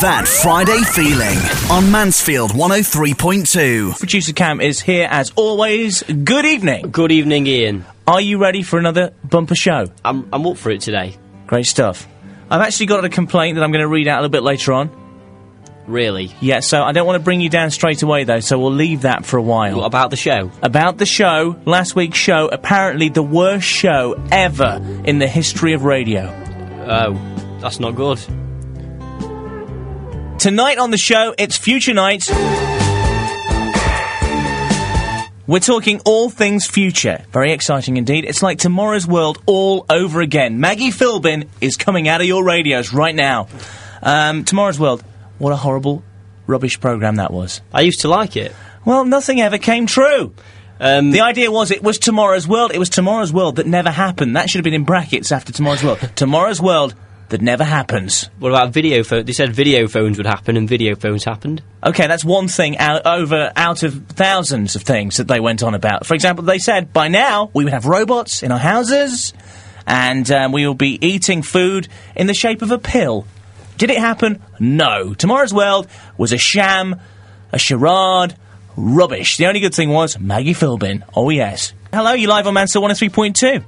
That 0.00 0.26
Friday 0.26 0.80
feeling 0.84 1.36
on 1.70 1.92
Mansfield 1.92 2.52
103.2. 2.52 3.98
Producer 3.98 4.32
Cam 4.32 4.60
is 4.60 4.80
here 4.80 5.06
as 5.10 5.30
always. 5.36 6.02
Good 6.02 6.46
evening. 6.46 6.90
Good 6.90 7.12
evening, 7.12 7.46
Ian. 7.46 7.84
Are 8.06 8.20
you 8.20 8.38
ready 8.38 8.62
for 8.62 8.78
another 8.78 9.12
bumper 9.22 9.54
show? 9.54 9.88
I'm, 10.02 10.26
I'm 10.32 10.46
up 10.46 10.56
for 10.56 10.70
it 10.70 10.80
today. 10.80 11.14
Great 11.46 11.66
stuff. 11.66 12.08
I've 12.50 12.62
actually 12.62 12.86
got 12.86 13.04
a 13.04 13.10
complaint 13.10 13.56
that 13.56 13.64
I'm 13.64 13.70
going 13.70 13.82
to 13.82 13.88
read 13.88 14.08
out 14.08 14.20
a 14.20 14.22
little 14.22 14.32
bit 14.32 14.42
later 14.42 14.72
on. 14.72 14.90
Really? 15.86 16.32
Yeah, 16.40 16.60
so 16.60 16.82
I 16.82 16.92
don't 16.92 17.06
want 17.06 17.20
to 17.20 17.24
bring 17.24 17.42
you 17.42 17.50
down 17.50 17.70
straight 17.70 18.02
away 18.02 18.24
though, 18.24 18.40
so 18.40 18.58
we'll 18.58 18.72
leave 18.72 19.02
that 19.02 19.26
for 19.26 19.36
a 19.36 19.42
while. 19.42 19.76
What 19.76 19.84
about 19.84 20.08
the 20.08 20.16
show? 20.16 20.50
About 20.62 20.96
the 20.96 21.06
show, 21.06 21.60
last 21.66 21.94
week's 21.94 22.18
show, 22.18 22.48
apparently 22.50 23.10
the 23.10 23.22
worst 23.22 23.66
show 23.66 24.18
ever 24.30 24.80
in 25.04 25.18
the 25.18 25.28
history 25.28 25.74
of 25.74 25.84
radio. 25.84 26.28
Oh, 26.88 27.58
that's 27.60 27.78
not 27.78 27.94
good. 27.94 28.20
Tonight 30.42 30.78
on 30.78 30.90
the 30.90 30.98
show, 30.98 31.32
it's 31.38 31.56
Future 31.56 31.94
Night. 31.94 32.28
We're 35.46 35.60
talking 35.60 36.00
all 36.04 36.30
things 36.30 36.66
future. 36.66 37.24
Very 37.30 37.52
exciting 37.52 37.96
indeed. 37.96 38.24
It's 38.24 38.42
like 38.42 38.58
tomorrow's 38.58 39.06
world 39.06 39.40
all 39.46 39.86
over 39.88 40.20
again. 40.20 40.58
Maggie 40.58 40.90
Philbin 40.90 41.46
is 41.60 41.76
coming 41.76 42.08
out 42.08 42.20
of 42.20 42.26
your 42.26 42.44
radios 42.44 42.92
right 42.92 43.14
now. 43.14 43.46
Um, 44.02 44.42
tomorrow's 44.42 44.80
world. 44.80 45.04
What 45.38 45.52
a 45.52 45.56
horrible, 45.56 46.02
rubbish 46.48 46.80
program 46.80 47.16
that 47.16 47.32
was. 47.32 47.60
I 47.72 47.82
used 47.82 48.00
to 48.00 48.08
like 48.08 48.36
it. 48.36 48.52
Well, 48.84 49.04
nothing 49.04 49.40
ever 49.40 49.58
came 49.58 49.86
true. 49.86 50.34
Um, 50.80 51.12
The 51.12 51.20
idea 51.20 51.52
was 51.52 51.70
it 51.70 51.84
was 51.84 52.00
tomorrow's 52.00 52.48
world. 52.48 52.72
It 52.74 52.80
was 52.80 52.88
tomorrow's 52.88 53.32
world 53.32 53.54
that 53.56 53.68
never 53.68 53.92
happened. 53.92 54.34
That 54.34 54.50
should 54.50 54.58
have 54.58 54.64
been 54.64 54.74
in 54.74 54.82
brackets 54.82 55.30
after 55.30 55.52
tomorrow's 55.52 55.84
world. 55.84 56.00
tomorrow's 56.16 56.60
world 56.60 56.96
that 57.32 57.40
never 57.40 57.64
happens. 57.64 58.28
what 58.38 58.50
about 58.50 58.72
video 58.72 59.02
phone? 59.02 59.24
They 59.24 59.32
said 59.32 59.52
video 59.52 59.88
phones 59.88 60.18
would 60.18 60.26
happen, 60.26 60.56
and 60.56 60.68
video 60.68 60.94
phones 60.94 61.24
happened. 61.24 61.62
Okay, 61.82 62.06
that's 62.06 62.24
one 62.24 62.46
thing 62.46 62.78
out, 62.78 63.06
over 63.06 63.50
out 63.56 63.82
of 63.82 64.06
thousands 64.08 64.76
of 64.76 64.82
things 64.82 65.16
that 65.16 65.28
they 65.28 65.40
went 65.40 65.62
on 65.62 65.74
about. 65.74 66.06
For 66.06 66.14
example, 66.14 66.44
they 66.44 66.58
said 66.58 66.92
by 66.92 67.08
now 67.08 67.50
we 67.54 67.64
would 67.64 67.72
have 67.72 67.86
robots 67.86 68.42
in 68.42 68.52
our 68.52 68.58
houses, 68.58 69.32
and 69.86 70.30
um, 70.30 70.52
we 70.52 70.66
will 70.66 70.74
be 70.74 70.98
eating 71.04 71.42
food 71.42 71.88
in 72.14 72.26
the 72.26 72.34
shape 72.34 72.60
of 72.60 72.70
a 72.70 72.78
pill. 72.78 73.26
Did 73.78 73.90
it 73.90 73.98
happen? 73.98 74.42
No. 74.60 75.14
Tomorrow's 75.14 75.54
world 75.54 75.88
was 76.18 76.32
a 76.32 76.38
sham, 76.38 77.00
a 77.50 77.58
charade, 77.58 78.36
rubbish. 78.76 79.38
The 79.38 79.46
only 79.46 79.60
good 79.60 79.74
thing 79.74 79.88
was 79.88 80.18
Maggie 80.18 80.54
Philbin. 80.54 81.02
Oh 81.16 81.30
yes. 81.30 81.72
Hello, 81.92 82.12
you 82.12 82.28
live 82.28 82.46
on 82.46 82.54
Mansell 82.54 82.82
103.2. 82.82 83.64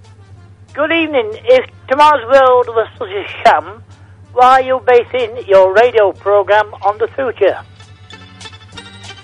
Good 0.74 0.90
evening. 0.90 1.30
If 1.44 1.70
tomorrow's 1.86 2.24
world 2.24 2.66
was 2.66 2.88
such 2.98 3.08
a 3.08 3.28
sham, 3.44 3.84
why 4.32 4.60
are 4.60 4.62
you 4.62 4.80
basing 4.84 5.46
your 5.46 5.72
radio 5.72 6.10
program 6.10 6.74
on 6.74 6.98
the 6.98 7.06
future? 7.14 7.60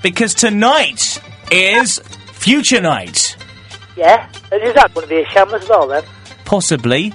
Because 0.01 0.33
tonight 0.33 1.21
is 1.51 1.99
Future 2.35 2.81
Night. 2.81 3.37
Yeah? 3.97 4.29
Is 4.53 4.75
that 4.75 4.95
going 4.95 5.09
to 5.09 5.11
be 5.11 5.23
a 5.23 5.27
sham 5.27 5.53
as 5.53 5.69
well 5.69 5.89
then? 5.89 6.05
Possibly. 6.45 7.13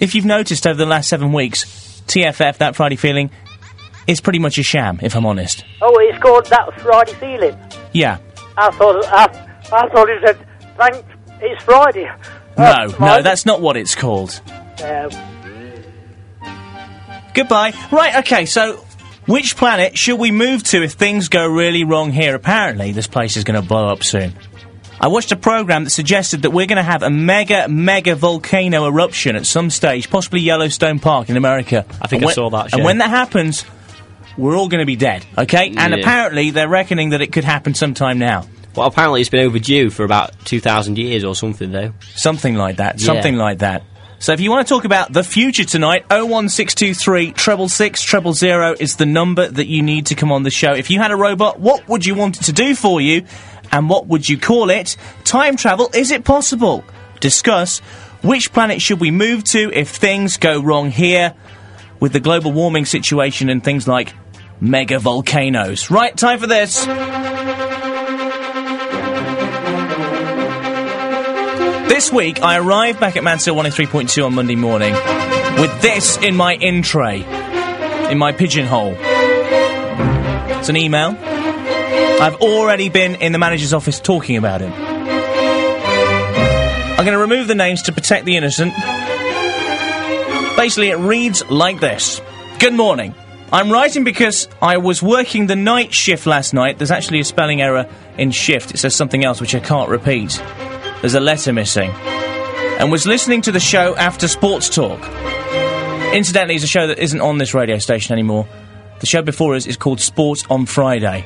If 0.00 0.16
you've 0.16 0.24
noticed 0.24 0.66
over 0.66 0.76
the 0.76 0.84
last 0.84 1.08
seven 1.08 1.32
weeks, 1.32 1.64
TFF, 2.08 2.56
that 2.58 2.74
Friday 2.74 2.96
feeling, 2.96 3.30
is 4.08 4.20
pretty 4.20 4.40
much 4.40 4.58
a 4.58 4.64
sham, 4.64 4.98
if 5.02 5.14
I'm 5.14 5.24
honest. 5.24 5.64
Oh, 5.80 5.96
it's 6.00 6.20
called 6.20 6.46
that 6.46 6.80
Friday 6.80 7.12
feeling. 7.14 7.56
Yeah. 7.92 8.18
I 8.56 8.72
thought 8.72 9.04
I, 9.06 9.24
I 9.72 9.88
thought 9.88 10.10
it 10.10 10.20
said 10.26 10.48
thanks. 10.76 11.04
It's 11.40 11.62
Friday. 11.62 12.10
No, 12.58 12.86
no, 12.98 13.22
that's 13.22 13.46
not 13.46 13.60
what 13.60 13.76
it's 13.76 13.94
called. 13.94 14.40
Goodbye. 17.34 17.72
Right, 17.92 18.16
okay, 18.16 18.46
so 18.46 18.84
which 19.26 19.56
planet 19.56 19.96
should 19.96 20.18
we 20.18 20.30
move 20.30 20.62
to 20.64 20.82
if 20.82 20.92
things 20.92 21.28
go 21.28 21.46
really 21.46 21.84
wrong 21.84 22.10
here? 22.12 22.34
Apparently, 22.34 22.92
this 22.92 23.06
place 23.06 23.36
is 23.36 23.44
going 23.44 23.60
to 23.60 23.66
blow 23.66 23.88
up 23.88 24.02
soon. 24.02 24.34
I 25.00 25.06
watched 25.06 25.30
a 25.30 25.36
program 25.36 25.84
that 25.84 25.90
suggested 25.90 26.42
that 26.42 26.50
we're 26.50 26.66
going 26.66 26.78
to 26.78 26.82
have 26.82 27.04
a 27.04 27.10
mega, 27.10 27.68
mega 27.68 28.16
volcano 28.16 28.86
eruption 28.86 29.36
at 29.36 29.46
some 29.46 29.70
stage, 29.70 30.10
possibly 30.10 30.40
Yellowstone 30.40 30.98
Park 30.98 31.30
in 31.30 31.36
America. 31.36 31.84
I 32.02 32.08
think 32.08 32.22
And 32.22 32.24
I 32.24 32.26
when- 32.26 32.34
saw 32.34 32.50
that, 32.50 32.72
And 32.72 32.80
yeah. 32.80 32.84
when 32.84 32.98
that 32.98 33.10
happens, 33.10 33.64
we're 34.36 34.56
all 34.56 34.68
going 34.68 34.80
to 34.80 34.86
be 34.86 34.96
dead, 34.96 35.24
okay? 35.36 35.72
And 35.76 35.94
apparently, 35.94 36.50
they're 36.50 36.68
reckoning 36.68 37.10
that 37.10 37.20
it 37.20 37.30
could 37.30 37.44
happen 37.44 37.74
sometime 37.74 38.18
now. 38.18 38.46
Well, 38.78 38.86
apparently 38.86 39.20
it's 39.20 39.30
been 39.30 39.44
overdue 39.44 39.90
for 39.90 40.04
about 40.04 40.32
2,000 40.44 40.98
years 40.98 41.24
or 41.24 41.34
something, 41.34 41.72
though. 41.72 41.92
Something 42.14 42.54
like 42.54 42.76
that. 42.76 43.00
Yeah. 43.00 43.06
Something 43.06 43.36
like 43.36 43.58
that. 43.58 43.82
So 44.20 44.32
if 44.32 44.40
you 44.40 44.50
want 44.50 44.66
to 44.66 44.74
talk 44.74 44.84
about 44.84 45.12
the 45.12 45.22
future 45.22 45.64
tonight, 45.64 46.04
01623 46.10 47.32
treble 47.32 47.68
six 47.68 48.02
treble 48.02 48.32
zero 48.32 48.74
is 48.78 48.96
the 48.96 49.06
number 49.06 49.46
that 49.46 49.68
you 49.68 49.82
need 49.82 50.06
to 50.06 50.16
come 50.16 50.32
on 50.32 50.42
the 50.42 50.50
show. 50.50 50.72
If 50.72 50.90
you 50.90 50.98
had 50.98 51.12
a 51.12 51.16
robot, 51.16 51.60
what 51.60 51.88
would 51.88 52.04
you 52.04 52.16
want 52.16 52.40
it 52.40 52.44
to 52.44 52.52
do 52.52 52.74
for 52.74 53.00
you? 53.00 53.24
And 53.70 53.88
what 53.88 54.08
would 54.08 54.28
you 54.28 54.36
call 54.36 54.70
it? 54.70 54.96
Time 55.22 55.56
travel, 55.56 55.90
is 55.94 56.10
it 56.10 56.24
possible? 56.24 56.84
Discuss 57.20 57.78
which 58.22 58.52
planet 58.52 58.82
should 58.82 58.98
we 58.98 59.12
move 59.12 59.44
to 59.44 59.70
if 59.72 59.88
things 59.90 60.36
go 60.36 60.60
wrong 60.60 60.90
here 60.90 61.34
with 62.00 62.12
the 62.12 62.20
global 62.20 62.50
warming 62.50 62.86
situation 62.86 63.50
and 63.50 63.62
things 63.62 63.86
like 63.86 64.14
mega 64.60 64.98
volcanoes. 64.98 65.90
Right, 65.90 66.16
time 66.16 66.38
for 66.40 66.46
this. 66.48 66.86
This 71.88 72.12
week, 72.12 72.42
I 72.42 72.58
arrived 72.58 73.00
back 73.00 73.16
at 73.16 73.24
Mansell 73.24 73.56
103.2 73.56 74.24
on 74.24 74.34
Monday 74.34 74.56
morning 74.56 74.92
with 74.92 75.80
this 75.80 76.18
in 76.18 76.36
my 76.36 76.54
in 76.54 76.82
tray, 76.82 77.24
in 78.10 78.18
my 78.18 78.30
pigeonhole. 78.32 78.94
It's 80.58 80.68
an 80.68 80.76
email. 80.76 81.16
I've 81.18 82.36
already 82.42 82.90
been 82.90 83.14
in 83.16 83.32
the 83.32 83.38
manager's 83.38 83.72
office 83.72 84.00
talking 84.00 84.36
about 84.36 84.60
him. 84.60 84.72
I'm 86.98 87.04
going 87.04 87.16
to 87.16 87.18
remove 87.18 87.48
the 87.48 87.54
names 87.54 87.82
to 87.84 87.92
protect 87.92 88.26
the 88.26 88.36
innocent. 88.36 88.74
Basically, 90.56 90.90
it 90.90 90.98
reads 90.98 91.48
like 91.50 91.80
this 91.80 92.20
Good 92.58 92.74
morning. 92.74 93.14
I'm 93.50 93.72
writing 93.72 94.04
because 94.04 94.46
I 94.60 94.76
was 94.76 95.02
working 95.02 95.46
the 95.46 95.56
night 95.56 95.94
shift 95.94 96.26
last 96.26 96.52
night. 96.52 96.76
There's 96.76 96.90
actually 96.90 97.20
a 97.20 97.24
spelling 97.24 97.62
error 97.62 97.88
in 98.18 98.30
shift. 98.30 98.72
It 98.72 98.76
says 98.78 98.94
something 98.94 99.24
else 99.24 99.40
which 99.40 99.54
I 99.54 99.60
can't 99.60 99.88
repeat. 99.88 100.38
There's 101.00 101.14
a 101.14 101.20
letter 101.20 101.52
missing. 101.52 101.90
And 101.90 102.90
was 102.90 103.06
listening 103.06 103.42
to 103.42 103.52
the 103.52 103.60
show 103.60 103.96
after 103.96 104.28
Sports 104.28 104.68
Talk. 104.68 105.00
Incidentally, 106.12 106.56
it's 106.56 106.64
a 106.64 106.68
show 106.68 106.86
that 106.88 106.98
isn't 106.98 107.20
on 107.20 107.38
this 107.38 107.54
radio 107.54 107.78
station 107.78 108.12
anymore. 108.12 108.48
The 109.00 109.06
show 109.06 109.22
before 109.22 109.54
us 109.54 109.66
is 109.66 109.76
called 109.76 110.00
Sports 110.00 110.44
on 110.50 110.66
Friday. 110.66 111.24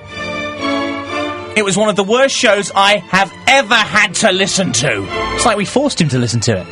It 1.56 1.64
was 1.64 1.76
one 1.76 1.88
of 1.88 1.96
the 1.96 2.04
worst 2.04 2.34
shows 2.34 2.70
I 2.74 2.96
have 2.98 3.32
ever 3.46 3.74
had 3.74 4.14
to 4.16 4.32
listen 4.32 4.72
to. 4.72 5.06
It's 5.34 5.46
like 5.46 5.56
we 5.56 5.64
forced 5.64 6.00
him 6.00 6.08
to 6.10 6.18
listen 6.18 6.40
to 6.40 6.58
it. 6.58 6.66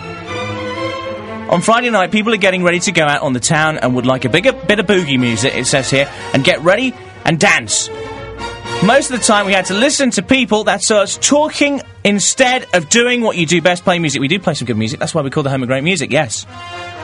On 1.51 1.61
Friday 1.63 1.91
night, 1.91 2.13
people 2.13 2.33
are 2.33 2.39
getting 2.39 2.63
ready 2.63 2.81
to 2.81 2.93
go 2.93 3.05
out 3.05 3.23
on 3.23 3.33
the 3.33 3.41
town 3.41 3.79
and 3.79 3.95
would 3.95 4.07
like 4.07 4.25
a 4.25 4.29
bigger 4.29 4.53
bit 4.53 4.79
of 4.79 4.87
boogie 4.87 5.19
music, 5.19 5.55
it 5.55 5.67
says 5.67 5.91
here, 5.91 6.11
and 6.33 6.45
get 6.45 6.61
ready 6.63 6.95
and 7.25 7.41
dance. 7.41 7.89
Most 8.85 9.11
of 9.11 9.19
the 9.19 9.25
time, 9.25 9.47
we 9.47 9.53
had 9.53 9.67
to 9.67 9.75
listen 9.75 10.11
to 10.13 10.23
people, 10.23 10.65
that's 10.65 10.91
us, 10.91 11.19
talking 11.19 11.83
instead 12.05 12.67
of 12.75 12.89
doing 12.89 13.21
what 13.21 13.37
you 13.37 13.47
do 13.47 13.61
best, 13.61 13.85
play 13.85 13.99
music. 13.99 14.21
We 14.21 14.29
do 14.29 14.39
play 14.39 14.55
some 14.55 14.67
good 14.67 14.77
music, 14.77 15.01
that's 15.01 15.15
why 15.15 15.23
we 15.23 15.31
call 15.31 15.43
the 15.43 15.51
home 15.51 15.63
of 15.63 15.69
great 15.69 15.85
music, 15.85 16.11
yes. 16.13 16.47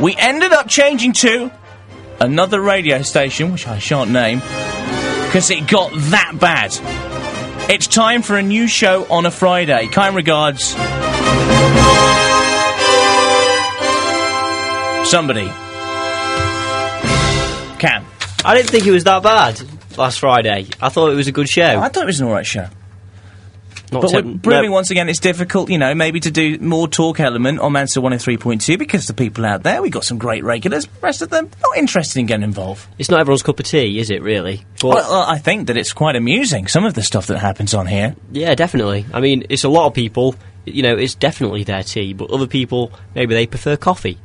We 0.00 0.14
ended 0.16 0.52
up 0.52 0.68
changing 0.68 1.12
to 1.14 1.50
another 2.20 2.60
radio 2.60 3.02
station, 3.02 3.52
which 3.52 3.66
I 3.66 3.78
shan't 3.78 4.10
name, 4.10 4.38
because 5.26 5.50
it 5.50 5.66
got 5.66 5.92
that 5.92 6.36
bad. 6.40 6.76
It's 7.70 7.86
time 7.86 8.22
for 8.22 8.36
a 8.36 8.42
new 8.42 8.68
show 8.68 9.06
on 9.10 9.26
a 9.26 9.30
Friday. 9.30 9.88
Kind 9.88 10.14
regards. 10.14 10.76
Somebody. 15.10 15.46
Cam. 17.78 18.04
I 18.44 18.54
didn't 18.54 18.70
think 18.70 18.86
it 18.86 18.92
was 18.92 19.04
that 19.04 19.22
bad 19.22 19.60
last 19.98 20.20
Friday. 20.20 20.68
I 20.80 20.88
thought 20.88 21.10
it 21.10 21.16
was 21.16 21.26
a 21.26 21.32
good 21.32 21.48
show. 21.48 21.80
I 21.80 21.88
thought 21.88 22.04
it 22.04 22.06
was 22.06 22.20
an 22.20 22.28
alright 22.28 22.46
show. 22.46 22.68
Not 23.92 24.02
But 24.02 24.08
to- 24.10 24.16
we're 24.16 24.38
proving 24.38 24.70
no, 24.70 24.72
once 24.72 24.90
again 24.90 25.08
it's 25.08 25.20
difficult, 25.20 25.70
you 25.70 25.78
know, 25.78 25.94
maybe 25.94 26.18
to 26.20 26.30
do 26.30 26.58
more 26.58 26.88
talk 26.88 27.20
element 27.20 27.60
on 27.60 27.72
Mansell 27.72 28.02
103.2 28.02 28.78
because 28.78 29.06
the 29.06 29.14
people 29.14 29.44
out 29.46 29.62
there, 29.62 29.80
we've 29.80 29.92
got 29.92 30.04
some 30.04 30.18
great 30.18 30.42
regulars, 30.42 30.86
the 30.86 31.00
rest 31.00 31.22
of 31.22 31.30
them 31.30 31.48
not 31.62 31.76
interested 31.76 32.18
in 32.18 32.26
getting 32.26 32.42
involved. 32.42 32.86
It's 32.98 33.10
not 33.10 33.20
everyone's 33.20 33.42
cup 33.44 33.60
of 33.60 33.66
tea, 33.66 33.98
is 34.00 34.10
it, 34.10 34.22
really? 34.22 34.64
But, 34.80 34.88
Well, 34.96 35.22
I 35.28 35.38
think 35.38 35.68
that 35.68 35.76
it's 35.76 35.92
quite 35.92 36.16
amusing, 36.16 36.66
some 36.66 36.84
of 36.84 36.94
the 36.94 37.02
stuff 37.02 37.28
that 37.28 37.38
happens 37.38 37.74
on 37.74 37.86
here. 37.86 38.16
yeah, 38.32 38.54
definitely. 38.56 39.06
I 39.14 39.20
mean, 39.20 39.44
it's 39.50 39.62
a 39.64 39.68
lot 39.68 39.86
of 39.86 39.94
people, 39.94 40.34
you 40.64 40.82
know, 40.82 40.96
it's 40.96 41.14
definitely 41.14 41.62
their 41.62 41.84
tea, 41.84 42.12
but 42.12 42.30
other 42.32 42.48
people, 42.48 42.90
maybe 43.14 43.34
they 43.34 43.46
prefer 43.46 43.76
coffee. 43.76 44.18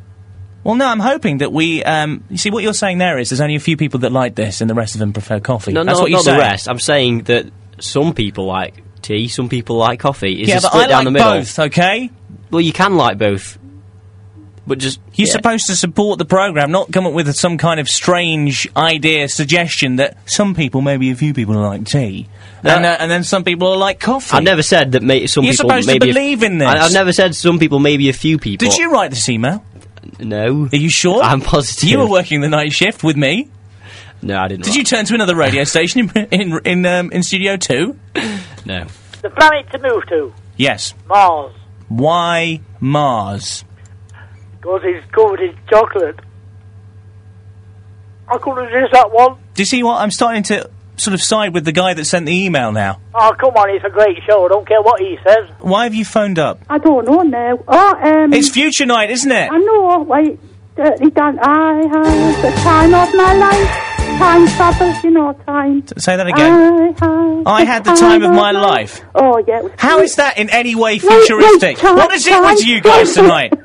Well, 0.64 0.76
no, 0.76 0.86
I'm 0.88 1.00
hoping 1.00 1.40
that 1.40 1.52
we. 1.52 1.84
Um, 1.84 2.24
you 2.30 2.38
see, 2.38 2.52
what 2.52 2.62
you're 2.64 2.76
saying 2.76 3.00
there 3.00 3.18
is 3.18 3.30
there's 3.32 3.42
only 3.42 3.56
a 3.56 3.60
few 3.60 3.78
people 3.78 4.02
that 4.02 4.12
like 4.12 4.36
this, 4.36 4.62
and 4.62 4.70
the 4.70 4.76
rest 4.76 4.94
of 4.94 5.00
them 5.00 5.12
prefer 5.12 5.40
coffee. 5.40 5.74
No, 5.74 5.84
That's 5.84 5.98
no, 5.98 6.02
what 6.04 6.12
you're 6.12 6.20
not 6.20 6.26
the 6.26 6.32
saying. 6.32 6.40
rest. 6.40 6.70
I'm 6.70 6.78
saying 6.78 7.24
that 7.24 7.48
some 7.80 8.14
people 8.14 8.46
like 8.46 8.84
tea, 9.02 9.28
some 9.28 9.50
people 9.50 9.78
like 9.78 10.00
coffee. 10.00 10.42
It's 10.42 10.50
Yeah, 10.50 10.56
but 10.62 10.70
split 10.72 10.84
I 10.86 10.88
down 10.88 10.98
like 10.98 11.06
the 11.06 11.12
middle. 11.12 11.32
both. 11.34 11.60
Okay. 11.60 12.10
Well, 12.50 12.62
you 12.62 12.74
can 12.74 12.96
like 12.96 13.18
both. 13.18 13.58
But 14.68 14.78
just 14.78 15.00
You're 15.16 15.28
yeah. 15.28 15.32
supposed 15.34 15.68
to 15.68 15.76
support 15.76 16.20
the 16.20 16.26
program, 16.26 16.72
not 16.72 16.92
come 16.92 17.08
up 17.08 17.14
with 17.14 17.34
some 17.36 17.58
kind 17.58 17.80
of 17.80 17.90
strange 17.90 18.70
idea, 18.78 19.28
suggestion 19.28 19.96
that 19.96 20.18
some 20.30 20.54
people, 20.54 20.82
maybe 20.82 21.10
a 21.10 21.16
few 21.16 21.34
people, 21.34 21.56
like 21.56 21.86
tea, 21.86 22.28
and, 22.64 22.86
uh, 22.86 22.96
and 23.00 23.10
then 23.10 23.24
some 23.24 23.44
people 23.44 23.70
are 23.70 23.78
like 23.78 24.00
coffee. 24.00 24.38
I 24.38 24.40
never 24.40 24.62
said 24.62 24.92
that. 24.92 25.02
May- 25.02 25.26
some 25.26 25.44
You're 25.44 25.54
people 25.54 25.70
supposed 25.70 25.88
to 25.88 25.94
maybe 25.96 26.08
a 26.08 26.10
f- 26.12 26.16
believe 26.16 26.44
in 26.44 26.60
this. 26.60 26.68
I, 26.68 26.78
have 26.78 26.94
never 26.94 27.12
said 27.12 27.36
some 27.36 27.58
people, 27.58 27.80
maybe 27.80 28.10
a 28.10 28.14
few 28.14 28.38
people. 28.38 28.68
Did 28.70 28.78
you 28.78 28.92
write 28.92 29.10
this 29.10 29.28
email? 29.30 29.66
No. 30.20 30.70
Are 30.72 30.76
you 30.76 30.90
sure? 30.90 31.24
I'm 31.24 31.42
positive. 31.42 31.90
You 31.90 31.98
were 31.98 32.08
working 32.08 32.42
the 32.42 32.50
night 32.50 32.72
shift 32.72 33.04
with 33.04 33.18
me. 33.18 33.50
No, 34.22 34.38
I 34.40 34.48
didn't. 34.48 34.66
Did 34.66 34.76
you 34.76 34.84
turn 34.84 35.06
to 35.06 35.14
another 35.16 35.36
radio 35.36 35.64
station 35.64 36.12
in 36.16 36.28
in 36.32 36.60
in, 36.66 36.86
um, 36.86 37.12
in 37.12 37.24
Studio 37.24 37.58
Two? 37.58 37.98
No. 38.66 38.86
The 39.22 39.30
planet 39.30 39.70
to 39.72 39.80
move 39.80 40.06
to, 40.08 40.34
Yes. 40.58 40.94
Mars, 41.08 41.54
Why 41.90 42.62
Mars? 42.80 43.64
because 44.60 44.82
it's 44.84 45.06
covered 45.12 45.40
in 45.40 45.56
chocolate. 45.70 46.20
I 48.28 48.38
couldn't 48.38 48.66
resist 48.66 48.94
that 48.94 49.12
one. 49.12 49.38
Do 49.56 49.62
you 49.62 49.66
see 49.66 49.84
what 49.84 50.02
I'm 50.02 50.12
starting 50.12 50.44
to 50.44 50.70
sort 50.98 51.14
of 51.16 51.22
side 51.22 51.54
with 51.54 51.66
the 51.66 51.72
guy 51.72 51.94
that 51.96 52.06
sent 52.06 52.26
the 52.28 52.46
email 52.46 52.72
now? 52.72 53.00
Oh, 53.14 53.34
come 53.40 53.56
on, 53.56 53.70
it's 53.76 53.84
a 53.84 53.90
great 53.90 54.18
show. 54.28 54.46
I 54.46 54.50
don't 54.50 54.68
care 54.68 54.82
what 54.82 55.02
he 55.02 55.18
says. 55.26 55.50
Why 55.60 55.84
have 55.86 55.94
you 55.96 56.06
phoned 56.06 56.38
up? 56.40 56.60
I 56.70 56.78
don't 56.78 57.06
know 57.06 57.22
now. 57.24 57.58
Oh, 57.68 57.96
um, 58.24 58.34
It's 58.34 58.50
future 58.50 58.86
night, 58.86 59.10
isn't 59.12 59.32
it? 59.32 59.52
I 59.52 59.58
know. 59.58 60.06
Wait, 60.08 60.40
dirty 60.76 61.10
Dan. 61.10 61.40
I 61.42 61.82
had 61.92 62.42
the 62.44 62.52
time 62.62 62.94
of 62.94 63.14
my 63.16 63.34
life. 63.34 63.91
Time 64.18 64.48
travel, 64.48 64.94
you 65.04 65.10
know, 65.12 65.34
time. 65.46 65.84
Say 65.98 66.16
that 66.16 66.28
again. 66.28 66.52
I 66.52 66.86
had. 67.00 67.44
I 67.48 67.64
had 67.64 67.84
the 67.84 67.94
time 67.94 68.24
of 68.24 68.32
my 68.32 68.52
life. 68.52 69.02
Oh 69.16 69.44
yeah. 69.48 69.68
How 69.78 70.00
is 70.00 70.16
that 70.16 70.38
in 70.38 70.50
any 70.52 70.76
way 70.76 71.00
futuristic? 71.00 71.78
wait, 71.78 71.78
time- 71.78 71.96
What 71.96 72.14
is 72.14 72.26
it 72.28 72.40
with 72.42 72.66
you 72.66 72.82
guys 72.82 73.14
tonight? 73.14 73.54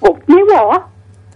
Well, 0.00 0.18
me 0.28 0.42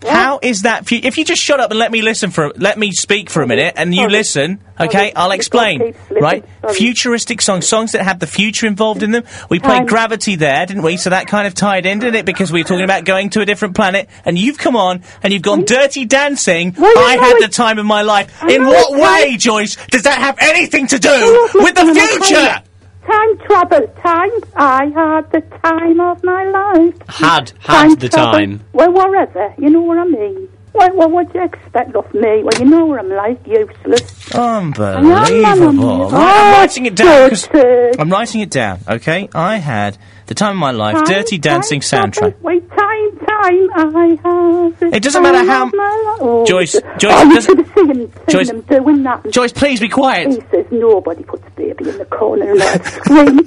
what? 0.04 0.12
How 0.12 0.38
is 0.42 0.62
that? 0.62 0.90
If 0.90 1.18
you 1.18 1.24
just 1.24 1.42
shut 1.42 1.60
up 1.60 1.70
and 1.70 1.78
let 1.78 1.90
me 1.90 2.02
listen 2.02 2.30
for, 2.30 2.52
let 2.56 2.78
me 2.78 2.92
speak 2.92 3.30
for 3.30 3.42
a 3.42 3.46
minute, 3.46 3.74
and 3.76 3.94
you 3.94 4.02
Sorry. 4.02 4.12
listen, 4.12 4.64
okay? 4.78 4.92
Sorry. 4.98 5.16
I'll 5.16 5.30
explain. 5.32 5.94
Right? 6.10 6.44
sorry. 6.62 6.74
Futuristic 6.74 7.42
songs, 7.42 7.66
songs 7.66 7.92
that 7.92 8.02
have 8.02 8.18
the 8.18 8.26
future 8.26 8.66
involved 8.66 9.02
in 9.02 9.10
them. 9.10 9.24
We 9.50 9.60
played 9.60 9.78
Time. 9.78 9.86
Gravity 9.86 10.36
there, 10.36 10.66
didn't 10.66 10.82
we? 10.82 10.96
So 10.96 11.10
that 11.10 11.26
kind 11.26 11.46
of 11.46 11.54
tied 11.54 11.86
in, 11.86 11.98
didn't 11.98 12.16
it? 12.16 12.26
Because 12.26 12.52
we 12.52 12.60
were 12.62 12.68
talking 12.68 12.84
about 12.84 13.04
going 13.04 13.30
to 13.30 13.40
a 13.40 13.46
different 13.46 13.74
planet, 13.74 14.08
and 14.24 14.38
you've 14.38 14.58
come 14.58 14.76
on 14.76 15.02
and 15.22 15.32
you've 15.32 15.42
gone 15.42 15.64
Dirty 15.64 16.04
Dancing. 16.04 16.74
Well, 16.76 16.98
I 16.98 17.16
had 17.16 17.38
the 17.40 17.48
time 17.48 17.78
of 17.78 17.86
my 17.86 18.02
life. 18.02 18.42
I 18.42 18.52
In 18.52 18.64
what 18.64 18.92
way, 18.92 19.36
Joyce, 19.36 19.76
does 19.86 20.02
that 20.02 20.18
have 20.18 20.36
anything 20.40 20.86
to 20.88 20.98
do 20.98 21.48
with 21.54 21.74
the 21.74 21.94
future? 21.94 22.62
Time 23.06 23.38
travel, 23.38 23.86
time. 24.02 24.30
I 24.56 24.86
had 24.94 25.30
the 25.30 25.40
time 25.62 26.00
of 26.00 26.22
my 26.24 26.44
life. 26.44 26.94
Had 27.08 27.52
Time 27.62 27.90
had 27.90 28.00
the 28.00 28.08
travel. 28.08 28.32
time. 28.32 28.64
Well, 28.72 28.92
whatever. 28.92 29.54
You 29.58 29.70
know 29.70 29.82
what 29.82 29.98
I 29.98 30.04
mean. 30.04 30.48
Well, 30.74 30.90
well, 30.94 31.08
what 31.10 31.32
do 31.32 31.38
you 31.38 31.44
expect 31.44 31.94
of 31.94 32.12
me? 32.12 32.42
Well, 32.42 32.50
you 32.58 32.64
know 32.64 32.84
what 32.86 32.98
I'm 33.00 33.08
like, 33.10 33.46
useless. 33.46 34.34
Unbelievable. 34.34 36.08
Oh, 36.12 36.16
I'm 36.16 36.52
writing 36.60 36.86
it 36.86 36.96
down. 36.96 37.28
'cause- 37.30 37.46
good. 37.46 38.00
I'm 38.00 38.10
writing 38.10 38.40
it 38.40 38.50
down, 38.50 38.80
okay? 38.88 39.28
I 39.34 39.58
had 39.58 39.96
the 40.26 40.34
time 40.34 40.52
of 40.52 40.56
my 40.56 40.72
life, 40.72 40.96
Time, 40.96 41.04
Dirty 41.04 41.38
Dancing 41.38 41.80
soundtrack. 41.80 42.34
Wait, 42.42 42.68
time, 42.70 43.10
time, 43.18 43.68
I 43.74 44.18
have. 44.24 44.78
the 44.80 44.90
It 44.96 45.02
doesn't 45.02 45.22
matter 45.22 45.38
time 45.38 45.46
how- 45.46 45.66
of 45.66 45.72
my. 45.74 46.16
Oh, 46.20 46.44
Joyce, 46.44 46.72
Joyce, 46.98 47.12
oh, 47.14 47.22
you 47.22 47.34
doesn't- 47.34 47.56
should 47.56 47.58
have 47.66 47.74
seen 47.74 47.90
him, 47.90 47.96
seen 47.96 48.10
Joyce- 48.28 48.50
him 48.50 48.60
doing 48.62 49.02
that. 49.04 49.30
Joyce, 49.30 49.52
please 49.52 49.78
be 49.80 49.88
quiet. 49.88 50.28
He 50.28 50.40
says 50.50 50.66
nobody 50.72 51.22
puts 51.22 51.44
baby 51.56 51.88
in 51.88 51.98
the 51.98 52.04
corner 52.06 52.50
and 52.50 52.62
I 52.62 52.78
scream. 52.82 53.40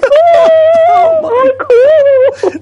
oh, 0.89 1.19
my 1.23 1.49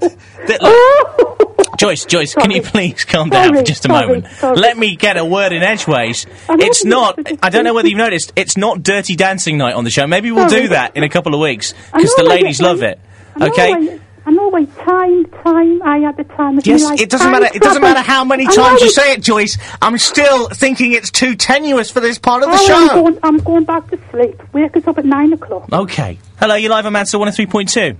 God. 0.00 0.12
Look, 0.48 0.60
Oh. 0.62 1.52
Joyce, 1.78 2.04
Joyce, 2.04 2.34
can 2.34 2.50
you 2.50 2.62
please 2.62 3.04
calm 3.04 3.28
down 3.30 3.54
for 3.54 3.62
just 3.62 3.84
a 3.84 3.88
sorry, 3.88 4.06
moment? 4.06 4.26
sorry. 4.34 4.56
Let 4.56 4.76
me 4.78 4.96
get 4.96 5.16
a 5.16 5.24
word 5.24 5.52
in 5.52 5.62
edgeways. 5.62 6.26
It's 6.48 6.84
not, 6.84 7.18
I 7.42 7.50
don't 7.50 7.64
know 7.64 7.74
whether 7.74 7.88
you've 7.88 7.98
noticed, 7.98 8.32
it's 8.36 8.56
not 8.56 8.82
Dirty 8.82 9.16
Dancing 9.16 9.58
night 9.58 9.74
on 9.74 9.84
the 9.84 9.90
show. 9.90 10.06
Maybe 10.06 10.30
we'll 10.32 10.48
Sorry. 10.48 10.62
do 10.62 10.68
that 10.68 10.96
in 10.96 11.02
a 11.02 11.08
couple 11.08 11.34
of 11.34 11.40
weeks, 11.40 11.74
because 11.94 12.14
the 12.14 12.24
ladies 12.24 12.60
love 12.60 12.82
it. 12.82 12.98
Okay? 13.40 13.72
I, 13.72 14.00
I 14.26 14.30
know, 14.32 14.48
wait, 14.48 14.74
time, 14.78 15.24
time, 15.26 15.82
I 15.82 15.98
had 15.98 16.16
the 16.16 16.24
time 16.24 16.58
of 16.58 16.66
Yes, 16.66 16.82
my 16.82 16.90
life. 16.90 17.00
it 17.00 17.10
doesn't 17.10 17.30
matter. 17.30 17.48
It 17.54 17.62
doesn't 17.62 17.82
matter 17.82 18.00
how 18.00 18.24
many 18.24 18.44
times 18.46 18.80
you 18.80 18.90
say 18.90 19.12
it, 19.12 19.22
Joyce. 19.22 19.56
I'm 19.80 19.98
still 19.98 20.48
thinking 20.48 20.92
it's 20.92 21.10
too 21.12 21.36
tenuous 21.36 21.90
for 21.92 22.00
this 22.00 22.18
part 22.18 22.42
of 22.42 22.48
the 22.50 22.56
Oh, 22.58 22.66
show. 22.66 22.74
I'm 22.74 22.88
going, 23.04 23.18
I'm 23.22 23.36
going 23.38 23.64
back 23.64 23.88
to 23.90 23.98
sleep. 24.10 24.42
Wake 24.52 24.76
us 24.76 24.86
up 24.88 24.98
at 24.98 25.04
nine 25.04 25.32
o'clock. 25.32 25.68
Okay. 25.72 26.18
Hello, 26.40 26.54
you 26.56 26.68
live 26.70 26.86
on 26.86 26.92
Mansell 26.92 27.20
103.2. 27.20 27.96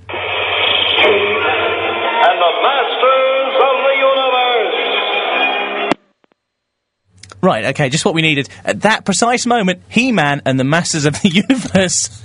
Right, 7.42 7.66
okay, 7.66 7.88
just 7.90 8.04
what 8.04 8.14
we 8.14 8.22
needed. 8.22 8.48
At 8.64 8.82
that 8.82 9.04
precise 9.04 9.46
moment, 9.46 9.82
He 9.88 10.10
Man 10.12 10.42
and 10.44 10.58
the 10.58 10.64
Masters 10.64 11.04
of 11.04 11.20
the 11.20 11.28
Universe. 11.48 12.22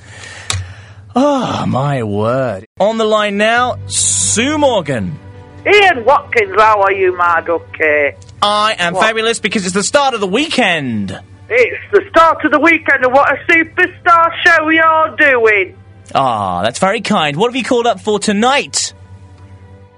Oh, 1.16 1.66
my 1.66 2.04
word. 2.04 2.66
On 2.80 2.98
the 2.98 3.04
line 3.06 3.38
now, 3.38 3.78
Sue 3.88 4.58
Morgan. 4.58 5.19
Ian 5.66 6.06
Watkins, 6.06 6.54
how 6.58 6.81
are 6.81 6.94
you, 6.94 7.16
my 7.16 7.42
ducky? 7.42 8.18
I 8.42 8.75
am 8.80 8.94
What? 8.94 9.04
fabulous 9.06 9.40
because 9.40 9.66
it's 9.66 9.75
the 9.75 9.84
start 9.84 10.13
of 10.13 10.22
the 10.22 10.28
weekend. 10.28 11.12
It's 11.50 11.92
the 11.92 12.02
start 12.10 12.44
of 12.46 12.52
the 12.52 12.60
weekend, 12.60 13.04
and 13.04 13.14
what 13.14 13.30
a 13.31 13.36
superstar 13.52 14.31
show 14.44 14.66
we 14.66 14.80
are 14.80 15.16
doing. 15.18 15.78
Ah, 16.16 16.62
that's 16.64 16.80
very 16.80 17.02
kind. 17.02 17.36
What 17.38 17.50
have 17.50 17.56
you 17.57 17.64
called 17.64 17.86
up 17.88 18.00
for 18.00 18.18
tonight? 18.19 18.94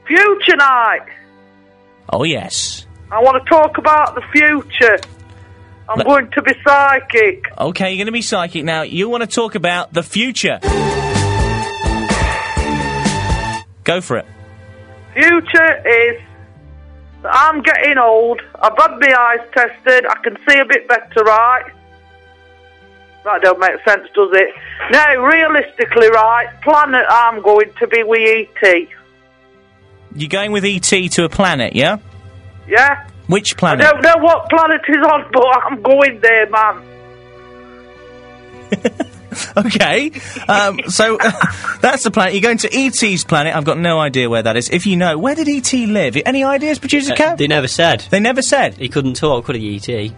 Future 0.08 0.58
night. 0.58 1.06
Oh, 2.12 2.24
yes. 2.24 2.86
I 3.14 3.22
want 3.22 3.44
to 3.44 3.48
talk 3.48 3.78
about 3.78 4.16
the 4.16 4.24
future. 4.32 4.98
I'm 5.88 6.04
going 6.04 6.32
to 6.32 6.42
be 6.42 6.54
psychic. 6.66 7.46
Okay, 7.60 7.92
you're 7.92 7.98
going 7.98 8.08
to 8.08 8.12
be 8.12 8.24
psychic 8.24 8.64
now. 8.64 8.82
You 8.82 9.08
want 9.08 9.22
to 9.22 9.28
talk 9.28 9.54
about 9.54 9.94
the 9.94 10.02
future. 10.02 10.58
Go 13.84 14.02
for 14.02 14.18
it. 14.18 14.26
Future 15.14 15.88
is 15.88 16.22
that 17.22 17.36
I'm 17.36 17.62
getting 17.62 18.00
old. 18.00 18.42
I've 18.60 18.76
had 18.76 18.98
my 19.00 19.16
eyes 19.16 19.48
tested. 19.54 20.08
I 20.08 20.16
can 20.24 20.36
see 20.50 20.58
a 20.58 20.66
bit 20.66 20.88
better, 20.88 21.24
right? 21.24 21.72
That 23.26 23.44
don't 23.44 23.60
make 23.60 23.76
sense, 23.88 24.08
does 24.16 24.32
it? 24.34 24.56
No, 24.90 25.24
realistically, 25.24 26.10
right, 26.10 26.48
planet 26.64 27.06
I'm 27.08 27.44
going 27.44 27.72
to 27.78 27.86
be 27.86 28.02
with 28.02 28.50
ET. 28.64 28.88
You're 30.16 30.30
going 30.30 30.52
with 30.52 30.66
ET 30.66 31.12
to 31.12 31.26
a 31.26 31.30
planet, 31.30 31.76
yeah? 31.76 32.00
Yeah? 32.68 33.08
Which 33.28 33.56
planet? 33.58 33.86
I 33.86 33.92
don't 33.92 34.02
know 34.02 34.18
what 34.24 34.50
planet 34.50 34.82
is 34.88 34.98
on, 34.98 35.26
but 35.32 35.46
I'm 35.64 35.82
going 35.82 36.20
there, 36.22 36.50
man. 36.50 36.84
Okay. 39.58 40.12
Um, 40.48 40.80
so 40.90 41.18
that's 41.82 42.04
the 42.04 42.12
planet. 42.12 42.34
You're 42.34 42.44
going 42.44 42.60
to 42.60 42.70
ET's 42.72 43.24
planet. 43.24 43.56
I've 43.56 43.66
got 43.66 43.80
no 43.80 44.00
idea 44.00 44.30
where 44.30 44.44
that 44.44 44.56
is. 44.58 44.70
If 44.70 44.86
you 44.86 44.96
know, 44.96 45.18
where 45.18 45.34
did 45.34 45.48
ET 45.50 45.74
live? 45.74 46.16
Any 46.24 46.44
ideas, 46.44 46.78
producer 46.78 47.14
Uh, 47.14 47.16
Kev? 47.16 47.38
they 47.38 47.48
never 47.48 47.68
said. 47.68 48.02
They 48.12 48.20
never 48.20 48.44
said. 48.44 48.76
He 48.76 48.90
couldn't 48.90 49.16
talk, 49.16 49.46
could 49.46 49.56
he, 49.56 49.70
E.T.? 49.70 50.14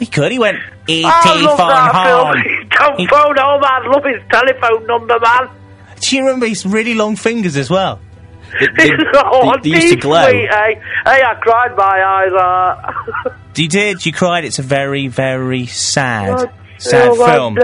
He 0.00 0.06
could. 0.06 0.32
He 0.32 0.40
went 0.40 0.58
ET 0.88 1.04
I 1.04 1.40
love 1.42 1.56
phone 1.56 1.68
that 1.68 1.94
home. 1.94 2.32
film. 2.42 2.68
Don't 2.76 2.98
He- 3.00 3.06
phone 3.06 3.36
home, 3.38 3.62
I 3.64 3.86
love 3.86 4.04
his 4.04 4.20
telephone 4.32 4.86
number, 4.88 5.16
man. 5.20 5.48
Do 6.00 6.16
you 6.16 6.22
remember 6.24 6.46
his 6.46 6.66
really 6.66 6.94
long 6.94 7.14
fingers 7.14 7.56
as 7.56 7.70
well? 7.70 8.00
They, 8.60 8.66
they- 8.88 8.94
oh, 9.14 9.54
they- 9.62 9.70
they 9.70 9.76
used 9.82 9.94
to 9.94 10.00
glow. 10.00 10.28
sweet, 10.28 10.48
eh? 10.48 10.74
Hey, 11.04 11.22
I 11.22 11.34
cried 11.40 11.76
my 11.76 12.02
eyes 12.04 12.32
out. 12.32 13.34
You 13.56 13.68
did. 13.68 14.04
You 14.04 14.12
cried. 14.12 14.44
It's 14.44 14.58
a 14.58 14.62
very, 14.62 15.08
very 15.08 15.64
sad, 15.64 16.28
Oh, 16.28 16.52
sad 16.76 17.08
oh, 17.08 17.14
film. 17.54 17.58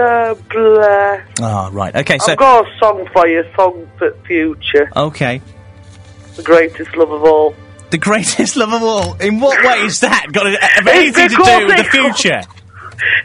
Oh, 1.39 1.69
right. 1.71 1.95
Okay. 1.95 2.17
So, 2.17 2.31
I've 2.31 2.37
got 2.39 2.65
a 2.65 2.77
song 2.79 3.07
for 3.13 3.27
you, 3.27 3.43
song 3.55 3.87
for 3.99 4.11
future. 4.25 4.89
okay. 4.95 5.39
The 6.35 6.41
greatest 6.41 6.95
love 6.95 7.11
of 7.11 7.23
all. 7.23 7.53
The 7.91 7.99
greatest 7.99 8.55
love 8.55 8.73
of 8.73 8.81
all. 8.81 9.13
In 9.21 9.39
what 9.39 9.63
way 9.63 9.81
is 9.85 9.99
that 9.99 10.31
got 10.31 10.47
anything 10.87 11.29
to 11.29 11.35
do 11.35 11.67
with 11.67 11.77
the 11.77 11.83
future? 11.91 12.41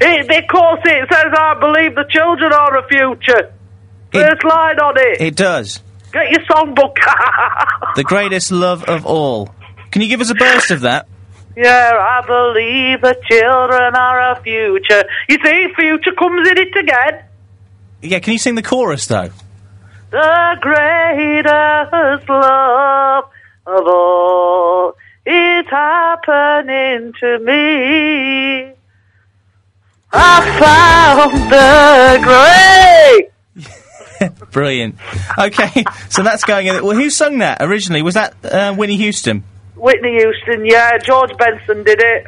It, 0.01 0.27
because 0.27 0.79
it 0.85 1.09
says, 1.11 1.33
I 1.39 1.55
believe 1.61 1.95
the 1.95 2.05
children 2.11 2.53
are 2.53 2.79
a 2.79 2.87
future. 2.89 3.53
First 4.13 4.45
line 4.45 4.79
on 4.81 4.95
it. 4.99 5.21
It 5.21 5.37
does. 5.37 5.81
Get 6.13 6.31
your 6.31 6.41
songbook. 6.47 6.97
The 7.97 8.05
greatest 8.05 8.53
love 8.53 8.85
of 8.85 9.05
all. 9.07 9.55
Can 9.91 10.03
you 10.03 10.09
give 10.09 10.21
us 10.21 10.31
a 10.31 10.35
burst 10.35 10.71
of 10.71 10.83
that? 10.83 11.09
yeah, 11.57 11.91
I 11.93 12.25
believe 12.25 13.01
the 13.01 13.17
children 13.29 13.97
are 13.97 14.21
our 14.21 14.41
future. 14.43 15.05
You 15.29 15.39
see, 15.45 15.69
future 15.75 16.13
comes 16.13 16.49
in 16.49 16.59
it 16.59 16.77
again. 16.77 17.25
Yeah. 18.03 18.21
Can 18.21 18.35
you 18.35 18.39
sing 18.39 18.55
the 18.55 18.63
chorus 18.63 19.07
though? 19.07 19.31
The 20.11 20.57
greatest 20.61 22.29
love 22.29 23.25
of 23.67 23.87
all 23.87 24.95
is 25.27 25.67
happening 25.69 27.13
to 27.19 27.39
me. 27.41 28.73
I 30.13 30.41
found 30.61 31.53
the 31.53 32.19
great. 32.23 33.31
Brilliant. 34.51 34.97
Okay, 35.39 35.85
so 36.09 36.23
that's 36.23 36.45
going 36.45 36.67
in. 36.67 36.85
Well, 36.85 36.97
who 36.97 37.11
sung 37.11 37.39
that 37.39 37.59
originally? 37.61 38.03
Was 38.03 38.15
that 38.15 38.35
uh, 38.45 38.75
Winnie 38.77 38.97
Houston? 38.97 39.45
Whitney 39.77 40.19
Houston, 40.19 40.65
yeah. 40.67 40.99
George 40.99 41.31
Benson 41.39 41.85
did 41.85 42.01
it. 42.03 42.25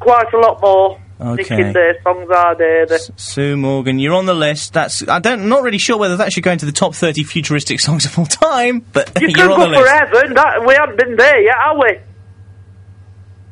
Quite 0.00 0.32
a 0.32 0.38
lot 0.38 0.60
more. 0.60 1.00
Okay. 1.20 1.70
Their 1.70 2.00
songs 2.02 2.30
are 2.34 2.54
there. 2.56 2.86
The, 2.86 3.12
Sue 3.16 3.54
Morgan, 3.56 3.98
you're 3.98 4.14
on 4.14 4.24
the 4.24 4.34
list. 4.34 4.72
That's 4.72 5.06
I 5.06 5.18
don't 5.18 5.48
not 5.50 5.62
really 5.62 5.78
sure 5.78 5.98
whether 5.98 6.16
that 6.16 6.32
should 6.32 6.42
go 6.42 6.50
into 6.50 6.64
the 6.64 6.72
top 6.72 6.94
30 6.94 7.24
futuristic 7.24 7.78
songs 7.78 8.06
of 8.06 8.18
all 8.18 8.24
time, 8.24 8.84
but 8.92 9.12
you 9.20 9.28
you're 9.28 9.36
could 9.36 9.50
on 9.50 9.58
go 9.58 9.64
the 9.64 9.70
list. 9.72 9.82
forever. 9.82 10.34
That, 10.34 10.64
we 10.66 10.74
haven't 10.74 10.96
been 10.96 11.16
there 11.16 11.42
yet, 11.42 11.54
have 11.62 11.76
we? 11.76 11.98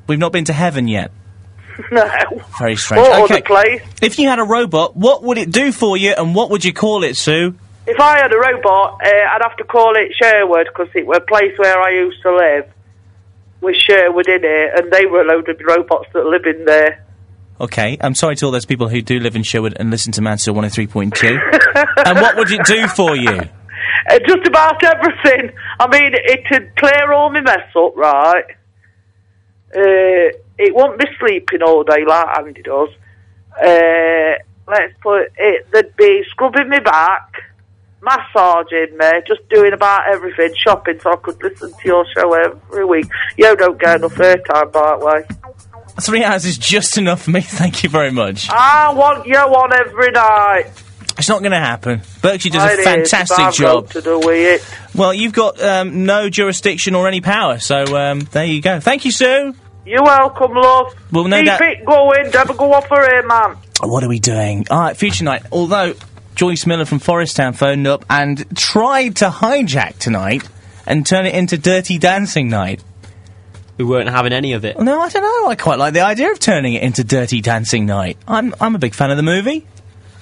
We've 0.07 0.19
not 0.19 0.33
been 0.33 0.47
to 0.47 0.53
heaven 0.53 0.89
yet. 0.89 1.13
No. 1.93 2.05
Very 2.59 2.75
strange. 2.75 3.07
Or 3.07 3.33
okay. 3.33 3.81
If 4.03 4.19
you 4.19 4.29
had 4.29 4.41
a 4.41 4.45
robot, 4.45 4.97
what 4.97 5.23
would 5.23 5.39
it 5.39 5.53
do 5.53 5.71
for 5.71 5.97
you, 5.97 6.11
and 6.11 6.35
what 6.35 6.51
would 6.51 6.65
you 6.65 6.73
call 6.73 7.05
it, 7.05 7.17
Sue? 7.17 7.55
If 7.89 7.99
I 8.01 8.19
had 8.19 8.33
a 8.33 8.39
robot, 8.39 9.01
uh, 9.03 9.09
I'd 9.09 9.43
have 9.43 9.57
to 9.57 9.65
call 9.65 9.97
it 9.97 10.13
Sherwood 10.15 10.67
because 10.67 10.89
it 10.95 11.07
was 11.07 11.19
a 11.19 11.21
place 11.23 11.57
where 11.57 11.81
I 11.81 11.91
used 11.91 12.21
to 12.23 12.35
live 12.37 12.71
with 13.61 13.77
Sherwood 13.77 14.29
in 14.29 14.45
it, 14.45 14.79
and 14.79 14.93
they 14.93 15.07
were 15.07 15.23
a 15.23 15.25
load 15.25 15.49
of 15.49 15.59
robots 15.67 16.09
that 16.13 16.27
live 16.27 16.45
in 16.45 16.65
there. 16.67 17.05
Okay, 17.61 17.97
I'm 18.01 18.15
sorry 18.15 18.37
to 18.37 18.47
all 18.47 18.53
those 18.53 18.67
people 18.67 18.89
who 18.89 19.03
do 19.03 19.19
live 19.19 19.35
in 19.35 19.43
Sherwood 19.43 19.77
and 19.81 19.91
listen 19.91 20.13
to 20.13 20.23
Mansell 20.23 20.55
103.2. 20.55 22.07
and 22.07 22.21
what 22.21 22.37
would 22.37 22.51
it 22.51 22.65
do 22.67 22.87
for 22.89 23.17
you? 23.17 23.41
Uh, 24.11 24.19
just 24.27 24.47
about 24.47 24.83
everything. 24.83 25.53
I 25.79 25.87
mean, 25.87 26.15
it'd 26.15 26.77
clear 26.77 27.13
all 27.13 27.31
my 27.31 27.43
mess 27.43 27.69
up, 27.77 27.95
right? 27.95 28.45
Uh, 29.75 30.33
it 30.59 30.75
won't 30.75 30.99
be 30.99 31.05
sleeping 31.19 31.63
all 31.63 31.85
day 31.85 32.05
like 32.07 32.39
Andy 32.39 32.63
does. 32.63 32.89
Uh, 33.63 34.43
let's 34.67 34.95
put 35.03 35.31
it, 35.37 35.67
they'd 35.73 35.95
be 35.97 36.25
scrubbing 36.31 36.71
me 36.71 36.81
back, 36.81 37.33
massaging 38.03 38.97
me, 38.97 39.11
just 39.27 39.49
doing 39.49 39.73
about 39.73 40.09
everything, 40.09 40.55
shopping 40.57 41.01
so 41.01 41.13
I 41.13 41.17
could 41.17 41.43
listen 41.43 41.73
to 41.73 41.89
your 41.89 42.07
show 42.17 42.33
every 42.35 42.85
week. 42.85 43.07
You 43.37 43.57
don't 43.57 43.79
get 43.81 43.97
enough 43.97 44.15
airtime, 44.15 44.73
by 44.73 44.97
the 44.99 45.05
way. 45.05 45.25
Three 46.01 46.25
hours 46.25 46.45
is 46.45 46.59
just 46.59 46.97
enough 46.97 47.23
for 47.23 47.31
me. 47.31 47.41
Thank 47.43 47.83
you 47.83 47.91
very 47.91 48.13
much. 48.13 48.49
I 48.51 48.93
want 48.93 49.27
you 49.27 49.39
one 49.41 49.73
every 49.73 50.11
night. 50.13 50.71
It's 51.19 51.29
not 51.29 51.41
going 51.41 51.51
to 51.51 51.59
happen. 51.59 52.03
Berkshire 52.23 52.51
does 52.51 52.73
It 52.73 52.81
a 52.81 52.83
fantastic 52.85 53.53
job. 53.53 53.91
to 53.91 54.01
do 54.01 54.21
with 54.21 54.63
it. 54.63 54.97
Well, 54.97 55.13
you've 55.13 55.33
got 55.33 55.61
um, 55.61 56.05
no 56.05 56.31
jurisdiction 56.31 56.95
or 56.95 57.09
any 57.09 57.21
power, 57.21 57.59
so 57.59 57.97
um, 57.97 58.21
there 58.21 58.45
you 58.45 58.63
go. 58.63 58.79
Thank 58.79 59.05
you, 59.05 59.11
Sue. 59.11 59.55
You're 59.85 60.05
welcome, 60.05 60.53
love. 60.55 60.95
Well, 61.11 61.25
no 61.27 61.43
Keep 61.43 61.61
it 61.61 61.85
going. 61.85 62.31
Never 62.31 62.55
go 62.55 62.73
off 62.73 62.87
for 62.87 63.03
here, 63.03 63.27
man. 63.27 63.57
What 63.81 64.05
are 64.05 64.09
we 64.09 64.21
doing? 64.21 64.67
All 64.71 64.79
right, 64.79 64.97
future 64.97 65.25
night. 65.25 65.43
Although 65.51 65.95
Joyce 66.39 66.67
Miller 66.67 66.85
from 66.85 67.01
Forest 67.01 67.35
Town 67.35 67.53
phoned 67.53 67.89
up 67.89 68.05
and 68.09 68.57
tried 68.57 69.17
to 69.17 69.29
hijack 69.29 69.99
tonight 69.99 70.49
and 70.87 71.05
turn 71.05 71.27
it 71.27 71.35
into 71.35 71.59
Dirty 71.59 71.99
Dancing 71.99 72.49
night. 72.49 72.81
We 73.77 73.85
weren't 73.85 74.09
having 74.09 74.33
any 74.33 74.53
of 74.53 74.65
it. 74.65 74.79
No, 74.79 75.01
I 75.01 75.09
don't 75.09 75.23
know. 75.23 75.51
I 75.51 75.57
quite 75.57 75.81
like 75.81 75.95
the 75.95 76.03
idea 76.03 76.31
of 76.31 76.39
turning 76.39 76.75
it 76.75 76.85
into 76.85 77.03
Dirty 77.03 77.41
Dancing 77.41 77.87
night. 77.87 78.19
I'm 78.29 78.55
I'm 78.61 78.77
a 78.77 78.79
big 78.79 78.95
fan 78.95 79.11
of 79.11 79.17
the 79.17 79.25
movie. 79.25 79.67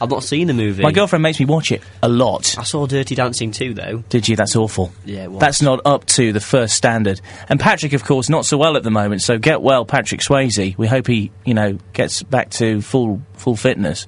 I've 0.01 0.09
not 0.09 0.25
seen 0.25 0.47
the 0.47 0.55
movie. 0.55 0.83
My 0.83 0.91
girlfriend 0.91 1.23
makes 1.23 1.39
me 1.39 1.45
watch 1.45 1.71
it 1.71 1.83
a 2.03 2.09
lot. 2.09 2.57
I 2.59 2.63
saw 2.63 2.87
Dirty 2.87 3.15
Dancing 3.15 3.51
too, 3.51 3.75
though. 3.75 4.03
Did 4.09 4.27
you? 4.27 4.37
That's 4.37 4.57
awful. 4.57 4.93
Yeah, 5.05 5.25
it 5.25 5.33
was. 5.33 5.41
That's 5.41 5.61
not 5.61 5.83
up 5.85 6.07
to 6.07 6.33
the 6.33 6.41
first 6.41 6.77
standard. 6.77 7.21
And 7.51 7.61
Patrick, 7.61 7.93
of 7.93 8.05
course, 8.05 8.31
not 8.31 8.47
so 8.47 8.57
well 8.57 8.79
at 8.79 8.85
the 8.85 8.91
moment. 8.91 9.21
So 9.21 9.37
get 9.37 9.61
well, 9.61 9.85
Patrick 9.85 10.23
Swayze. 10.23 10.79
We 10.79 10.87
hope 10.87 11.09
he, 11.09 11.31
you 11.45 11.53
know, 11.53 11.79
gets 11.93 12.23
back 12.23 12.49
to 12.53 12.81
full 12.81 13.21
full 13.35 13.57
fitness. 13.57 14.07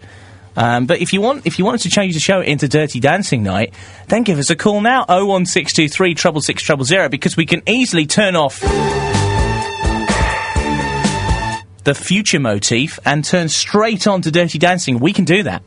Um, 0.58 0.86
but 0.86 1.00
if 1.00 1.12
you 1.12 1.20
want, 1.20 1.46
if 1.46 1.56
you 1.60 1.64
wanted 1.64 1.82
to 1.82 1.88
change 1.88 2.14
the 2.14 2.20
show 2.20 2.40
into 2.40 2.66
Dirty 2.66 2.98
Dancing 2.98 3.44
Night, 3.44 3.72
then 4.08 4.24
give 4.24 4.40
us 4.40 4.50
a 4.50 4.56
call 4.56 4.80
now. 4.80 5.04
Oh 5.08 5.24
one 5.24 5.46
six 5.46 5.72
treble 5.72 6.40
zero 6.40 7.08
because 7.08 7.36
we 7.36 7.46
can 7.46 7.62
easily 7.68 8.06
turn 8.06 8.34
off 8.34 8.60
the 11.84 11.94
future 11.94 12.40
motif 12.40 12.98
and 13.06 13.24
turn 13.24 13.48
straight 13.48 14.08
on 14.08 14.20
to 14.22 14.32
Dirty 14.32 14.58
Dancing. 14.58 14.98
We 14.98 15.12
can 15.12 15.24
do 15.24 15.44
that. 15.44 15.62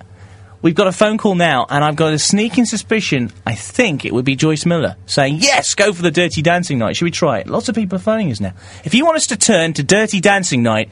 We've 0.62 0.76
got 0.76 0.88
a 0.88 0.92
phone 0.92 1.18
call 1.18 1.36
now, 1.36 1.66
and 1.70 1.86
I've 1.86 1.96
got 1.96 2.12
a 2.12 2.20
sneaking 2.20 2.66
suspicion. 2.66 3.32
I 3.48 3.56
think 3.56 4.04
it 4.04 4.14
would 4.14 4.26
be 4.26 4.36
Joyce 4.36 4.66
Miller 4.66 4.98
saying, 5.06 5.38
"Yes, 5.40 5.74
go 5.74 5.94
for 5.94 6.02
the 6.02 6.12
Dirty 6.12 6.42
Dancing 6.42 6.78
Night." 6.80 6.98
Should 6.98 7.06
we 7.06 7.12
try 7.12 7.40
it? 7.40 7.48
Lots 7.48 7.70
of 7.70 7.76
people 7.76 7.96
are 7.96 8.00
phoning 8.00 8.30
us 8.30 8.42
now. 8.42 8.52
If 8.84 8.94
you 8.94 9.06
want 9.06 9.16
us 9.16 9.28
to 9.28 9.38
turn 9.38 9.72
to 9.74 9.84
Dirty 9.84 10.20
Dancing 10.20 10.62
Night, 10.62 10.90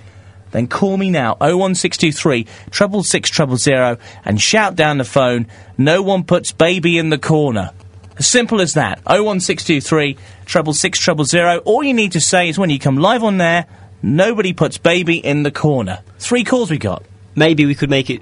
then 0.51 0.67
call 0.67 0.97
me 0.97 1.09
now. 1.09 1.35
01623 1.39 2.45
treble 2.71 3.03
six 3.03 3.29
treble 3.29 3.57
zero 3.57 3.97
and 4.25 4.41
shout 4.41 4.75
down 4.75 4.97
the 4.97 5.03
phone. 5.03 5.47
No 5.77 6.01
one 6.01 6.23
puts 6.23 6.51
baby 6.51 6.97
in 6.97 7.09
the 7.09 7.17
corner. 7.17 7.71
As 8.17 8.27
simple 8.27 8.61
as 8.61 8.73
that. 8.73 8.99
01623 9.05 10.17
treble 10.45 10.73
six 10.73 10.99
treble 10.99 11.25
zero. 11.25 11.59
All 11.59 11.83
you 11.83 11.93
need 11.93 12.13
to 12.13 12.21
say 12.21 12.49
is 12.49 12.57
when 12.57 12.69
you 12.69 12.79
come 12.79 12.97
live 12.97 13.23
on 13.23 13.37
there, 13.37 13.65
nobody 14.01 14.53
puts 14.53 14.77
baby 14.77 15.17
in 15.17 15.43
the 15.43 15.51
corner. 15.51 15.99
Three 16.17 16.43
calls 16.43 16.69
we 16.69 16.77
got. 16.77 17.03
Maybe 17.35 17.65
we 17.65 17.75
could 17.75 17.89
make 17.89 18.09
it 18.09 18.21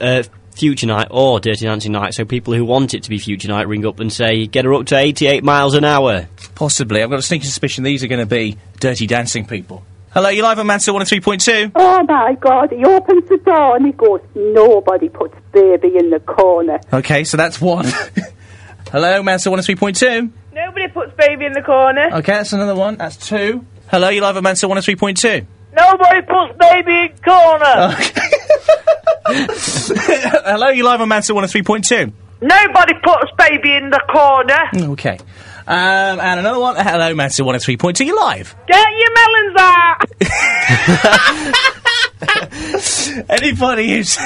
uh, 0.00 0.22
Future 0.56 0.86
Night 0.86 1.08
or 1.10 1.38
Dirty 1.38 1.66
Dancing 1.66 1.92
Night, 1.92 2.14
so 2.14 2.24
people 2.24 2.54
who 2.54 2.64
want 2.64 2.94
it 2.94 3.02
to 3.02 3.10
be 3.10 3.18
Future 3.18 3.48
Night 3.48 3.68
ring 3.68 3.86
up 3.86 4.00
and 4.00 4.12
say, 4.12 4.46
get 4.46 4.64
her 4.64 4.74
up 4.74 4.86
to 4.86 4.96
88 4.96 5.44
miles 5.44 5.74
an 5.74 5.84
hour. 5.84 6.28
Possibly. 6.54 7.02
I've 7.02 7.10
got 7.10 7.18
a 7.18 7.22
sneaking 7.22 7.46
suspicion 7.46 7.84
these 7.84 8.02
are 8.02 8.08
going 8.08 8.20
to 8.20 8.26
be 8.26 8.56
dirty 8.80 9.06
dancing 9.06 9.46
people. 9.46 9.84
Hello, 10.16 10.30
you 10.30 10.42
live 10.42 10.58
on 10.58 10.66
Mansell 10.66 10.94
103.2. 10.94 11.72
Oh 11.74 12.02
my 12.04 12.34
God, 12.40 12.72
he 12.72 12.82
opens 12.86 13.28
the 13.28 13.36
door 13.36 13.76
and 13.76 13.84
he 13.84 13.92
goes, 13.92 14.22
nobody 14.34 15.10
puts 15.10 15.36
baby 15.52 15.98
in 15.98 16.08
the 16.08 16.20
corner. 16.20 16.80
Okay, 16.90 17.22
so 17.24 17.36
that's 17.36 17.60
one. 17.60 17.84
Hello, 18.90 19.22
Mansell 19.22 19.52
103.2. 19.52 20.30
Nobody 20.54 20.88
puts 20.88 21.12
baby 21.18 21.44
in 21.44 21.52
the 21.52 21.60
corner. 21.60 22.08
Okay, 22.14 22.32
that's 22.32 22.54
another 22.54 22.74
one. 22.74 22.96
That's 22.96 23.18
two. 23.18 23.66
Hello, 23.88 24.08
you 24.08 24.22
live 24.22 24.38
on 24.38 24.42
Mansell 24.42 24.70
103.2. 24.70 25.44
Nobody 25.76 26.22
puts 26.22 26.58
baby 26.58 27.12
in 27.12 27.18
corner. 27.22 27.90
Hello, 30.46 30.68
you 30.70 30.82
live 30.82 31.02
on 31.02 31.10
Mansell 31.10 31.36
103.2. 31.36 32.10
Nobody 32.40 32.94
puts 33.04 33.32
baby 33.36 33.74
in 33.74 33.90
the 33.90 34.00
corner. 34.08 34.92
Okay. 34.92 35.18
Um, 35.68 36.20
and 36.20 36.40
another 36.40 36.60
one. 36.60 36.76
Hello, 36.76 37.14
Mansell 37.14 37.46
103.2. 37.46 38.06
You 38.06 38.14
live. 38.16 38.54
Get 38.68 38.86
your 38.98 39.12
melons 39.14 39.56
out. 39.58 40.02
anybody 43.28 43.90
who's 43.94 44.18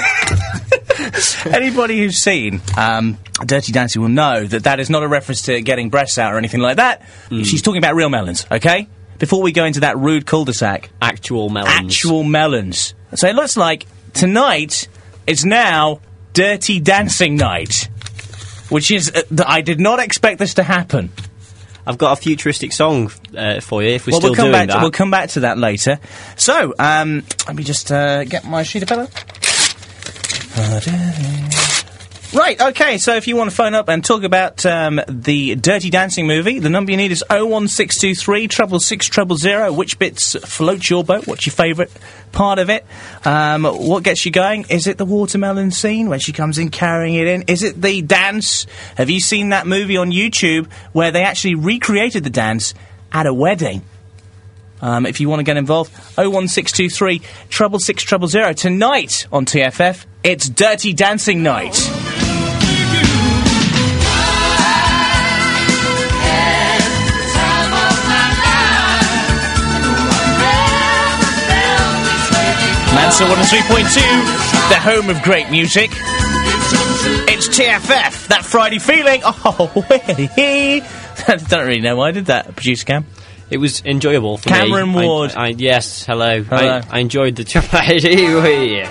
anybody 1.47 1.99
who's 1.99 2.17
seen 2.19 2.61
um, 2.77 3.19
Dirty 3.45 3.73
Dancing 3.73 4.03
will 4.03 4.09
know 4.09 4.45
that 4.45 4.65
that 4.65 4.81
is 4.81 4.91
not 4.91 5.03
a 5.03 5.09
reference 5.09 5.43
to 5.43 5.61
getting 5.63 5.89
breasts 5.91 6.19
out 6.19 6.33
or 6.35 6.39
anything 6.39 6.61
like 6.61 6.77
that. 6.77 7.03
She's 7.31 7.63
talking 7.63 7.79
about 7.79 7.95
real 7.95 8.09
melons, 8.11 8.47
okay? 8.51 8.89
Before 9.19 9.43
we 9.43 9.53
go 9.53 9.65
into 9.65 9.81
that 9.81 9.99
rude 9.99 10.25
cul-de-sac, 10.27 10.91
Actual 11.03 11.49
melons. 11.51 11.73
actual 11.95 12.23
melons. 12.23 12.95
So 13.15 13.29
it 13.29 13.35
looks 13.35 13.57
like 13.57 13.87
tonight 14.15 14.89
is 15.27 15.45
now 15.45 16.01
Dirty 16.33 16.81
Dancing 16.81 17.37
Night, 17.37 17.89
which 18.71 18.91
is 18.91 19.11
uh, 19.11 19.23
th- 19.29 19.41
I 19.47 19.61
did 19.63 19.81
not 19.81 19.99
expect 20.01 20.39
this 20.39 20.55
to 20.55 20.63
happen. 20.63 21.11
I've 21.91 21.99
got 21.99 22.17
a 22.17 22.21
futuristic 22.21 22.73
song 22.73 23.11
uh, 23.37 23.61
for 23.61 23.83
you 23.83 23.89
if 23.89 24.07
we're 24.07 24.13
well, 24.13 24.21
still 24.21 24.31
we'll 24.31 24.37
come 24.37 24.45
doing 24.45 24.53
back. 24.53 24.69
that. 24.69 24.75
To, 24.77 24.81
we'll 24.81 24.93
come 24.93 25.11
back 25.11 25.31
to 25.31 25.41
that 25.41 25.59
later. 25.59 25.99
So, 26.37 26.73
um, 26.79 27.25
let 27.49 27.57
me 27.57 27.65
just 27.65 27.91
uh, 27.91 28.23
get 28.23 28.45
my 28.45 28.63
sheet 28.63 28.85
of 28.85 28.89
paper. 28.89 29.09
Right, 32.33 32.61
okay, 32.61 32.99
so 32.99 33.17
if 33.17 33.27
you 33.27 33.35
want 33.35 33.51
to 33.51 33.57
phone 33.57 33.75
up 33.75 33.89
and 33.89 34.05
talk 34.05 34.23
about 34.23 34.65
um, 34.65 35.01
the 35.09 35.57
Dirty 35.57 35.91
Dancing 35.91 36.29
movie, 36.29 36.61
the 36.61 36.71
number 36.71 36.93
you 36.93 36.97
need 36.97 37.11
is 37.11 37.25
01623 37.29 38.47
treble 38.47 38.79
six 38.79 39.07
treble 39.07 39.37
zero. 39.37 39.73
Which 39.73 39.99
bits 39.99 40.37
float 40.37 40.89
your 40.89 41.03
boat? 41.03 41.27
What's 41.27 41.45
your 41.45 41.55
favourite 41.55 41.91
part 42.31 42.61
of 42.61 42.71
it? 42.71 42.87
Um, 43.25 43.65
what 43.65 44.05
gets 44.05 44.25
you 44.25 44.31
going? 44.31 44.65
Is 44.71 44.87
it 44.87 44.97
the 44.97 45.05
watermelon 45.05 45.73
scene 45.73 46.09
when 46.09 46.21
she 46.21 46.33
comes 46.33 46.57
in 46.59 46.71
carrying 46.71 47.17
it 47.17 47.27
in? 47.27 47.43
Is 47.49 47.65
it 47.65 47.83
the 47.83 48.01
dance? 48.01 48.65
Have 48.97 49.11
you 49.11 49.19
seen 49.19 49.49
that 49.49 49.67
movie 49.67 49.97
on 49.97 50.13
YouTube 50.13 50.71
where 50.93 51.11
they 51.11 51.25
actually 51.25 51.57
recreated 51.57 52.23
the 52.23 52.31
dance 52.31 52.75
at 53.11 53.27
a 53.27 53.35
wedding? 53.35 53.83
Um, 54.81 55.05
if 55.05 55.21
you 55.21 55.29
want 55.29 55.41
to 55.41 55.45
get 55.45 55.57
involved, 55.57 55.93
01623 56.17 57.23
treble 57.49 57.81
six 57.81 58.05
treble 58.05 58.29
zero. 58.29 58.53
Tonight 58.53 59.27
on 59.33 59.47
TFF, 59.47 60.07
it's 60.23 60.49
Dirty 60.49 60.93
Dancing 60.93 61.43
Night. 61.43 62.20
Mansell 73.11 73.27
103.2, 73.27 74.69
the 74.69 74.79
home 74.79 75.11
of 75.11 75.21
great 75.23 75.51
music. 75.51 75.91
It's 77.29 77.49
TFF, 77.49 78.29
that 78.29 78.45
Friday 78.45 78.79
feeling. 78.79 79.21
Oh, 79.25 79.85
I 79.91 80.87
don't 81.49 81.67
really 81.67 81.81
know 81.81 81.97
why 81.97 82.11
I 82.11 82.13
did 82.13 82.27
that, 82.27 82.55
producer 82.55 82.85
Cam. 82.85 83.07
It 83.51 83.57
was 83.57 83.85
enjoyable 83.85 84.37
for 84.37 84.49
Cameron 84.49 84.93
me. 84.93 85.01
I- 85.01 85.05
Ward. 85.05 85.33
I, 85.35 85.49
yes, 85.49 86.07
hello. 86.07 86.45
Hello. 86.45 86.83
I, 86.89 86.99
I 86.99 87.01
enjoyed 87.01 87.35
the. 87.35 87.43
yeah. 88.77 88.89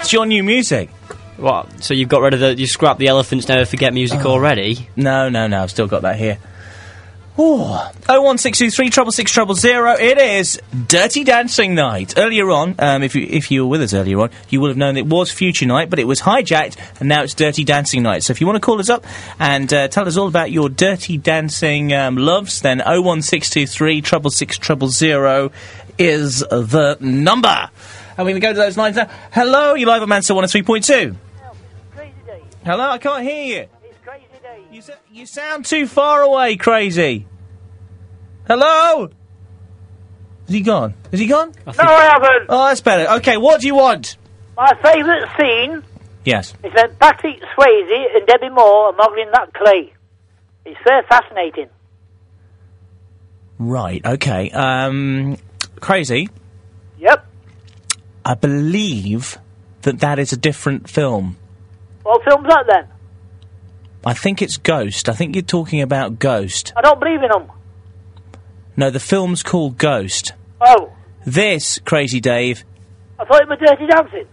It's 0.00 0.10
your 0.10 0.24
new 0.24 0.42
music. 0.42 0.88
What? 1.36 1.84
So 1.84 1.92
you've 1.92 2.08
got 2.08 2.22
rid 2.22 2.32
of 2.32 2.40
the. 2.40 2.58
You 2.58 2.66
scrapped 2.66 2.98
the 2.98 3.08
elephants, 3.08 3.46
never 3.46 3.66
forget 3.66 3.92
music 3.92 4.20
Oh. 4.24 4.30
already? 4.30 4.88
No, 4.96 5.28
no, 5.28 5.48
no, 5.48 5.62
I've 5.62 5.70
still 5.70 5.86
got 5.86 6.00
that 6.00 6.16
here. 6.16 6.38
Oh, 7.40 7.88
01623 8.08 8.90
treble 8.90 9.12
six 9.12 9.30
treble 9.30 9.54
zero. 9.54 9.92
It 9.92 10.18
is 10.18 10.60
Dirty 10.88 11.22
Dancing 11.22 11.76
Night. 11.76 12.14
Earlier 12.16 12.50
on, 12.50 12.74
um, 12.80 13.04
if 13.04 13.14
you 13.14 13.24
if 13.30 13.52
you 13.52 13.62
were 13.62 13.70
with 13.70 13.82
us 13.82 13.94
earlier 13.94 14.18
on, 14.18 14.30
you 14.48 14.60
would 14.60 14.70
have 14.70 14.76
known 14.76 14.96
it 14.96 15.06
was 15.06 15.30
Future 15.30 15.64
Night, 15.64 15.88
but 15.88 16.00
it 16.00 16.04
was 16.08 16.20
hijacked, 16.20 16.76
and 16.98 17.08
now 17.08 17.22
it's 17.22 17.34
Dirty 17.34 17.62
Dancing 17.62 18.02
Night. 18.02 18.24
So 18.24 18.32
if 18.32 18.40
you 18.40 18.48
want 18.48 18.56
to 18.56 18.60
call 18.60 18.80
us 18.80 18.90
up 18.90 19.06
and 19.38 19.72
uh, 19.72 19.86
tell 19.86 20.08
us 20.08 20.16
all 20.16 20.26
about 20.26 20.50
your 20.50 20.68
Dirty 20.68 21.16
Dancing 21.16 21.92
um, 21.92 22.16
loves, 22.16 22.60
then 22.60 22.78
01623 22.78 24.00
treble 24.00 24.30
six 24.30 24.58
treble 24.58 24.88
zero 24.88 25.52
is 25.96 26.40
the 26.40 26.96
number. 26.98 27.70
And 28.16 28.26
we're 28.26 28.32
going 28.32 28.34
to 28.34 28.40
go 28.40 28.52
to 28.52 28.58
those 28.58 28.76
lines 28.76 28.96
now. 28.96 29.08
Hello, 29.30 29.74
you 29.74 29.86
live 29.86 30.02
at 30.02 30.08
Mansour 30.08 30.34
103.2. 30.34 31.14
Crazy 31.94 32.12
day. 32.26 32.42
Hello, 32.64 32.90
I 32.90 32.98
can't 32.98 33.22
hear 33.22 33.60
you. 33.60 33.77
It's 34.58 34.66
crazy 34.66 34.70
day. 34.70 34.74
You, 34.76 34.82
sa- 34.82 34.92
you 35.12 35.26
sound 35.26 35.64
too 35.66 35.86
far 35.86 36.22
away, 36.22 36.56
crazy. 36.56 37.26
Hello? 38.46 39.08
Is 40.46 40.54
he 40.54 40.60
gone? 40.62 40.94
Is 41.12 41.20
he 41.20 41.26
gone? 41.26 41.52
No, 41.66 41.72
I 41.78 42.04
haven't. 42.04 42.46
Oh, 42.48 42.64
that's 42.68 42.80
better. 42.80 43.10
Okay, 43.16 43.36
what 43.36 43.60
do 43.60 43.66
you 43.66 43.74
want? 43.74 44.16
My 44.56 44.72
favourite 44.82 45.28
scene 45.38 45.82
Yes. 46.24 46.54
is 46.64 46.72
when 46.74 46.94
Patrick 46.96 47.40
Swayze 47.56 48.16
and 48.16 48.26
Debbie 48.26 48.48
Moore 48.48 48.86
are 48.88 48.92
modelling 48.92 49.30
that 49.32 49.52
clay. 49.54 49.92
It's 50.64 50.78
very 50.86 51.02
fascinating. 51.08 51.68
Right, 53.58 54.04
okay. 54.04 54.50
Um, 54.50 55.36
crazy. 55.80 56.28
Yep. 56.98 57.26
I 58.24 58.34
believe 58.34 59.38
that 59.82 60.00
that 60.00 60.18
is 60.18 60.32
a 60.32 60.36
different 60.36 60.88
film. 60.88 61.36
What 62.02 62.22
film's 62.24 62.46
that 62.48 62.64
then? 62.68 62.88
I 64.08 64.14
think 64.14 64.40
it's 64.40 64.56
Ghost. 64.56 65.08
I 65.10 65.12
think 65.12 65.34
you're 65.36 65.42
talking 65.42 65.82
about 65.82 66.18
Ghost. 66.18 66.72
I 66.76 66.80
don't 66.80 66.98
believe 66.98 67.22
in 67.22 67.28
them. 67.28 67.50
No, 68.74 68.88
the 68.88 69.00
film's 69.00 69.42
called 69.42 69.76
Ghost. 69.76 70.32
Oh, 70.62 70.92
This, 71.26 71.78
Crazy 71.84 72.18
Dave, 72.20 72.64
I 73.18 73.24
thought 73.26 73.42
it 73.42 73.48
was 73.48 73.58
Dirty 73.58 73.86
Dancing. 73.86 74.24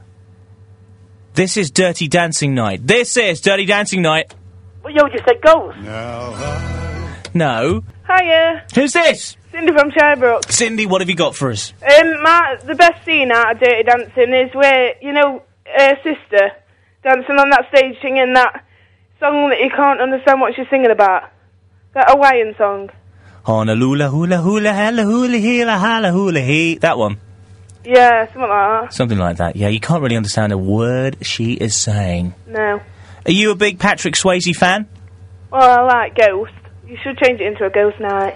this 1.34 1.58
is 1.58 1.72
Dirty 1.72 2.08
Dancing 2.08 2.56
Night. 2.56 2.88
This 2.88 3.18
is 3.18 3.42
Dirty 3.42 3.66
Dancing 3.66 4.02
Night. 4.02 4.34
But 4.82 4.94
you 4.94 5.02
just 5.10 5.26
said 5.26 5.42
Ghost. 5.42 5.78
No. 5.80 7.16
No. 7.34 7.84
Hiya, 8.08 8.64
Who's 8.76 8.94
this? 8.94 9.36
Cindy 9.52 9.74
from 9.74 9.92
Shirebrook. 9.92 10.50
Cindy, 10.52 10.86
what 10.86 11.02
have 11.02 11.10
you 11.10 11.16
got 11.18 11.36
for 11.36 11.52
us? 11.52 11.74
Um, 11.82 12.22
my, 12.22 12.58
the 12.64 12.76
best 12.76 13.04
scene 13.04 13.32
out 13.32 13.56
of 13.56 13.60
Dirty 13.60 13.84
Dancing 13.84 14.34
is 14.34 14.54
where, 14.56 14.94
you 15.02 15.12
know, 15.12 15.42
her 15.66 15.96
sister 15.98 16.52
dancing 17.04 17.36
on 17.36 17.50
that 17.50 17.66
stage 17.76 17.96
singing 18.02 18.34
that 18.36 18.64
song 19.26 19.50
that 19.50 19.60
you 19.60 19.70
can't 19.70 20.02
understand 20.02 20.42
what 20.42 20.56
she's 20.56 20.68
singing 20.70 20.92
about. 20.92 21.30
That 21.94 22.10
Hawaiian 22.10 22.56
song. 22.58 22.90
Honolulu 23.44 24.10
hula 24.10 24.38
hula 24.38 24.74
hula 24.74 25.04
hula 25.04 25.40
hula 25.40 25.78
hula 25.78 26.12
hula 26.12 26.40
he. 26.40 26.76
That 26.76 26.98
one. 26.98 27.18
Yeah, 27.84 28.26
something 28.26 28.42
like 28.42 28.50
that. 28.50 28.94
Something 28.94 29.18
like 29.18 29.38
that. 29.38 29.56
Yeah, 29.56 29.68
you 29.68 29.80
can't 29.80 30.02
really 30.02 30.18
understand 30.18 30.52
a 30.52 30.58
word 30.58 31.18
she 31.22 31.54
is 31.54 31.76
saying. 31.76 32.34
No. 32.48 32.82
Are 33.26 33.32
you 33.32 33.52
a 33.52 33.56
big 33.56 33.80
Patrick 33.80 34.16
Swayze 34.16 34.56
fan? 34.56 34.88
Well, 35.52 35.80
I 35.80 35.82
like 35.84 36.16
Ghost. 36.16 36.52
You 36.88 36.98
should 37.04 37.18
change 37.18 37.40
it 37.42 37.48
into 37.48 37.66
a 37.66 37.70
Ghost 37.70 38.00
Night. 38.00 38.36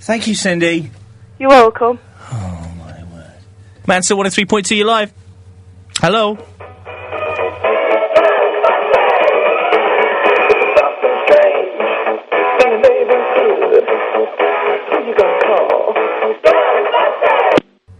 Thank 0.00 0.26
you, 0.26 0.34
Cindy. 0.34 0.90
You're 1.38 1.48
welcome. 1.48 1.98
Oh, 2.32 2.72
my 2.78 3.04
word. 3.12 3.32
Mansell 3.86 4.18
103.2, 4.18 4.76
you 4.76 4.84
live. 4.84 5.12
Hello. 5.98 6.38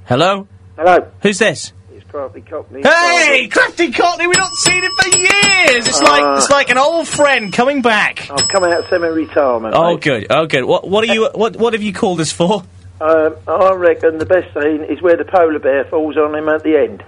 Hello? 0.06 0.46
Hello, 0.76 1.10
Who's 1.22 1.38
this? 1.38 1.72
it's 1.92 2.04
Crafty 2.10 2.42
Cockney. 2.42 2.82
Hey, 2.82 3.48
Crafty 3.48 3.90
Cockney, 3.92 4.26
we've 4.26 4.36
not 4.36 4.52
seen 4.52 4.84
him 4.84 4.92
for 4.92 5.08
years! 5.08 5.88
It's 5.88 6.02
like 6.02 6.22
Uh, 6.22 6.36
it's 6.36 6.50
like 6.50 6.70
an 6.70 6.78
old 6.78 7.08
friend 7.08 7.52
coming 7.52 7.82
back. 7.82 8.30
I've 8.30 8.48
come 8.48 8.62
out 8.64 8.78
of 8.84 8.88
semi-retirement. 8.90 9.74
Oh 9.74 9.94
mate. 9.94 10.02
good, 10.02 10.26
oh 10.30 10.46
good. 10.46 10.64
What 10.64 10.88
what 10.88 11.02
are 11.08 11.12
you 11.12 11.28
what 11.34 11.56
what 11.56 11.72
have 11.72 11.82
you 11.82 11.92
called 11.92 12.20
us 12.20 12.30
for? 12.30 12.62
Um, 13.00 13.36
I 13.48 13.72
reckon 13.74 14.18
the 14.18 14.26
best 14.26 14.52
scene 14.54 14.84
is 14.84 15.02
where 15.02 15.16
the 15.16 15.24
polar 15.24 15.58
bear 15.58 15.84
falls 15.86 16.16
on 16.16 16.34
him 16.34 16.48
at 16.48 16.62
the 16.62 16.76
end. 16.76 17.02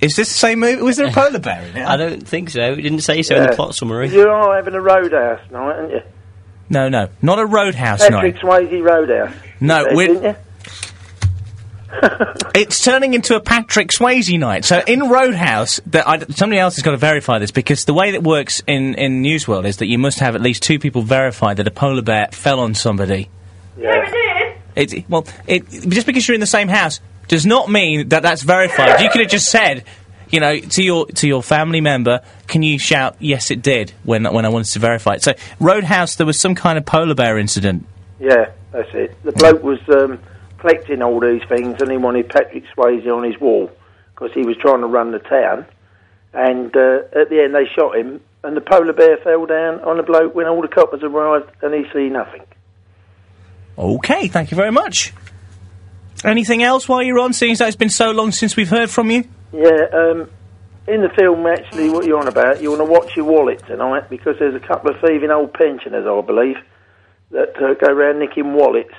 Is 0.00 0.16
this 0.16 0.28
the 0.28 0.34
same 0.38 0.60
movie? 0.60 0.82
Was 0.82 0.96
there 0.96 1.08
a 1.08 1.12
polar 1.12 1.38
bear 1.38 1.62
in 1.62 1.76
it? 1.76 1.86
I 1.86 1.96
don't 1.96 2.26
think 2.26 2.50
so. 2.50 2.60
It 2.60 2.76
didn't 2.82 3.00
say 3.00 3.22
so 3.22 3.36
in 3.36 3.42
Yeah. 3.42 3.50
the 3.50 3.56
plot 3.56 3.74
summary. 3.74 4.08
You 4.08 4.28
are 4.28 4.56
having 4.56 4.74
a 4.74 4.80
roadhouse 4.80 5.40
night, 5.50 5.58
aren't 5.76 5.92
you? 5.92 6.00
No, 6.70 6.88
no, 6.88 7.08
not 7.22 7.38
a 7.38 7.46
roadhouse 7.46 8.00
Patrick 8.08 8.36
night. 8.36 8.42
Swayze 8.70 8.82
roadhouse. 8.82 9.34
No, 9.60 9.84
There, 9.84 9.94
we're 9.96 10.06
didn't 10.08 10.22
you? 10.22 10.36
It's 12.52 12.82
turning 12.82 13.14
into 13.14 13.36
a 13.36 13.40
Patrick 13.40 13.88
Swayze 13.88 14.38
night. 14.38 14.64
So 14.64 14.82
in 14.86 15.08
Roadhouse, 15.08 15.80
that 15.86 16.06
I, 16.06 16.18
somebody 16.18 16.58
else 16.58 16.76
has 16.76 16.82
got 16.82 16.90
to 16.90 16.96
verify 16.96 17.38
this 17.38 17.52
because 17.52 17.84
the 17.84 17.94
way 17.94 18.12
that 18.12 18.22
works 18.22 18.62
in 18.66 18.94
in 18.94 19.22
News 19.22 19.46
World 19.46 19.66
is 19.66 19.78
that 19.78 19.86
you 19.86 19.98
must 19.98 20.18
have 20.18 20.34
at 20.34 20.40
least 20.40 20.62
two 20.62 20.78
people 20.78 21.02
verify 21.02 21.54
that 21.54 21.66
a 21.66 21.70
polar 21.70 22.02
bear 22.02 22.28
fell 22.32 22.60
on 22.60 22.74
somebody. 22.74 23.30
Yeah. 23.78 24.54
It 24.76 25.08
well, 25.08 25.26
it 25.46 25.68
just 25.70 26.06
because 26.06 26.26
you're 26.26 26.34
in 26.34 26.40
the 26.40 26.46
same 26.46 26.68
house 26.68 27.00
does 27.28 27.46
not 27.46 27.70
mean 27.70 28.08
that 28.08 28.22
that's 28.22 28.42
verified. 28.42 29.00
You 29.00 29.10
could 29.10 29.22
have 29.22 29.30
just 29.30 29.50
said. 29.50 29.84
You 30.32 30.38
know, 30.38 30.60
to 30.60 30.82
your 30.84 31.06
to 31.06 31.26
your 31.26 31.42
family 31.42 31.80
member, 31.80 32.20
can 32.46 32.62
you 32.62 32.78
shout 32.78 33.16
yes 33.18 33.50
it 33.50 33.62
did 33.62 33.92
when 34.04 34.32
when 34.32 34.44
I 34.44 34.48
wanted 34.48 34.70
to 34.74 34.78
verify 34.78 35.14
it? 35.14 35.24
So 35.24 35.32
Roadhouse, 35.58 36.14
there 36.14 36.26
was 36.26 36.38
some 36.38 36.54
kind 36.54 36.78
of 36.78 36.86
polar 36.86 37.16
bear 37.16 37.36
incident. 37.36 37.84
Yeah, 38.20 38.52
that's 38.70 38.94
it. 38.94 39.20
The 39.24 39.32
bloke 39.32 39.64
was 39.64 39.80
um, 39.88 40.20
collecting 40.60 41.02
all 41.02 41.20
these 41.20 41.42
things, 41.48 41.80
and 41.80 41.90
he 41.90 41.96
wanted 41.96 42.28
Patrick 42.28 42.64
Swayze 42.76 43.06
on 43.06 43.24
his 43.24 43.40
wall 43.40 43.70
because 44.14 44.32
he 44.34 44.42
was 44.42 44.56
trying 44.58 44.80
to 44.80 44.86
run 44.86 45.12
the 45.12 45.18
town. 45.18 45.66
And 46.32 46.74
uh, 46.76 47.00
at 47.18 47.28
the 47.30 47.42
end, 47.42 47.54
they 47.54 47.66
shot 47.74 47.96
him, 47.96 48.20
and 48.44 48.56
the 48.56 48.60
polar 48.60 48.92
bear 48.92 49.16
fell 49.18 49.46
down 49.46 49.80
on 49.80 49.96
the 49.96 50.02
bloke 50.02 50.34
when 50.34 50.46
all 50.46 50.62
the 50.62 50.68
coppers 50.68 51.02
arrived, 51.02 51.50
and 51.62 51.74
he 51.74 51.90
see 51.92 52.08
nothing. 52.08 52.42
Okay, 53.76 54.28
thank 54.28 54.50
you 54.50 54.56
very 54.56 54.70
much. 54.70 55.12
Anything 56.24 56.62
else 56.62 56.88
while 56.88 57.02
you're 57.02 57.18
on, 57.18 57.32
seeing 57.32 57.52
as 57.52 57.58
that 57.58 57.68
it's 57.68 57.76
been 57.76 57.88
so 57.88 58.10
long 58.10 58.30
since 58.30 58.54
we've 58.56 58.68
heard 58.68 58.90
from 58.90 59.10
you? 59.10 59.24
Yeah, 59.52 59.86
um, 59.92 60.30
in 60.86 61.00
the 61.00 61.08
film, 61.16 61.46
actually, 61.46 61.88
what 61.88 62.04
you're 62.04 62.18
on 62.18 62.28
about, 62.28 62.62
you 62.62 62.70
want 62.70 62.80
to 62.80 62.90
watch 62.90 63.16
your 63.16 63.24
wallet 63.24 63.64
tonight 63.66 64.10
because 64.10 64.36
there's 64.38 64.54
a 64.54 64.66
couple 64.66 64.90
of 64.90 65.00
thieving 65.00 65.30
old 65.30 65.54
pensioners, 65.54 66.06
I 66.06 66.20
believe, 66.20 66.56
that 67.30 67.56
uh, 67.56 67.74
go 67.74 67.92
around 67.92 68.18
nicking 68.18 68.52
wallets. 68.52 68.94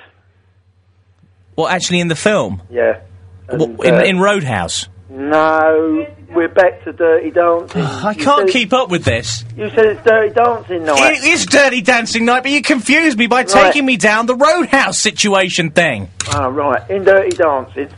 Well, 1.56 1.68
actually, 1.68 2.00
in 2.00 2.08
the 2.08 2.16
film, 2.16 2.62
Yeah. 2.70 3.00
Well, 3.48 3.64
And, 3.64 3.80
in, 3.84 3.94
uh, 3.94 4.02
in 4.04 4.18
Roadhouse. 4.20 4.88
No, 5.10 6.06
we're 6.30 6.48
back 6.48 6.82
to 6.84 6.92
Dirty 6.92 7.30
Dancing. 7.30 7.82
I 7.82 8.12
You 8.12 8.24
can't 8.24 8.48
keep 8.48 8.72
up 8.72 8.88
with 8.88 9.04
this. 9.04 9.44
You 9.56 9.68
said 9.70 9.86
it's 9.86 10.02
Dirty 10.04 10.32
Dancing 10.32 10.84
night. 10.84 11.16
It 11.18 11.24
is 11.24 11.44
Dirty 11.44 11.82
Dancing 11.82 12.24
Night, 12.24 12.42
but 12.44 12.52
you 12.52 12.62
confused 12.62 13.18
me 13.18 13.26
by 13.26 13.44
taking 13.44 13.84
me 13.84 13.98
down 13.98 14.24
the 14.26 14.34
Roadhouse 14.34 14.98
situation 14.98 15.70
thing. 15.70 16.08
Oh, 16.34 16.48
right. 16.48 16.88
In 16.90 17.04
Dirty 17.04 17.36
Dancing, 17.36 17.88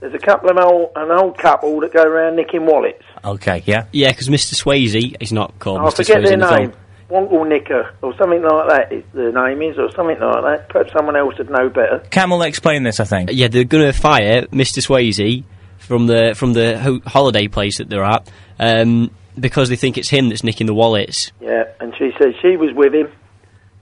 there's 0.00 0.14
a 0.14 0.18
couple 0.18 0.48
of 0.48 0.56
old, 0.56 0.92
an 0.96 1.10
old 1.10 1.36
couple 1.36 1.78
that 1.80 1.92
go 1.92 2.02
around 2.02 2.36
nicking 2.36 2.64
wallets. 2.64 3.02
Okay, 3.22 3.62
yeah. 3.66 3.84
Yeah, 3.92 4.10
because 4.10 4.28
Mr. 4.28 4.54
Swayze 4.54 5.16
is 5.20 5.30
not 5.32 5.58
called 5.58 5.80
I 5.80 5.84
Mr. 5.84 5.96
forget 5.96 6.18
Swayze 6.18 6.24
their 6.24 6.32
in 6.32 6.40
the 6.40 6.56
name. 6.58 6.72
Film. 7.10 7.28
Wonkle 7.28 7.48
Nicker, 7.48 7.94
or 8.02 8.16
something 8.16 8.42
like 8.42 8.68
that, 8.68 8.92
is 8.92 9.04
the 9.12 9.32
name 9.32 9.62
is, 9.62 9.78
or 9.78 9.90
something 9.92 10.18
like 10.18 10.42
that. 10.44 10.68
Perhaps 10.70 10.92
someone 10.92 11.16
else 11.16 11.36
would 11.38 11.50
know 11.50 11.68
better. 11.68 11.98
Camel 12.10 12.42
explain 12.42 12.82
this, 12.84 13.00
I 13.00 13.04
think. 13.04 13.30
Yeah, 13.32 13.48
they're 13.48 13.64
going 13.64 13.86
to 13.86 13.92
fire 13.92 14.46
Mr. 14.46 14.78
Swayze 14.80 15.44
from 15.78 16.06
the 16.06 16.34
from 16.36 16.52
the 16.52 16.78
ho- 16.78 17.00
holiday 17.06 17.48
place 17.48 17.78
that 17.78 17.88
they're 17.88 18.04
at 18.04 18.30
um, 18.58 19.10
because 19.38 19.68
they 19.68 19.76
think 19.76 19.98
it's 19.98 20.08
him 20.08 20.28
that's 20.28 20.44
nicking 20.44 20.66
the 20.66 20.74
wallets. 20.74 21.32
Yeah, 21.40 21.64
and 21.80 21.94
she 21.96 22.10
says 22.20 22.34
she 22.40 22.56
was 22.56 22.72
with 22.74 22.94
him, 22.94 23.10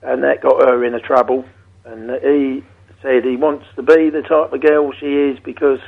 and 0.01 0.23
that 0.23 0.41
got 0.41 0.61
her 0.63 0.83
into 0.83 0.99
trouble. 0.99 1.45
And 1.85 2.09
he 2.21 2.63
said 3.01 3.23
he 3.23 3.35
wants 3.35 3.65
to 3.75 3.83
be 3.83 4.09
the 4.09 4.21
type 4.21 4.53
of 4.53 4.61
girl 4.61 4.91
she 4.99 5.05
is 5.07 5.39
because 5.39 5.79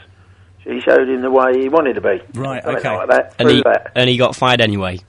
she 0.64 0.80
showed 0.82 1.10
him 1.10 1.22
the 1.22 1.32
way 1.32 1.60
he 1.60 1.70
wanted 1.70 1.94
to 1.94 2.02
be. 2.02 2.22
Right, 2.34 2.64
Something 2.64 2.80
okay. 2.86 2.96
like 2.96 3.10
that. 3.10 3.36
And 3.40 3.50
he, 3.50 3.62
that. 3.64 3.92
and 3.96 4.10
he 4.10 4.18
got 4.18 4.36
fired 4.36 4.62
anyway. 4.62 5.00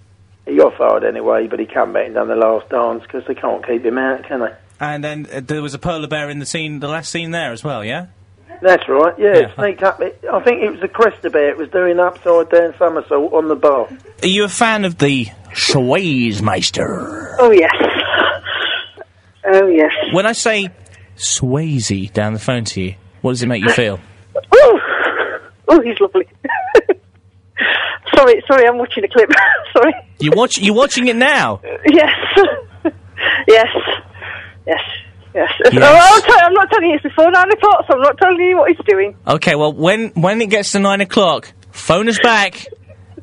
He 0.46 0.56
got 0.56 0.76
fired 0.76 1.04
anyway, 1.04 1.46
but 1.46 1.60
he 1.60 1.66
come 1.66 1.92
back 1.92 2.06
and 2.06 2.14
done 2.14 2.28
the 2.28 2.34
last 2.36 2.68
dance 2.68 3.02
because 3.02 3.24
they 3.28 3.34
can't 3.34 3.64
keep 3.66 3.84
him 3.84 3.98
out, 3.98 4.24
can 4.26 4.40
they? 4.40 4.52
And 4.80 5.04
then 5.04 5.26
uh, 5.32 5.40
there 5.44 5.62
was 5.62 5.74
a 5.74 5.78
polar 5.78 6.08
bear 6.08 6.28
in 6.28 6.40
the 6.40 6.46
scene, 6.46 6.80
the 6.80 6.88
last 6.88 7.10
scene 7.12 7.30
there 7.30 7.52
as 7.52 7.62
well, 7.62 7.84
yeah? 7.84 8.06
That's 8.60 8.88
right, 8.88 9.14
yeah, 9.18 9.38
Yeah. 9.38 9.54
sneaked 9.56 9.82
up. 9.82 10.00
I 10.00 10.40
think 10.40 10.62
it 10.62 10.70
was 10.70 10.80
the 10.80 10.88
Cresta 10.88 11.32
Bear. 11.32 11.50
It 11.50 11.56
was 11.56 11.68
doing 11.70 11.98
upside 11.98 12.48
down 12.50 12.74
somersault 12.78 13.32
on 13.32 13.48
the 13.48 13.56
bar. 13.56 13.88
Are 14.22 14.26
you 14.26 14.44
a 14.44 14.48
fan 14.48 14.84
of 14.84 14.98
the 14.98 15.26
Swayze 15.52 16.42
Meister? 16.42 17.36
Oh, 17.40 17.50
yes. 17.50 17.72
Oh, 19.44 19.66
yes. 19.66 19.92
When 20.12 20.26
I 20.26 20.32
say 20.32 20.70
Swayze 21.16 22.12
down 22.12 22.34
the 22.34 22.38
phone 22.38 22.64
to 22.66 22.80
you, 22.80 22.94
what 23.20 23.32
does 23.32 23.42
it 23.42 23.46
make 23.48 23.62
you 23.62 23.70
feel? 23.70 24.00
Oh, 24.54 24.78
oh 25.68 25.80
he's 25.82 25.98
lovely. 26.00 26.26
sorry, 28.14 28.42
sorry, 28.46 28.66
I'm 28.66 28.78
watching 28.78 29.04
a 29.04 29.08
clip. 29.08 29.30
sorry. 29.72 29.92
You 30.20 30.30
watch, 30.34 30.58
you're 30.58 30.74
watching 30.74 31.08
it 31.08 31.16
now. 31.16 31.60
Yes. 31.86 32.08
yes. 33.48 33.68
Yes. 35.34 35.50
I'm, 35.64 35.72
tell- 35.72 36.38
I'm 36.44 36.52
not 36.52 36.70
telling 36.70 36.90
you 36.90 36.94
it's 36.96 37.02
before 37.02 37.30
nine 37.30 37.50
o'clock, 37.50 37.84
so 37.88 37.94
I'm 37.94 38.02
not 38.02 38.18
telling 38.18 38.38
you 38.40 38.58
what 38.58 38.70
he's 38.70 38.84
doing. 38.86 39.16
Okay, 39.26 39.54
well, 39.54 39.72
when 39.72 40.08
when 40.10 40.42
it 40.42 40.50
gets 40.50 40.72
to 40.72 40.78
nine 40.78 41.00
o'clock, 41.00 41.50
phone 41.70 42.08
us 42.08 42.18
back, 42.22 42.66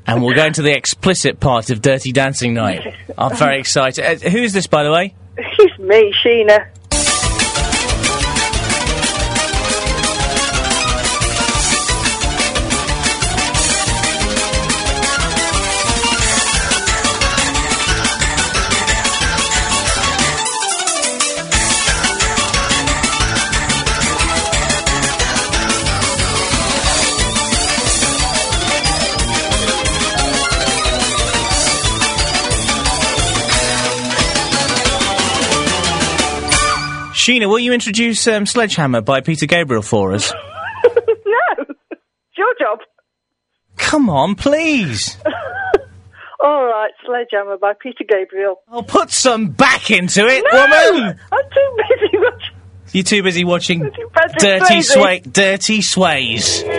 and 0.07 0.23
we'll 0.23 0.35
go 0.35 0.45
into 0.45 0.63
the 0.63 0.75
explicit 0.75 1.39
part 1.39 1.69
of 1.69 1.81
Dirty 1.81 2.11
Dancing 2.11 2.55
Night. 2.55 2.95
I'm 3.17 3.35
very 3.35 3.59
excited. 3.61 4.03
Uh, 4.03 4.29
who 4.29 4.39
is 4.39 4.53
this, 4.53 4.65
by 4.65 4.83
the 4.83 4.91
way? 4.91 5.13
It's 5.37 5.77
me, 5.79 6.11
Sheena. 6.25 6.67
Sheena, 37.29 37.47
will 37.47 37.59
you 37.59 37.73
introduce 37.73 38.27
um, 38.27 38.47
Sledgehammer 38.47 39.01
by 39.01 39.21
Peter 39.21 39.45
Gabriel 39.45 39.83
for 39.83 40.13
us? 40.13 40.33
no, 40.83 41.65
it's 41.91 42.01
your 42.35 42.55
job. 42.59 42.79
Come 43.77 44.09
on, 44.09 44.33
please. 44.33 45.15
All 46.43 46.65
right, 46.65 46.89
Sledgehammer 47.05 47.59
by 47.59 47.73
Peter 47.79 48.03
Gabriel. 48.09 48.61
I'll 48.67 48.81
put 48.81 49.11
some 49.11 49.49
back 49.49 49.91
into 49.91 50.25
it, 50.25 50.43
No! 50.51 50.91
woman. 50.91 51.19
I'm 51.31 51.49
too 51.53 51.77
busy 51.77 52.17
watching. 52.17 52.55
You're 52.93 53.03
too 53.03 53.21
busy 53.21 53.43
watching 53.43 53.91
Patrick 54.11 54.39
dirty 54.39 54.81
sway, 54.81 55.19
dirty 55.19 55.83
sways. 55.83 56.63
Do 56.63 56.69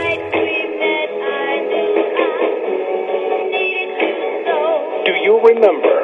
you 5.23 5.41
remember 5.45 6.00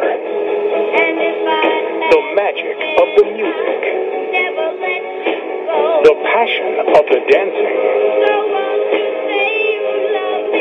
dancing, 7.31 7.77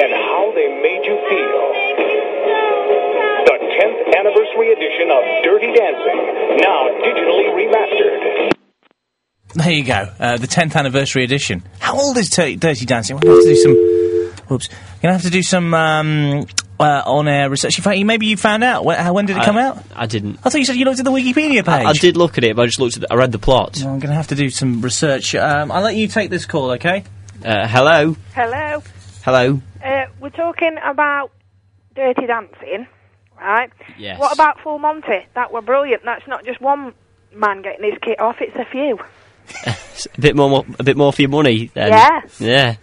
and 0.02 0.12
how 0.14 0.52
they 0.56 0.68
made 0.82 1.04
you 1.06 1.18
feel? 1.30 1.64
The 3.46 3.58
10th 3.80 4.02
anniversary 4.18 4.72
edition 4.74 5.12
of 5.12 5.24
Dirty 5.44 5.72
Dancing, 5.74 6.20
now 6.62 6.90
digitally 7.04 7.50
remastered. 7.54 8.52
There 9.54 9.72
you 9.72 9.84
go. 9.86 10.12
Uh, 10.20 10.38
the 10.38 10.48
10th 10.48 10.76
anniversary 10.76 11.24
edition. 11.24 11.64
How 11.80 11.98
old 11.98 12.18
is 12.18 12.30
Dirty 12.30 12.58
Dancing? 12.58 13.16
We're 13.16 13.22
going 13.22 13.42
to 13.42 13.44
have 13.44 13.44
to 13.44 13.54
do 13.54 13.56
some. 13.56 13.76
Whoops. 14.48 14.68
Going 14.68 14.78
to 15.02 15.14
have 15.14 15.22
to 15.24 15.30
do 15.30 15.42
some 15.42 15.74
um, 15.74 16.46
uh, 16.80 17.04
on 17.06 17.28
air 17.28 17.50
research. 17.50 17.78
In 17.78 17.84
fact, 17.84 18.00
maybe 18.04 18.26
you 18.26 18.38
found 18.38 18.64
out. 18.64 18.84
When, 18.86 19.14
when 19.14 19.26
did 19.26 19.38
it 19.38 19.44
come 19.44 19.58
out? 19.58 19.84
I 19.96 20.06
didn't. 20.06 20.40
I 20.44 20.50
thought 20.50 20.58
you 20.60 20.66
said 20.66 20.76
you 20.76 20.86
looked 20.86 21.00
at 21.00 21.06
the 21.06 21.12
Wikipedia 21.12 21.64
page. 21.66 21.68
I, 21.68 21.86
I 21.90 21.94
did 21.94 22.18
look 22.18 22.38
at 22.38 22.44
it, 22.44 22.56
but 22.56 22.64
I 22.64 22.66
just 22.66 22.80
looked 22.80 22.96
at. 22.98 23.02
The, 23.02 23.14
I 23.14 23.16
read 23.16 23.32
the 23.32 23.40
plot. 23.40 23.78
I'm 23.82 24.00
going 24.00 24.10
to 24.10 24.14
have 24.16 24.28
to 24.28 24.36
do 24.36 24.50
some 24.50 24.82
research. 24.82 25.36
Um, 25.36 25.72
I'll 25.72 25.82
let 25.84 25.96
you 25.96 26.08
take 26.08 26.30
this 26.30 26.46
call, 26.46 26.72
okay? 26.72 27.04
Uh, 27.44 27.68
hello, 27.68 28.16
Hello. 28.34 28.82
hello. 29.24 29.62
Uh, 29.84 30.06
we're 30.20 30.30
talking 30.30 30.78
about 30.84 31.32
Dirty 31.96 32.26
Dancing, 32.26 32.88
right? 33.40 33.72
Yes. 33.98 34.20
What 34.20 34.34
about 34.34 34.60
Full 34.62 34.80
Monty? 34.80 35.26
That 35.36 35.52
were 35.52 35.62
brilliant. 35.62 36.04
That's 36.04 36.28
not 36.28 36.44
just 36.46 36.60
one 36.62 36.94
man 37.34 37.62
getting 37.62 37.90
his 37.90 38.00
kit 38.02 38.20
off; 38.20 38.38
it's 38.40 38.56
a 38.56 38.66
few. 38.66 38.98
S- 39.66 40.08
A 40.18 40.22
bit 40.22 40.36
more, 40.36 40.66
a 40.80 40.84
bit 40.84 40.98
more 40.98 41.14
for 41.14 41.22
your 41.22 41.30
money. 41.30 41.70
Then. 41.74 41.90
Yeah. 41.90 42.22
Yeah. 42.40 42.76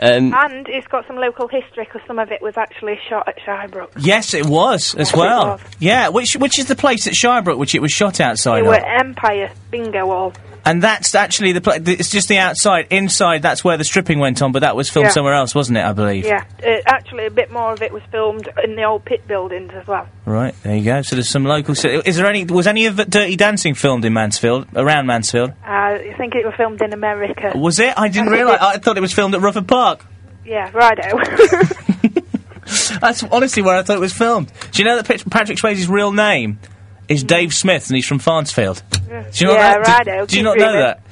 Um, 0.00 0.32
And 0.34 0.66
it's 0.68 0.86
got 0.86 1.06
some 1.06 1.16
local 1.16 1.48
history 1.48 1.84
because 1.84 2.00
some 2.06 2.18
of 2.18 2.30
it 2.32 2.40
was 2.40 2.56
actually 2.56 2.98
shot 3.08 3.28
at 3.28 3.38
Shirebrook. 3.38 3.90
Yes, 3.98 4.32
it 4.32 4.46
was 4.46 4.94
as 4.94 5.08
Yes, 5.10 5.16
well. 5.16 5.46
was. 5.48 5.60
Yeah, 5.80 6.08
which 6.08 6.34
which 6.36 6.58
is 6.58 6.66
the 6.66 6.76
place 6.76 7.06
at 7.06 7.12
Shirebrook 7.12 7.58
which 7.58 7.74
it 7.74 7.82
was 7.82 7.92
shot 7.92 8.20
outside 8.20 8.56
They 8.56 8.60
of? 8.60 8.66
were 8.68 8.76
Empire 9.00 9.50
Bingo 9.70 10.06
Hall. 10.06 10.32
And 10.64 10.80
that's 10.82 11.14
actually 11.16 11.52
the 11.52 11.60
place. 11.60 11.80
It's 11.86 12.10
just 12.10 12.28
the 12.28 12.38
outside. 12.38 12.86
Inside, 12.90 13.42
that's 13.42 13.64
where 13.64 13.76
the 13.76 13.84
stripping 13.84 14.20
went 14.20 14.40
on, 14.42 14.52
but 14.52 14.60
that 14.60 14.76
was 14.76 14.88
filmed 14.88 15.06
Yeah. 15.06 15.12
somewhere 15.12 15.34
else, 15.34 15.54
wasn't 15.54 15.78
it? 15.78 15.84
I 15.84 15.92
believe. 15.92 16.24
Yeah, 16.24 16.44
actually, 16.86 17.26
a 17.26 17.30
bit 17.30 17.50
more 17.50 17.72
of 17.72 17.82
it 17.82 17.92
was 17.92 18.02
filmed 18.12 18.48
in 18.62 18.76
the 18.76 18.84
old 18.84 19.04
pit 19.04 19.26
buildings 19.26 19.72
as 19.74 19.86
well. 19.86 20.06
Right 20.24 20.54
there 20.62 20.76
you 20.76 20.84
go. 20.84 21.02
So 21.02 21.16
there's 21.16 21.28
some 21.28 21.44
local. 21.44 21.74
So 21.74 21.88
is 22.04 22.16
there 22.16 22.26
any? 22.26 22.44
Was 22.44 22.66
any 22.68 22.86
of 22.86 22.96
the 22.96 23.04
Dirty 23.04 23.34
Dancing 23.34 23.74
filmed 23.74 24.04
in 24.04 24.12
Mansfield? 24.12 24.66
Around 24.76 25.06
Mansfield? 25.06 25.50
Uh, 25.50 25.68
I 25.68 26.14
think 26.16 26.34
it 26.36 26.44
was 26.44 26.54
filmed 26.56 26.80
in 26.80 26.92
America. 26.92 27.52
Was 27.56 27.80
it? 27.80 27.92
I 27.98 28.08
didn't 28.08 28.30
realise. 28.30 28.60
I 28.60 28.78
thought 28.78 28.96
it 28.96 29.00
was 29.02 29.12
filmed 29.12 29.34
at 29.34 29.40
Rufford 29.40 29.66
Park. 29.66 30.04
Yeah, 30.44 30.70
righto. 30.72 31.18
That's 33.00 33.22
honestly 33.24 33.62
where 33.62 33.76
I 33.76 33.82
thought 33.82 33.96
it 33.96 34.00
was 34.00 34.12
filmed. 34.12 34.50
Do 34.70 34.82
you 34.82 34.88
know 34.88 35.00
that 35.00 35.28
Patrick 35.30 35.58
Swayze's 35.58 35.88
real 35.88 36.12
name 36.12 36.58
is 37.12 37.24
Dave 37.24 37.54
Smith, 37.54 37.88
and 37.88 37.96
he's 37.96 38.06
from 38.06 38.18
Farnsfield? 38.18 38.82
Do 38.90 38.94
you 39.34 39.46
know 39.46 39.54
yeah, 39.54 39.78
that? 39.78 40.04
Do- 40.04 40.10
righto. 40.10 40.26
Do, 40.26 40.36
you 40.36 40.42
not 40.42 40.58
know 40.58 40.72
that? 40.72 41.02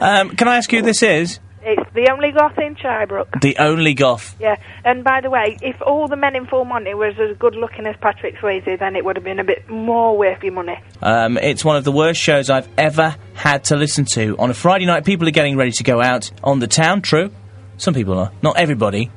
Um, 0.00 0.30
can 0.36 0.48
I 0.48 0.56
ask 0.56 0.72
you 0.72 0.80
who 0.80 0.84
this 0.84 1.02
is? 1.02 1.40
It's 1.64 1.94
the 1.94 2.10
only 2.10 2.32
goth 2.32 2.58
in 2.58 2.74
Shirebrook. 2.74 3.40
The 3.40 3.56
only 3.58 3.94
goth. 3.94 4.34
Yeah, 4.40 4.56
and 4.84 5.04
by 5.04 5.20
the 5.20 5.30
way, 5.30 5.58
if 5.62 5.80
all 5.80 6.08
the 6.08 6.16
men 6.16 6.34
in 6.34 6.46
Full 6.46 6.64
Monty 6.64 6.94
was 6.94 7.14
as 7.20 7.36
good 7.36 7.54
looking 7.54 7.86
as 7.86 7.94
Patrick 8.00 8.36
Swayze, 8.36 8.78
then 8.78 8.96
it 8.96 9.04
would 9.04 9.16
have 9.16 9.24
been 9.24 9.38
a 9.38 9.44
bit 9.44 9.68
more 9.68 10.16
worth 10.16 10.42
your 10.42 10.52
money. 10.52 10.78
Um, 11.00 11.38
it's 11.38 11.64
one 11.64 11.76
of 11.76 11.84
the 11.84 11.92
worst 11.92 12.20
shows 12.20 12.50
I've 12.50 12.68
ever 12.76 13.16
had 13.34 13.64
to 13.64 13.76
listen 13.76 14.04
to. 14.06 14.36
On 14.38 14.50
a 14.50 14.54
Friday 14.54 14.86
night, 14.86 15.04
people 15.04 15.28
are 15.28 15.32
getting 15.32 15.56
ready 15.56 15.72
to 15.72 15.84
go 15.84 16.02
out 16.02 16.30
on 16.42 16.58
the 16.58 16.66
town, 16.66 17.00
true. 17.00 17.30
Some 17.76 17.94
people 17.94 18.18
are, 18.18 18.32
not 18.42 18.56
everybody. 18.56 19.10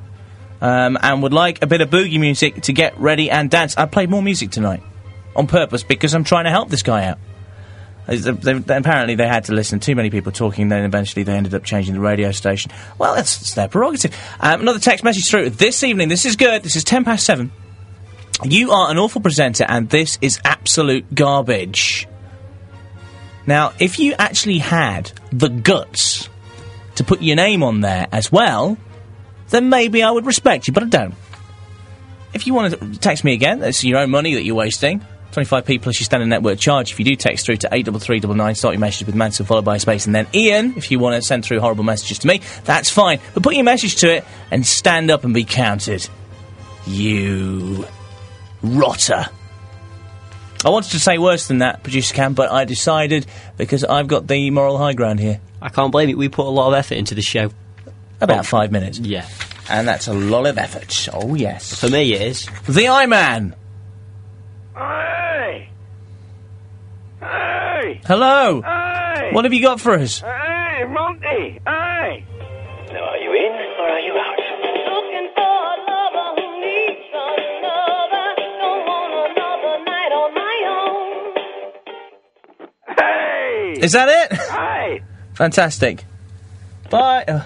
Um, 0.60 0.96
and 1.02 1.22
would 1.22 1.34
like 1.34 1.62
a 1.62 1.66
bit 1.66 1.80
of 1.80 1.90
boogie 1.90 2.18
music 2.18 2.62
to 2.62 2.72
get 2.72 2.98
ready 2.98 3.30
and 3.30 3.50
dance. 3.50 3.76
I 3.76 3.86
played 3.86 4.08
more 4.08 4.22
music 4.22 4.50
tonight 4.50 4.82
on 5.36 5.46
purpose 5.46 5.82
because 5.82 6.14
I'm 6.14 6.24
trying 6.24 6.44
to 6.44 6.50
help 6.50 6.68
this 6.68 6.82
guy 6.82 7.06
out. 7.06 7.18
They- 8.06 8.16
they- 8.18 8.76
apparently, 8.76 9.16
they 9.16 9.26
had 9.26 9.44
to 9.44 9.52
listen. 9.52 9.80
to 9.80 9.86
Too 9.86 9.96
many 9.96 10.10
people 10.10 10.30
talking. 10.30 10.68
Then 10.68 10.84
eventually, 10.84 11.24
they 11.24 11.32
ended 11.34 11.54
up 11.54 11.64
changing 11.64 11.94
the 11.94 12.00
radio 12.00 12.30
station. 12.30 12.70
Well, 12.98 13.14
that's, 13.16 13.36
that's 13.38 13.54
their 13.54 13.68
prerogative. 13.68 14.16
Um, 14.38 14.60
another 14.60 14.78
text 14.78 15.02
message 15.02 15.28
through 15.28 15.50
this 15.50 15.82
evening. 15.82 16.08
This 16.08 16.24
is 16.24 16.36
good. 16.36 16.62
This 16.62 16.76
is 16.76 16.84
ten 16.84 17.04
past 17.04 17.24
seven. 17.26 17.50
You 18.44 18.70
are 18.70 18.90
an 18.90 18.98
awful 18.98 19.20
presenter, 19.20 19.64
and 19.68 19.88
this 19.88 20.18
is 20.20 20.38
absolute 20.44 21.14
garbage. 21.14 22.06
Now, 23.46 23.72
if 23.80 23.98
you 23.98 24.14
actually 24.18 24.58
had 24.58 25.10
the 25.32 25.48
guts 25.48 26.28
to 26.96 27.04
put 27.04 27.22
your 27.22 27.36
name 27.36 27.62
on 27.62 27.80
there 27.80 28.06
as 28.12 28.30
well, 28.30 28.76
then 29.50 29.68
maybe 29.68 30.02
I 30.02 30.10
would 30.10 30.26
respect 30.26 30.66
you, 30.68 30.74
but 30.74 30.82
I 30.82 30.86
don't. 30.86 31.14
If 32.34 32.46
you 32.46 32.54
want 32.54 32.78
to 32.78 32.98
text 32.98 33.24
me 33.24 33.32
again, 33.32 33.60
that's 33.60 33.82
your 33.84 33.98
own 33.98 34.10
money 34.10 34.34
that 34.34 34.44
you're 34.44 34.54
wasting. 34.54 35.04
25p 35.36 35.82
plus 35.82 36.00
your 36.00 36.04
standard 36.04 36.26
network 36.26 36.58
charge. 36.58 36.92
If 36.92 36.98
you 36.98 37.04
do 37.04 37.14
text 37.14 37.44
through 37.46 37.58
to 37.58 37.68
83399, 37.72 38.54
start 38.54 38.74
your 38.74 38.80
message 38.80 39.06
with 39.06 39.14
Mansell 39.14 39.44
followed 39.46 39.64
by 39.64 39.76
a 39.76 39.78
space 39.78 40.06
and 40.06 40.14
then 40.14 40.26
Ian, 40.34 40.74
if 40.76 40.90
you 40.90 40.98
want 40.98 41.14
to 41.16 41.22
send 41.22 41.44
through 41.44 41.60
horrible 41.60 41.84
messages 41.84 42.18
to 42.20 42.26
me, 42.26 42.40
that's 42.64 42.90
fine. 42.90 43.20
But 43.34 43.42
put 43.42 43.54
your 43.54 43.64
message 43.64 43.96
to 43.96 44.16
it 44.16 44.24
and 44.50 44.64
stand 44.64 45.10
up 45.10 45.24
and 45.24 45.34
be 45.34 45.44
counted. 45.44 46.08
You 46.86 47.86
rotter. 48.62 49.26
I 50.64 50.70
wanted 50.70 50.92
to 50.92 51.00
say 51.00 51.18
worse 51.18 51.48
than 51.48 51.58
that, 51.58 51.82
producer 51.82 52.14
Cam, 52.14 52.34
but 52.34 52.50
I 52.50 52.64
decided 52.64 53.26
because 53.56 53.84
I've 53.84 54.08
got 54.08 54.26
the 54.26 54.50
moral 54.50 54.78
high 54.78 54.94
ground 54.94 55.20
here. 55.20 55.40
I 55.60 55.68
can't 55.68 55.92
blame 55.92 56.08
it. 56.08 56.16
We 56.16 56.28
put 56.28 56.46
a 56.46 56.50
lot 56.50 56.68
of 56.68 56.74
effort 56.74 56.96
into 56.96 57.14
the 57.14 57.22
show. 57.22 57.50
About 58.20 58.46
five 58.46 58.72
minutes. 58.72 58.98
Yeah. 58.98 59.28
And 59.68 59.86
that's 59.86 60.08
a 60.08 60.14
lot 60.14 60.46
of 60.46 60.56
effort. 60.56 61.08
Oh, 61.12 61.34
yes. 61.34 61.78
For 61.78 61.90
me, 61.90 62.14
it 62.14 62.22
is. 62.22 62.48
The 62.66 62.88
Eye 62.88 63.06
Man. 63.06 63.54
Hey! 67.26 67.94
Hey! 67.94 68.00
Hello. 68.06 68.62
Hey! 68.62 69.30
What 69.32 69.44
have 69.44 69.52
you 69.52 69.60
got 69.62 69.80
for 69.80 69.94
us? 69.94 70.20
Hey, 70.20 70.84
Monty! 70.88 71.60
Hey! 71.66 72.24
Now, 72.92 73.04
are 73.04 73.16
you 73.18 73.32
in 73.32 73.52
or 73.78 73.88
are 73.88 74.00
you 74.00 74.12
out? 74.12 74.38
Looking 74.86 75.28
for 75.34 75.42
a 75.42 75.76
lover 75.86 76.40
who 76.40 76.60
needs 76.60 77.10
another. 77.12 78.34
Don't 78.58 78.86
want 78.86 79.12
another 79.30 79.74
night 79.84 80.12
on 80.12 80.34
my 80.34 80.56
own. 80.78 81.34
Hey! 82.96 83.78
Is 83.82 83.92
that 83.92 84.08
it? 84.08 84.32
Hey! 84.38 85.02
Fantastic. 85.34 86.04
Bye. 86.90 87.24
Uh, 87.26 87.42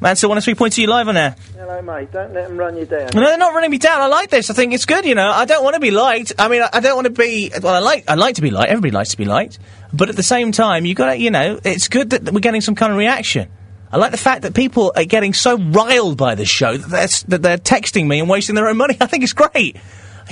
Mansell, 0.00 0.30
103.2 0.30 0.78
you 0.78 0.86
live 0.86 1.08
on 1.08 1.16
air. 1.16 1.36
Hello, 1.56 1.82
mate. 1.82 2.10
Don't 2.10 2.32
let 2.32 2.48
them 2.48 2.56
run 2.56 2.76
you 2.76 2.86
down. 2.86 3.10
No, 3.14 3.20
they're 3.20 3.36
not 3.36 3.52
running 3.52 3.70
me 3.70 3.76
down. 3.76 4.00
I 4.00 4.06
like 4.06 4.30
this. 4.30 4.48
I 4.48 4.54
think 4.54 4.72
it's 4.72 4.86
good. 4.86 5.04
You 5.04 5.14
know, 5.14 5.30
I 5.30 5.44
don't 5.44 5.62
want 5.62 5.74
to 5.74 5.80
be 5.80 5.90
liked. 5.90 6.32
I 6.38 6.48
mean, 6.48 6.62
I, 6.62 6.70
I 6.72 6.80
don't 6.80 6.94
want 6.94 7.04
to 7.04 7.12
be. 7.12 7.50
Well, 7.62 7.74
I 7.74 7.80
like. 7.80 8.08
I 8.08 8.14
like 8.14 8.36
to 8.36 8.42
be 8.42 8.50
liked. 8.50 8.70
Everybody 8.70 8.92
likes 8.92 9.10
to 9.10 9.18
be 9.18 9.26
liked. 9.26 9.58
But 9.92 10.08
at 10.08 10.16
the 10.16 10.22
same 10.22 10.52
time, 10.52 10.86
you've 10.86 10.96
got 10.96 11.12
to. 11.12 11.18
You 11.18 11.30
know, 11.30 11.60
it's 11.64 11.88
good 11.88 12.10
that 12.10 12.32
we're 12.32 12.40
getting 12.40 12.62
some 12.62 12.74
kind 12.74 12.92
of 12.92 12.98
reaction. 12.98 13.50
I 13.92 13.98
like 13.98 14.12
the 14.12 14.16
fact 14.16 14.42
that 14.42 14.54
people 14.54 14.92
are 14.96 15.04
getting 15.04 15.34
so 15.34 15.58
riled 15.58 16.16
by 16.16 16.34
the 16.34 16.46
show 16.46 16.76
that 16.76 16.88
they're, 16.88 17.08
that 17.28 17.42
they're 17.42 17.58
texting 17.58 18.06
me 18.06 18.20
and 18.20 18.28
wasting 18.28 18.54
their 18.54 18.68
own 18.68 18.76
money. 18.78 18.96
I 19.00 19.06
think 19.06 19.22
it's 19.22 19.32
great. 19.34 19.76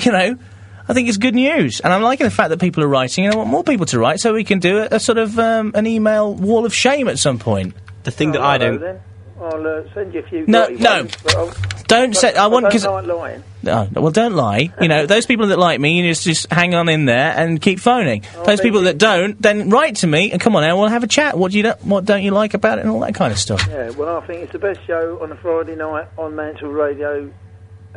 You 0.02 0.12
know, 0.12 0.38
I 0.88 0.94
think 0.94 1.08
it's 1.08 1.18
good 1.18 1.34
news, 1.34 1.80
and 1.80 1.92
I'm 1.92 2.02
liking 2.02 2.24
the 2.24 2.30
fact 2.30 2.50
that 2.50 2.60
people 2.60 2.82
are 2.84 2.88
writing, 2.88 3.26
and 3.26 3.34
I 3.34 3.36
want 3.36 3.50
more 3.50 3.64
people 3.64 3.84
to 3.86 3.98
write, 3.98 4.20
so 4.20 4.32
we 4.32 4.44
can 4.44 4.60
do 4.60 4.78
a, 4.78 4.88
a 4.92 5.00
sort 5.00 5.18
of 5.18 5.38
um, 5.38 5.72
an 5.74 5.86
email 5.86 6.32
wall 6.32 6.64
of 6.64 6.72
shame 6.72 7.08
at 7.08 7.18
some 7.18 7.38
point. 7.38 7.74
The 8.04 8.10
thing 8.12 8.32
that 8.32 8.40
Oh, 8.40 8.44
I 8.44 8.56
don't. 8.58 8.80
Then. 8.80 9.00
I'll 9.40 9.66
uh, 9.66 9.82
send 9.94 10.14
you 10.14 10.20
a 10.20 10.22
few. 10.24 10.46
No, 10.46 10.66
no. 10.68 11.02
ones, 11.02 11.14
Don't 11.86 12.16
say. 12.16 12.34
I 12.34 12.46
want 12.48 12.66
because. 12.66 12.84
No, 12.84 13.88
well, 13.92 14.10
don't 14.10 14.34
lie. 14.34 14.72
You 14.80 14.88
know, 14.88 15.06
those 15.06 15.26
people 15.26 15.48
that 15.48 15.58
like 15.58 15.80
me, 15.80 15.98
you 15.98 16.10
just 16.10 16.24
just 16.24 16.50
hang 16.50 16.74
on 16.74 16.88
in 16.88 17.06
there 17.06 17.34
and 17.36 17.60
keep 17.60 17.80
phoning. 17.80 18.24
those 18.46 18.60
people 18.60 18.82
that 18.82 18.98
don't, 18.98 19.40
then 19.40 19.70
write 19.70 19.96
to 19.96 20.06
me 20.06 20.30
and 20.30 20.40
come 20.40 20.56
on, 20.56 20.64
and 20.64 20.78
we'll 20.78 20.88
have 20.88 21.02
a 21.02 21.08
chat. 21.08 21.36
What 21.36 21.52
do 21.52 21.56
you 21.56 21.64
don't, 21.64 21.84
what 21.84 22.04
don't 22.04 22.22
you 22.22 22.30
like 22.30 22.54
about 22.54 22.78
it, 22.78 22.82
and 22.82 22.90
all 22.90 23.00
that 23.00 23.14
kind 23.14 23.32
of 23.32 23.38
stuff. 23.38 23.66
Yeah, 23.68 23.90
well, 23.90 24.18
I 24.18 24.26
think 24.26 24.42
it's 24.42 24.52
the 24.52 24.58
best 24.58 24.80
show 24.86 25.18
on 25.22 25.32
a 25.32 25.36
Friday 25.36 25.76
night 25.76 26.08
on 26.16 26.36
Mansfield 26.36 26.74
Radio. 26.74 27.32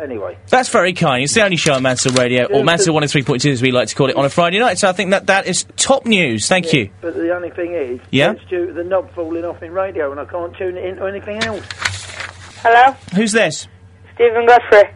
Anyway, 0.01 0.35
That's 0.49 0.69
very 0.69 0.93
kind. 0.93 1.23
It's 1.23 1.33
the 1.35 1.43
only 1.43 1.57
show 1.57 1.73
on 1.73 1.83
Mansell 1.83 2.13
Radio, 2.13 2.45
or 2.45 2.57
Yeah, 2.57 2.63
Mansell 2.63 2.95
103.2 2.95 3.51
as 3.51 3.61
we 3.61 3.71
like 3.71 3.87
to 3.89 3.95
call 3.95 4.09
it, 4.09 4.15
on 4.15 4.25
a 4.25 4.29
Friday 4.29 4.57
night. 4.57 4.79
So 4.79 4.89
I 4.89 4.93
think 4.93 5.11
that 5.11 5.27
that 5.27 5.45
is 5.45 5.63
top 5.75 6.07
news. 6.07 6.47
Thank 6.47 6.73
you. 6.73 6.89
but 7.01 7.13
the 7.13 7.35
only 7.35 7.51
thing 7.51 7.73
is, 7.75 7.99
Yeah? 8.09 8.31
it's 8.31 8.43
due 8.49 8.65
to 8.67 8.73
the 8.73 8.83
knob 8.83 9.13
falling 9.13 9.45
off 9.45 9.61
in 9.61 9.71
radio, 9.71 10.09
and 10.11 10.19
I 10.19 10.25
can't 10.25 10.55
tune 10.57 10.75
it 10.75 10.85
into 10.85 11.05
anything 11.05 11.43
else. 11.43 11.63
Hello, 12.63 12.95
Who's 13.15 13.31
this? 13.31 13.67
Stephen 14.15 14.47
Godfrey. 14.47 14.89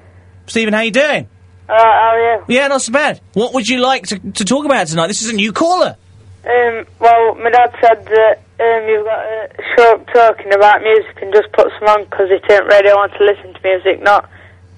Stephen, 0.48 0.74
how 0.74 0.82
you 0.82 0.92
doing? 0.92 1.28
Uh, 1.70 1.74
how 1.74 2.12
are 2.14 2.36
you? 2.38 2.44
Yeah, 2.48 2.68
not 2.68 2.82
so 2.82 2.92
bad. 2.92 3.22
What 3.34 3.54
would 3.54 3.68
you 3.68 3.80
like 3.80 4.08
to, 4.08 4.20
to 4.20 4.44
talk 4.46 4.66
about 4.66 4.88
tonight? 4.88 5.08
This 5.08 5.22
is 5.22 5.30
a 5.30 5.34
new 5.36 5.52
caller. 5.52 5.98
Um, 6.46 6.86
well, 7.00 7.36
my 7.36 7.50
dad 7.52 7.72
said 7.82 8.06
that 8.06 8.38
um, 8.60 8.88
you've 8.90 9.06
got 9.06 9.20
a 9.26 9.50
show 9.76 9.96
up 9.96 10.08
talking 10.14 10.54
about 10.54 10.82
music 10.82 11.18
and 11.22 11.34
just 11.34 11.52
put 11.54 11.68
some 11.80 11.88
on 11.90 12.04
because 12.06 12.30
he 12.30 12.38
didn't 12.48 12.68
really 12.68 12.94
want 12.94 13.14
to 13.14 13.24
listen 13.24 13.54
to 13.54 13.60
music, 13.64 14.02
not 14.04 14.30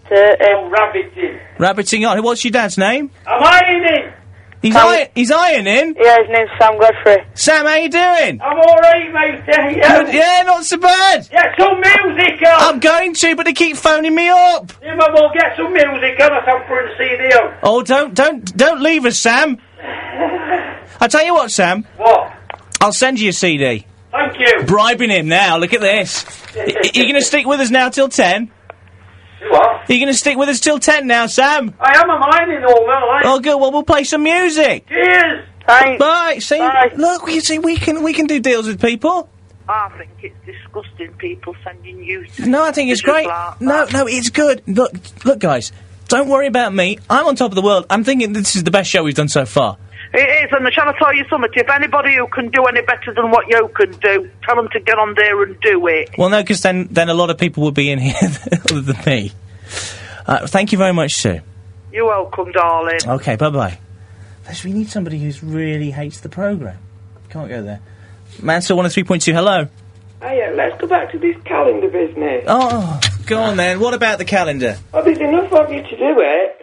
to... 0.10 0.50
Um, 0.50 0.72
rabbiting. 0.72 1.40
Rabbiting 1.60 2.06
on. 2.06 2.22
What's 2.24 2.44
your 2.44 2.52
dad's 2.52 2.78
name? 2.78 3.12
I'm 3.26 3.44
ironing. 3.44 4.14
He's, 4.62 4.76
iron, 4.76 5.08
he's 5.14 5.32
ironing. 5.32 5.96
Yeah, 6.00 6.18
his 6.20 6.30
name's 6.30 6.50
Sam 6.60 6.80
Godfrey. 6.80 7.24
Sam, 7.36 7.66
how 7.66 7.76
you 7.76 7.90
doing? 7.90 8.42
I'm 8.42 8.58
alright, 8.58 9.14
mate. 9.14 9.44
Yeah, 9.48 9.70
yeah. 9.70 10.04
Good. 10.04 10.14
Yeah, 10.16 10.44
not 10.46 10.66
so 10.66 10.78
bad. 10.78 11.30
Get 11.30 11.46
some 11.60 11.80
music 11.80 12.42
on. 12.48 12.74
I'm 12.74 12.80
going 12.80 13.14
to, 13.14 13.36
but 13.36 13.46
they 13.46 13.54
keep 13.54 13.78
phoning 13.78 14.16
me 14.16 14.30
up. 14.30 14.72
Yeah, 14.82 14.96
but 14.98 15.14
we'll 15.14 15.32
get 15.32 15.56
some 15.56 15.72
music 15.72 16.20
on. 16.22 16.32
I'm 16.32 16.64
putting 16.68 16.92
a 16.92 16.98
CD 16.98 17.36
on. 17.36 17.58
Oh, 17.62 17.84
don't, 17.84 18.16
don't, 18.16 18.58
don't 18.58 18.82
leave 18.82 19.06
us, 19.06 19.20
Sam. 19.20 19.60
I 19.80 21.08
tell 21.08 21.24
you 21.24 21.36
what, 21.36 21.52
Sam. 21.52 21.84
What? 21.98 22.34
I'll 22.82 22.94
send 22.94 23.20
you 23.20 23.30
a 23.30 23.34
CD. 23.34 23.86
Thank 24.12 24.40
you. 24.40 24.64
Bribing 24.66 25.12
him 25.12 25.28
now. 25.28 25.58
Look 25.58 25.74
at 25.74 25.82
this. 25.82 26.26
Y- 26.58 26.90
you 26.96 27.04
going 27.04 27.14
to 27.14 27.22
stick 27.22 27.46
with 27.46 27.60
us 27.60 27.70
now 27.70 27.90
till 27.90 28.10
ten? 28.10 28.52
What? 29.50 29.90
you 29.90 29.98
going 30.00 30.08
to 30.08 30.18
stick 30.18 30.38
with 30.38 30.50
us 30.50 30.60
till 30.60 30.80
ten 30.80 31.08
now, 31.08 31.28
Sam? 31.28 31.74
I 31.80 32.00
am 32.00 32.10
a 32.10 32.20
mining 32.20 32.64
all 32.64 32.86
well, 32.86 33.10
I. 33.10 33.22
Oh, 33.26 33.40
good. 33.40 33.60
Well, 33.60 33.72
we'll 33.72 33.84
play 33.84 34.04
some 34.04 34.24
music. 34.24 34.88
Cheers. 34.88 35.46
Thanks. 35.68 36.00
Bye. 36.00 36.38
See, 36.40 36.60
Bye. 36.60 36.94
look, 36.96 37.26
we 37.26 37.40
see 37.42 37.60
we 37.60 37.76
can 37.78 38.04
we 38.04 38.14
can 38.14 38.26
do 38.26 38.40
deals 38.40 38.68
with 38.68 38.82
people. 38.82 39.30
I 39.70 39.90
think 39.98 40.12
it's 40.22 40.36
disgusting 40.46 41.12
people 41.18 41.54
sending 41.64 42.02
you. 42.04 42.26
No, 42.40 42.64
I 42.64 42.72
think 42.72 42.90
it's 42.90 43.02
great. 43.02 43.28
No, 43.60 43.86
no, 43.92 44.08
it's 44.08 44.30
good. 44.30 44.64
Look, 44.66 44.94
look, 45.26 45.40
guys. 45.40 45.72
Don't 46.08 46.30
worry 46.30 46.48
about 46.48 46.74
me. 46.74 47.00
I'm 47.10 47.26
on 47.28 47.36
top 47.36 47.52
of 47.52 47.56
the 47.56 47.62
world. 47.62 47.86
I'm 47.90 48.06
thinking 48.06 48.32
this 48.32 48.56
is 48.56 48.64
the 48.64 48.72
best 48.72 48.90
show 48.90 49.04
we've 49.04 49.14
done 49.14 49.28
so 49.28 49.46
far. 49.46 49.78
It 50.18 50.46
is, 50.46 50.50
and 50.52 50.66
I 50.66 50.72
shall 50.72 50.90
I 50.90 50.98
tell 50.98 51.14
you 51.14 51.26
something? 51.30 51.52
If 51.54 51.70
anybody 51.70 52.16
who 52.16 52.26
can 52.26 52.50
do 52.50 52.66
any 52.66 52.82
better 52.82 53.14
than 53.14 53.30
what 53.30 53.46
you 53.50 53.70
can 53.76 53.92
do, 54.00 54.28
tell 54.44 54.56
them 54.56 54.68
to 54.74 54.80
get 54.80 54.98
on 54.98 55.14
there 55.14 55.44
and 55.44 55.60
do 55.62 55.86
it. 55.86 56.10
Well, 56.18 56.30
no, 56.30 56.42
because 56.42 56.64
then 56.64 56.88
then 56.90 57.10
a 57.10 57.14
lot 57.14 57.30
of 57.30 57.38
people 57.38 57.62
would 57.66 57.76
be 57.76 57.92
in 57.92 58.00
here 58.00 58.16
other 58.72 58.82
than 58.82 58.98
me. 59.06 59.32
Uh, 60.26 60.48
thank 60.48 60.72
you 60.72 60.80
very 60.80 60.92
much, 60.92 61.14
Sue. 61.14 61.42
You're 61.94 62.08
welcome, 62.08 62.52
darling. 62.52 62.98
Okay, 63.06 63.36
bye 63.36 63.52
bye. 63.52 63.78
We 64.64 64.74
need 64.74 64.90
somebody 64.90 65.20
who 65.20 65.32
really 65.46 65.92
hates 65.92 66.22
the 66.22 66.30
program. 66.30 66.80
Can't 67.30 67.48
go 67.48 67.62
there. 67.62 67.82
Mansell 68.42 68.76
one 68.76 68.86
hundred 68.86 68.94
three 68.94 69.04
point 69.04 69.22
two. 69.22 69.34
Hello. 69.34 69.68
Yeah, 70.20 70.52
let's 70.56 70.82
go 70.82 70.88
back 70.88 71.12
to 71.12 71.20
this 71.20 71.36
calendar 71.46 71.90
business. 71.90 72.44
Oh, 72.48 73.00
go 73.28 73.40
on 73.40 73.56
then. 73.58 73.80
What 73.80 73.94
about 73.94 74.18
the 74.18 74.26
calendar? 74.26 74.78
Oh, 74.96 75.04
there's 75.04 75.20
enough 75.20 75.54
of 75.54 75.72
you 75.72 75.84
to 75.84 75.90
do 75.96 76.16
it. 76.22 76.57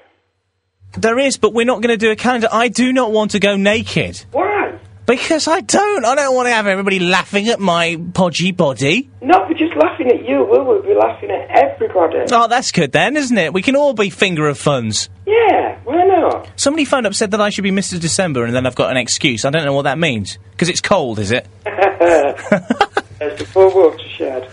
There 0.96 1.18
is, 1.18 1.36
but 1.36 1.52
we're 1.52 1.66
not 1.66 1.82
going 1.82 1.92
to 1.92 1.96
do 1.96 2.10
a 2.10 2.16
calendar. 2.16 2.48
I 2.50 2.68
do 2.68 2.92
not 2.92 3.10
want 3.12 3.32
to 3.32 3.40
go 3.40 3.56
naked. 3.56 4.24
Why? 4.30 4.78
Because 5.06 5.48
I 5.48 5.60
don't. 5.60 6.04
I 6.04 6.14
don't 6.14 6.34
want 6.34 6.46
to 6.46 6.52
have 6.52 6.66
everybody 6.66 6.98
laughing 6.98 7.48
at 7.48 7.60
my 7.60 8.00
podgy 8.14 8.52
body. 8.52 9.10
Not 9.20 9.46
for 9.48 9.54
just 9.54 9.76
laughing 9.76 10.10
at 10.10 10.26
you, 10.26 10.44
we 10.44 10.58
will 10.58 10.82
be 10.82 10.94
laughing 10.94 11.30
at 11.30 11.50
everybody. 11.50 12.24
Oh, 12.32 12.48
that's 12.48 12.72
good 12.72 12.92
then, 12.92 13.16
isn't 13.16 13.36
it? 13.36 13.52
We 13.52 13.60
can 13.60 13.76
all 13.76 13.92
be 13.92 14.08
finger 14.08 14.48
of 14.48 14.56
funds. 14.56 15.10
Yeah, 15.26 15.78
why 15.84 16.04
not? 16.04 16.48
Somebody 16.56 16.86
phoned 16.86 17.06
up 17.06 17.14
said 17.14 17.32
that 17.32 17.40
I 17.40 17.50
should 17.50 17.64
be 17.64 17.70
Mr. 17.70 18.00
December, 18.00 18.44
and 18.44 18.54
then 18.54 18.66
I've 18.66 18.76
got 18.76 18.90
an 18.90 18.96
excuse. 18.96 19.44
I 19.44 19.50
don't 19.50 19.66
know 19.66 19.74
what 19.74 19.82
that 19.82 19.98
means. 19.98 20.38
Because 20.52 20.70
it's 20.70 20.80
cold, 20.80 21.18
is 21.18 21.32
it? 21.32 21.46
There's 21.64 23.38
the 23.38 23.46
full 23.52 23.74
watershed. 23.74 24.48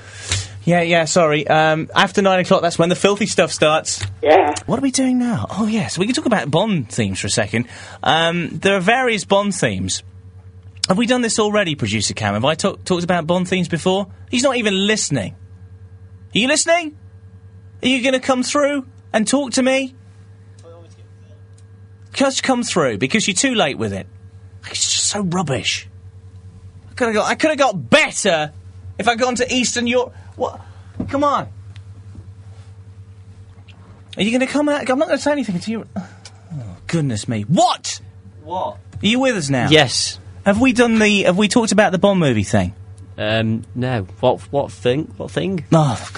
Yeah, 0.64 0.82
yeah, 0.82 1.06
sorry. 1.06 1.48
Um, 1.48 1.90
after 1.96 2.22
nine 2.22 2.40
o'clock, 2.40 2.62
that's 2.62 2.78
when 2.78 2.90
the 2.90 2.96
filthy 2.96 3.26
stuff 3.26 3.52
starts. 3.52 4.06
Yeah. 4.22 4.54
What 4.68 4.78
are 4.78 4.82
we 4.84 4.92
doing 4.92 5.18
now? 5.18 5.48
Oh, 5.50 5.66
yes, 5.66 5.98
we 5.98 6.06
can 6.06 6.14
talk 6.14 6.28
about 6.28 6.52
Bond 6.52 6.88
themes 6.90 7.20
for 7.20 7.28
a 7.28 7.32
second. 7.32 7.68
Um, 8.04 8.50
there 8.50 8.76
are 8.76 8.80
various 8.80 9.26
Bond 9.26 9.56
themes. 9.56 10.04
Have 10.88 10.98
we 10.98 11.08
done 11.08 11.22
this 11.22 11.40
already, 11.40 11.74
producer 11.76 12.14
Cam? 12.14 12.36
Have 12.36 12.46
I 12.46 12.54
talk- 12.56 12.84
talked 12.84 13.04
about 13.04 13.26
Bond 13.26 13.48
themes 13.48 13.70
before? 13.70 14.08
He's 14.30 14.44
not 14.44 14.56
even 14.58 14.86
listening. 14.88 15.34
Are 15.34 16.38
you 16.38 16.48
listening? 16.48 16.96
Are 17.82 17.88
you 17.88 18.02
going 18.04 18.14
to 18.14 18.20
come 18.20 18.44
through 18.44 18.86
and 19.12 19.28
talk 19.28 19.54
to 19.54 19.64
me? 19.64 19.96
Just 22.14 22.44
come 22.44 22.62
through 22.64 22.98
because 22.98 23.28
you're 23.28 23.36
too 23.36 23.56
late 23.56 23.78
with 23.78 23.94
it. 23.94 24.06
It's 24.70 24.92
just 24.94 25.08
so 25.08 25.22
rubbish. 25.22 25.88
I 26.90 26.94
could 26.94 27.08
have 27.08 27.16
got. 27.16 27.30
I 27.32 27.36
could 27.36 27.50
have 27.52 27.60
got 27.60 27.90
better 27.90 28.52
if 29.00 29.08
I'd 29.08 29.18
gone 29.18 29.36
to 29.36 29.52
Eastern 29.54 29.88
Europe. 29.88 30.14
What? 30.36 30.60
Come 31.10 31.24
on. 31.24 31.48
Are 34.18 34.24
you 34.24 34.32
going 34.32 34.46
to 34.46 34.52
come 34.52 34.68
out? 34.70 34.90
I'm 34.90 35.00
not 35.00 35.08
going 35.08 35.18
to 35.18 35.24
say 35.24 35.32
anything 35.32 35.56
until 35.56 35.72
you. 35.72 35.88
Oh, 35.96 36.78
goodness 36.88 37.28
me! 37.28 37.44
What? 37.44 38.02
What? 38.44 38.78
Are 39.02 39.06
you 39.06 39.20
with 39.20 39.38
us 39.38 39.50
now? 39.50 39.70
Yes. 39.70 40.20
Have 40.46 40.60
we 40.60 40.74
done 40.74 41.00
the? 41.00 41.24
Have 41.24 41.38
we 41.38 41.48
talked 41.48 41.72
about 41.72 41.92
the 41.92 41.98
Bond 41.98 42.20
movie 42.20 42.44
thing? 42.44 42.74
Um, 43.18 43.64
no. 43.74 44.04
What? 44.20 44.42
What 44.52 44.72
thing? 44.72 45.14
What 45.18 45.32
thing? 45.32 45.64
Oh, 45.72 46.12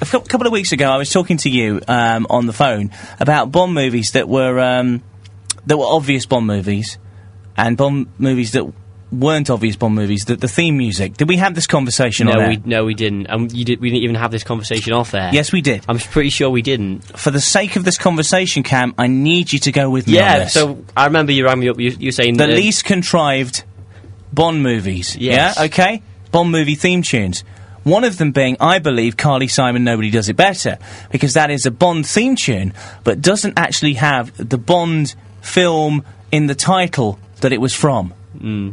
a 0.00 0.04
cou- 0.06 0.20
couple 0.20 0.46
of 0.46 0.52
weeks 0.52 0.70
ago, 0.72 0.88
I 0.90 0.96
was 0.96 1.10
talking 1.10 1.38
to 1.38 1.50
you 1.50 1.80
um, 1.88 2.26
on 2.30 2.46
the 2.46 2.52
phone 2.52 2.92
about 3.18 3.50
Bond 3.50 3.74
movies 3.74 4.12
that 4.12 4.28
were 4.28 4.60
um, 4.60 5.02
that 5.66 5.76
were 5.76 5.86
obvious 5.86 6.24
Bond 6.24 6.46
movies, 6.46 6.98
and 7.56 7.76
Bond 7.76 8.06
movies 8.18 8.52
that 8.52 8.72
weren't 9.10 9.50
obvious 9.50 9.76
Bond 9.76 9.94
movies. 9.94 10.24
The, 10.24 10.36
the 10.36 10.48
theme 10.48 10.76
music. 10.76 11.16
Did 11.16 11.28
we 11.28 11.36
have 11.36 11.54
this 11.54 11.66
conversation? 11.66 12.26
No, 12.26 12.48
we 12.48 12.56
no, 12.64 12.84
we 12.84 12.94
didn't. 12.94 13.26
And 13.26 13.52
you 13.52 13.64
did. 13.64 13.80
We 13.80 13.90
didn't 13.90 14.04
even 14.04 14.16
have 14.16 14.30
this 14.30 14.44
conversation 14.44 14.92
off 14.92 15.14
air. 15.14 15.30
Yes, 15.32 15.52
we 15.52 15.60
did. 15.60 15.84
I'm 15.88 15.98
pretty 15.98 16.30
sure 16.30 16.50
we 16.50 16.62
didn't. 16.62 17.00
For 17.18 17.30
the 17.30 17.40
sake 17.40 17.76
of 17.76 17.84
this 17.84 17.98
conversation, 17.98 18.62
Cam, 18.62 18.94
I 18.98 19.06
need 19.06 19.52
you 19.52 19.58
to 19.60 19.72
go 19.72 19.90
with 19.90 20.06
me 20.06 20.18
on 20.18 20.24
Yeah. 20.24 20.46
So 20.46 20.84
I 20.96 21.06
remember 21.06 21.32
you 21.32 21.44
rang 21.44 21.58
me 21.58 21.68
up. 21.68 21.78
You, 21.78 21.90
you 21.90 22.12
saying 22.12 22.36
the 22.36 22.44
uh, 22.44 22.48
least 22.48 22.84
contrived 22.84 23.64
Bond 24.32 24.62
movies. 24.62 25.16
Yes. 25.16 25.56
Yeah, 25.56 25.64
okay? 25.64 26.02
Bond 26.30 26.50
movie 26.50 26.74
theme 26.74 27.02
tunes. 27.02 27.44
One 27.84 28.04
of 28.04 28.18
them 28.18 28.32
being, 28.32 28.56
I 28.60 28.80
believe, 28.80 29.16
Carly 29.16 29.48
Simon 29.48 29.82
Nobody 29.82 30.10
Does 30.10 30.28
It 30.28 30.36
Better, 30.36 30.78
because 31.10 31.34
that 31.34 31.50
is 31.50 31.64
a 31.64 31.70
Bond 31.70 32.06
theme 32.06 32.36
tune, 32.36 32.74
but 33.02 33.22
doesn't 33.22 33.58
actually 33.58 33.94
have 33.94 34.36
the 34.36 34.58
Bond 34.58 35.14
film 35.40 36.04
in 36.30 36.48
the 36.48 36.54
title 36.54 37.18
that 37.40 37.52
it 37.52 37.60
was 37.60 37.72
from. 37.72 38.12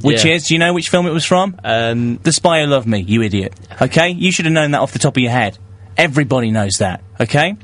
Which 0.02 0.26
yeah. 0.26 0.34
is, 0.34 0.48
do 0.48 0.54
you 0.54 0.60
know 0.60 0.74
which 0.74 0.90
film 0.90 1.08
it 1.08 1.12
was 1.12 1.26
from? 1.26 1.60
Um, 1.64 2.18
the 2.18 2.32
Spy 2.32 2.62
Who 2.62 2.68
Loved 2.68 2.88
Me, 2.88 3.00
you 3.00 3.22
idiot. 3.22 3.54
Okay? 3.82 4.10
You 4.10 4.32
should 4.32 4.46
have 4.46 4.54
known 4.54 4.72
that 4.72 4.82
off 4.82 4.94
the 4.94 5.00
top 5.00 5.18
of 5.18 5.22
your 5.22 5.32
head. 5.32 5.58
Everybody 5.98 6.52
knows 6.52 6.78
that, 6.80 7.04
okay? 7.20 7.58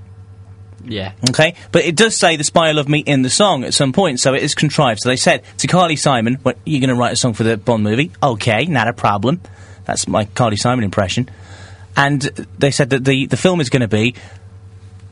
Yeah. 0.85 1.13
Okay, 1.29 1.55
but 1.71 1.83
it 1.83 1.95
does 1.95 2.17
say 2.17 2.37
"The 2.37 2.43
Spy 2.43 2.69
Who 2.69 2.75
Loved 2.75 2.89
Me" 2.89 2.99
in 2.99 3.21
the 3.21 3.29
song 3.29 3.63
at 3.63 3.73
some 3.73 3.93
point, 3.93 4.19
so 4.19 4.33
it 4.33 4.41
is 4.41 4.55
contrived. 4.55 5.01
So 5.01 5.09
they 5.09 5.15
said 5.15 5.43
to 5.59 5.67
Carly 5.67 5.95
Simon, 5.95 6.35
"What 6.41 6.57
you're 6.65 6.79
going 6.79 6.89
to 6.89 6.95
write 6.95 7.13
a 7.13 7.15
song 7.15 7.33
for 7.33 7.43
the 7.43 7.57
Bond 7.57 7.83
movie? 7.83 8.11
Okay, 8.21 8.65
not 8.65 8.87
a 8.87 8.93
problem." 8.93 9.41
That's 9.85 10.07
my 10.07 10.25
Carly 10.25 10.57
Simon 10.57 10.83
impression. 10.83 11.29
And 11.95 12.21
they 12.57 12.71
said 12.71 12.89
that 12.91 13.03
the 13.03 13.27
the 13.27 13.37
film 13.37 13.61
is 13.61 13.69
going 13.69 13.81
to 13.81 13.87
be 13.87 14.15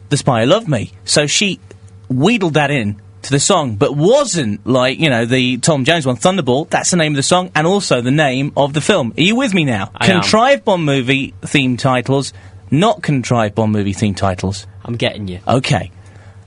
"The 0.10 0.18
Spy 0.18 0.42
Who 0.42 0.48
Loved 0.48 0.68
Me." 0.68 0.92
So 1.06 1.28
she 1.28 1.60
wheedled 2.08 2.56
that 2.56 2.72
in 2.72 3.00
to 3.30 3.36
the 3.36 3.40
song, 3.40 3.76
but 3.76 3.96
wasn't 3.96 4.66
like 4.66 5.00
you 5.00 5.10
know 5.10 5.26
the 5.26 5.58
Tom 5.58 5.86
Jones 5.86 6.06
one, 6.06 6.18
Thunderball. 6.18 6.70
That's 6.70 6.92
the 6.92 6.98
name 6.98 7.14
of 7.14 7.16
the 7.16 7.24
song, 7.24 7.52
and 7.56 7.66
also 7.66 8.02
the 8.02 8.12
name 8.12 8.52
of 8.58 8.74
the 8.74 8.82
film. 8.82 9.14
Are 9.18 9.22
you 9.22 9.36
with 9.36 9.54
me 9.54 9.66
now? 9.66 9.92
I 9.96 10.08
am. 10.08 10.22
contrived 10.22 10.66
Bond 10.66 10.84
movie 10.84 11.34
theme 11.42 11.78
titles, 11.78 12.34
not 12.72 13.02
contrived 13.04 13.56
Bond 13.56 13.72
movie 13.72 13.94
theme 13.94 14.16
titles. 14.16 14.68
I'm 14.84 14.96
getting 14.96 15.28
you. 15.28 15.40
Okay. 15.48 15.92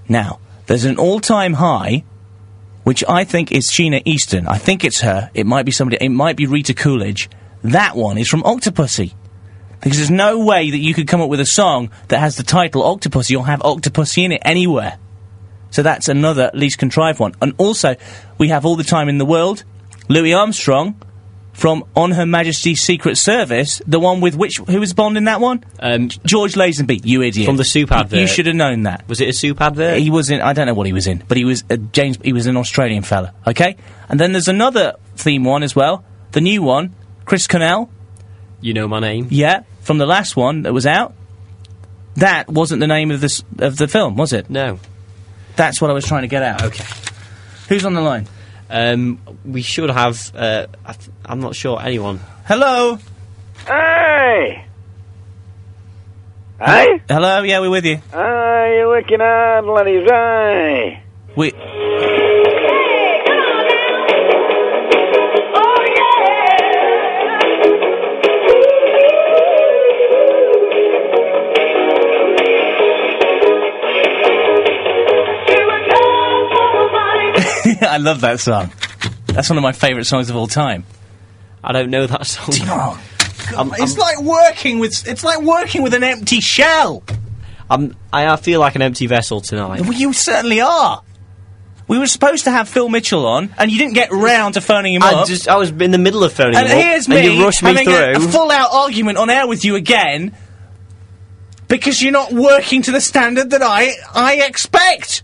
Now, 0.09 0.41
there's 0.67 0.85
an 0.85 0.99
all 0.99 1.21
time 1.21 1.55
high, 1.55 2.05
which 2.83 3.05
I 3.09 3.25
think 3.25 3.53
is 3.53 3.71
Sheena 3.71 4.03
Easton. 4.05 4.49
I 4.49 4.59
think 4.59 4.85
it's 4.85 5.01
her. 5.01 5.31
It 5.35 5.47
might 5.47 5.65
be 5.65 5.73
somebody, 5.73 6.05
it 6.05 6.11
might 6.11 6.37
be 6.37 6.47
Rita 6.47 6.75
Coolidge. 6.75 7.31
That 7.63 7.95
one 7.95 8.19
is 8.19 8.29
from 8.29 8.43
Octopussy. 8.43 9.15
Because 9.81 9.99
there's 9.99 10.11
no 10.11 10.45
way 10.45 10.71
that 10.71 10.79
you 10.79 10.95
could 10.95 11.09
come 11.09 11.21
up 11.21 11.29
with 11.29 11.41
a 11.41 11.47
song 11.47 11.91
that 12.09 12.19
has 12.19 12.37
the 12.37 12.43
title 12.43 12.83
Octopussy 12.83 13.37
or 13.37 13.47
have 13.47 13.61
Octopussy 13.61 14.25
in 14.25 14.33
it 14.33 14.43
anywhere. 14.45 14.99
So 15.73 15.83
that's 15.83 16.07
another 16.09 16.51
least 16.55 16.79
contrived 16.79 17.19
one. 17.19 17.35
And 17.43 17.55
also, 17.59 17.97
we 18.39 18.49
have 18.49 18.65
all 18.65 18.77
the 18.77 18.85
time 18.85 19.09
in 19.09 19.19
the 19.19 19.27
world, 19.27 19.65
Louis 20.09 20.33
Armstrong 20.33 20.95
from 21.53 21.85
On 21.97 22.13
Her 22.13 22.25
Majesty's 22.25 22.81
Secret 22.81 23.17
Service, 23.19 23.83
the 23.87 24.01
one 24.01 24.21
with 24.23 24.35
which 24.37 24.55
who 24.69 24.81
was 24.81 24.95
Bond 24.95 25.17
in 25.19 25.25
that 25.25 25.39
one? 25.41 25.63
Um, 25.81 26.09
George 26.09 26.55
Lazenby. 26.55 27.01
You 27.05 27.21
idiot. 27.23 27.45
From 27.47 27.57
the 27.59 27.65
soup 27.65 27.91
You- 27.91 27.97
advert. 27.97 28.21
You 28.21 28.27
should 28.27 28.47
have 28.47 28.55
known 28.57 28.85
that. 28.85 29.07
Was 29.09 29.21
it 29.21 29.29
a 29.29 29.33
soup 29.35 29.61
advert? 29.61 29.99
He 29.99 30.09
was 30.11 30.31
in. 30.31 30.41
I 30.41 30.53
don't 30.55 30.67
know 30.67 30.73
what 30.75 30.87
he 30.87 30.93
was 30.95 31.07
in, 31.07 31.23
but 31.29 31.37
he 31.37 31.45
was 31.45 31.63
uh, 31.69 31.77
James. 31.77 32.17
He 32.23 32.33
was 32.33 32.47
an 32.47 32.57
Australian 32.57 33.03
fella. 33.03 33.35
Okay, 33.47 33.77
and 34.09 34.19
then 34.21 34.33
there's 34.33 34.49
another 34.49 34.95
theme 35.17 35.45
one 35.45 35.63
as 35.63 35.77
well. 35.77 36.05
The 36.31 36.41
new 36.41 36.63
one, 36.63 36.95
Chris 37.27 37.47
Cornell. 37.47 37.91
You 38.63 38.73
know 38.73 38.89
my 38.89 39.01
name. 39.01 39.27
Yeah, 39.31 39.65
from 39.81 39.99
the 39.99 40.07
last 40.07 40.37
one 40.37 40.63
that 40.63 40.73
was 40.73 40.87
out. 40.87 41.15
That 42.17 42.49
wasn't 42.49 42.81
the 42.81 42.87
name 42.87 43.11
of 43.11 43.21
this 43.21 43.43
of 43.59 43.77
the 43.77 43.89
film, 43.89 44.17
was 44.17 44.33
it? 44.33 44.49
No. 44.51 44.79
That's 45.57 45.81
what 45.81 45.91
I 45.91 45.95
was 45.95 46.05
trying 46.07 46.23
to 46.23 46.29
get 46.29 46.43
out. 46.43 46.63
Okay. 46.65 46.85
Who's 47.69 47.85
on 47.85 47.95
the 47.95 48.01
line? 48.01 48.27
Um, 48.71 49.21
we 49.45 49.63
should 49.63 49.91
have. 49.91 50.35
Uh, 50.35 50.67
I 50.85 50.93
th- 50.95 51.11
I'm 51.25 51.41
not 51.41 51.55
sure 51.55 51.81
anyone. 51.81 52.21
Hello. 52.47 52.99
Hey! 53.67 54.65
Hey? 56.59 57.03
Hello. 57.09 57.43
Yeah, 57.43 57.61
we're 57.61 57.71
with 57.71 57.85
you. 57.85 57.97
Hey, 58.13 58.77
you're 58.79 58.97
looking 58.97 59.21
at 59.21 59.61
bloody 59.63 60.05
eye. 60.09 61.03
We. 61.37 61.53
I 77.93 77.99
love 77.99 78.23
that 78.23 78.41
song. 78.41 78.73
That's 79.27 79.51
one 79.51 79.59
of 79.59 79.63
my 79.63 79.73
favourite 79.73 80.07
songs 80.07 80.31
of 80.31 80.37
all 80.37 80.47
time. 80.47 80.87
I 81.63 81.73
don't 81.73 81.91
know 81.91 82.07
that 82.07 82.27
song. 82.27 82.49
Oh, 82.63 83.03
I'm, 83.55 83.71
it's 83.75 83.95
I'm, 83.95 83.99
like 83.99 84.23
working 84.23 84.79
with. 84.79 85.07
It's 85.07 85.23
like 85.23 85.43
working 85.43 85.83
with 85.83 85.93
an 85.93 86.03
empty 86.03 86.41
shell. 86.41 87.03
I'm, 87.69 87.95
I 88.11 88.27
I 88.29 88.37
feel 88.37 88.61
like 88.61 88.77
an 88.77 88.83
empty 88.83 89.07
vessel 89.07 89.43
tonight. 89.43 89.83
Well, 89.83 89.93
you 89.93 90.15
certainly 90.15 90.63
are. 90.63 91.03
We 91.87 91.99
were 91.99 92.07
supposed 92.07 92.45
to 92.45 92.51
have 92.51 92.67
Phil 92.67 92.89
Mitchell 92.89 93.27
on, 93.27 93.55
and 93.59 93.71
you 93.71 93.77
didn't 93.77 93.93
get 93.93 94.11
round 94.11 94.55
to 94.55 94.63
phoning 94.63 94.95
him 94.95 95.03
I 95.03 95.13
up. 95.13 95.27
just 95.27 95.47
I 95.47 95.57
was 95.57 95.71
in 95.71 95.91
the 95.91 95.99
middle 95.99 96.25
of 96.25 96.33
phoning 96.33 96.57
and 96.57 96.69
him 96.69 96.79
up, 96.79 96.85
here's 96.85 97.07
and 97.07 97.15
me 97.15 97.37
you 97.37 97.45
rushed 97.45 97.63
me 97.63 97.75
having 97.75 97.89
a, 97.89 98.15
through. 98.15 98.27
a 98.27 98.33
full-out 98.33 98.71
argument 98.73 99.19
on 99.19 99.29
air 99.29 99.47
with 99.47 99.67
you 99.67 99.75
again 99.75 100.35
because 101.69 102.01
you're 102.01 102.13
not 102.13 102.33
working 102.33 102.81
to 102.83 102.91
the 102.91 103.03
standard 103.03 103.51
that 103.51 103.61
I 103.63 103.93
I 104.15 104.47
expect. 104.47 105.23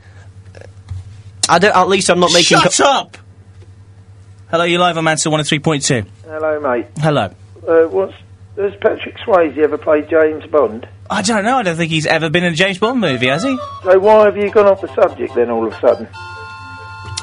I 1.49 1.59
don't. 1.59 1.75
At 1.75 1.89
least 1.89 2.11
I'm 2.11 2.21
not 2.21 2.33
making. 2.33 2.59
Shut 2.59 2.81
up. 2.81 3.17
Hello, 4.51 4.65
you 4.65 4.79
live 4.79 4.97
on 4.97 5.05
Mansfield 5.05 5.33
one 5.33 5.45
three 5.45 5.59
point 5.59 5.83
two. 5.85 6.05
Hello, 6.25 6.61
mate. 6.61 6.87
Hello. 6.99 7.31
Uh, 7.67 7.89
what's 7.89 8.15
has 8.57 8.75
Patrick 8.81 9.17
Swayze 9.19 9.57
ever 9.59 9.79
played 9.79 10.09
James 10.09 10.45
Bond? 10.47 10.89
I 11.11 11.23
don't 11.23 11.45
know. 11.45 11.59
I 11.59 11.63
don't 11.63 11.77
think 11.77 11.91
he's 11.91 12.07
ever 12.07 12.29
been 12.29 12.45
in 12.45 12.53
a 12.53 12.57
James 12.57 12.79
Bond 12.79 13.01
movie, 13.01 13.29
has 13.29 13.43
he? 13.45 13.57
So 13.85 13.99
why 13.99 14.25
have 14.25 14.37
you 14.37 14.51
gone 14.51 14.67
off 14.67 14.81
the 14.81 14.93
subject 14.95 15.35
then 15.35 15.49
all 15.51 15.67
of 15.67 15.73
a 15.73 15.81
sudden? 15.81 16.09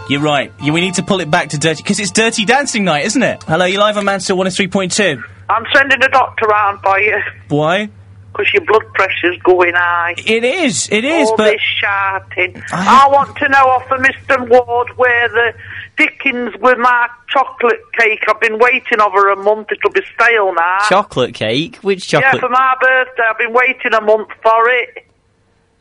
You're 0.08 0.22
right. 0.22 0.52
Yeah, 0.62 0.72
we 0.72 0.82
need 0.82 0.94
to 0.96 1.04
pull 1.04 1.20
it 1.20 1.30
back 1.30 1.50
to 1.50 1.58
dirty 1.58 1.82
because 1.82 2.00
it's 2.00 2.12
Dirty 2.12 2.46
Dancing 2.46 2.86
night, 2.86 3.06
isn't 3.06 3.24
it? 3.24 3.44
Hello, 3.44 3.66
you 3.66 3.80
live 3.80 3.98
on 3.98 4.06
Mansfield 4.06 4.38
one 4.38 4.50
three 4.50 4.68
point 4.68 4.92
two. 4.92 5.24
I'm 5.50 5.66
sending 5.74 6.02
a 6.02 6.10
doctor 6.10 6.46
round 6.46 6.82
by 6.82 7.00
you 7.00 7.20
Why? 7.50 7.90
Because 8.36 8.52
your 8.54 8.65
blood 8.65 8.93
pressure's 8.93 9.38
going 9.43 9.74
high. 9.76 10.15
It 10.17 10.43
is. 10.43 10.89
It 10.91 11.06
is. 11.06 11.30
All 11.30 11.38
but 11.38 11.52
this 11.52 11.62
shouting. 11.62 12.62
I... 12.71 13.08
want 13.10 13.38
to 13.38 13.50
know 13.50 13.65
off 13.69 13.89
of 13.91 14.02
Mr. 14.02 14.50
Ward 14.50 14.89
where 14.98 15.30
the 15.30 15.54
Dickens 15.98 16.54
with 16.60 16.78
my 16.78 17.08
chocolate 17.30 17.80
cake. 17.98 18.24
I've 18.28 18.41
been 18.41 18.60
waiting 18.60 19.00
over 19.00 19.30
a 19.30 19.38
month. 19.38 19.69
It'll 19.71 19.91
be 19.91 20.02
stale 20.13 20.54
now. 20.54 20.78
Chocolate 20.89 21.34
cake? 21.34 21.78
Which 21.78 22.08
chocolate? 22.08 22.34
Yeah, 22.36 22.39
for 22.41 22.50
my 22.50 22.76
birthday. 22.82 23.24
I've 23.30 23.38
been 23.38 23.54
waiting 23.54 23.93
a 23.93 24.02
month 24.02 24.30
for 24.43 24.69
it. 24.69 25.08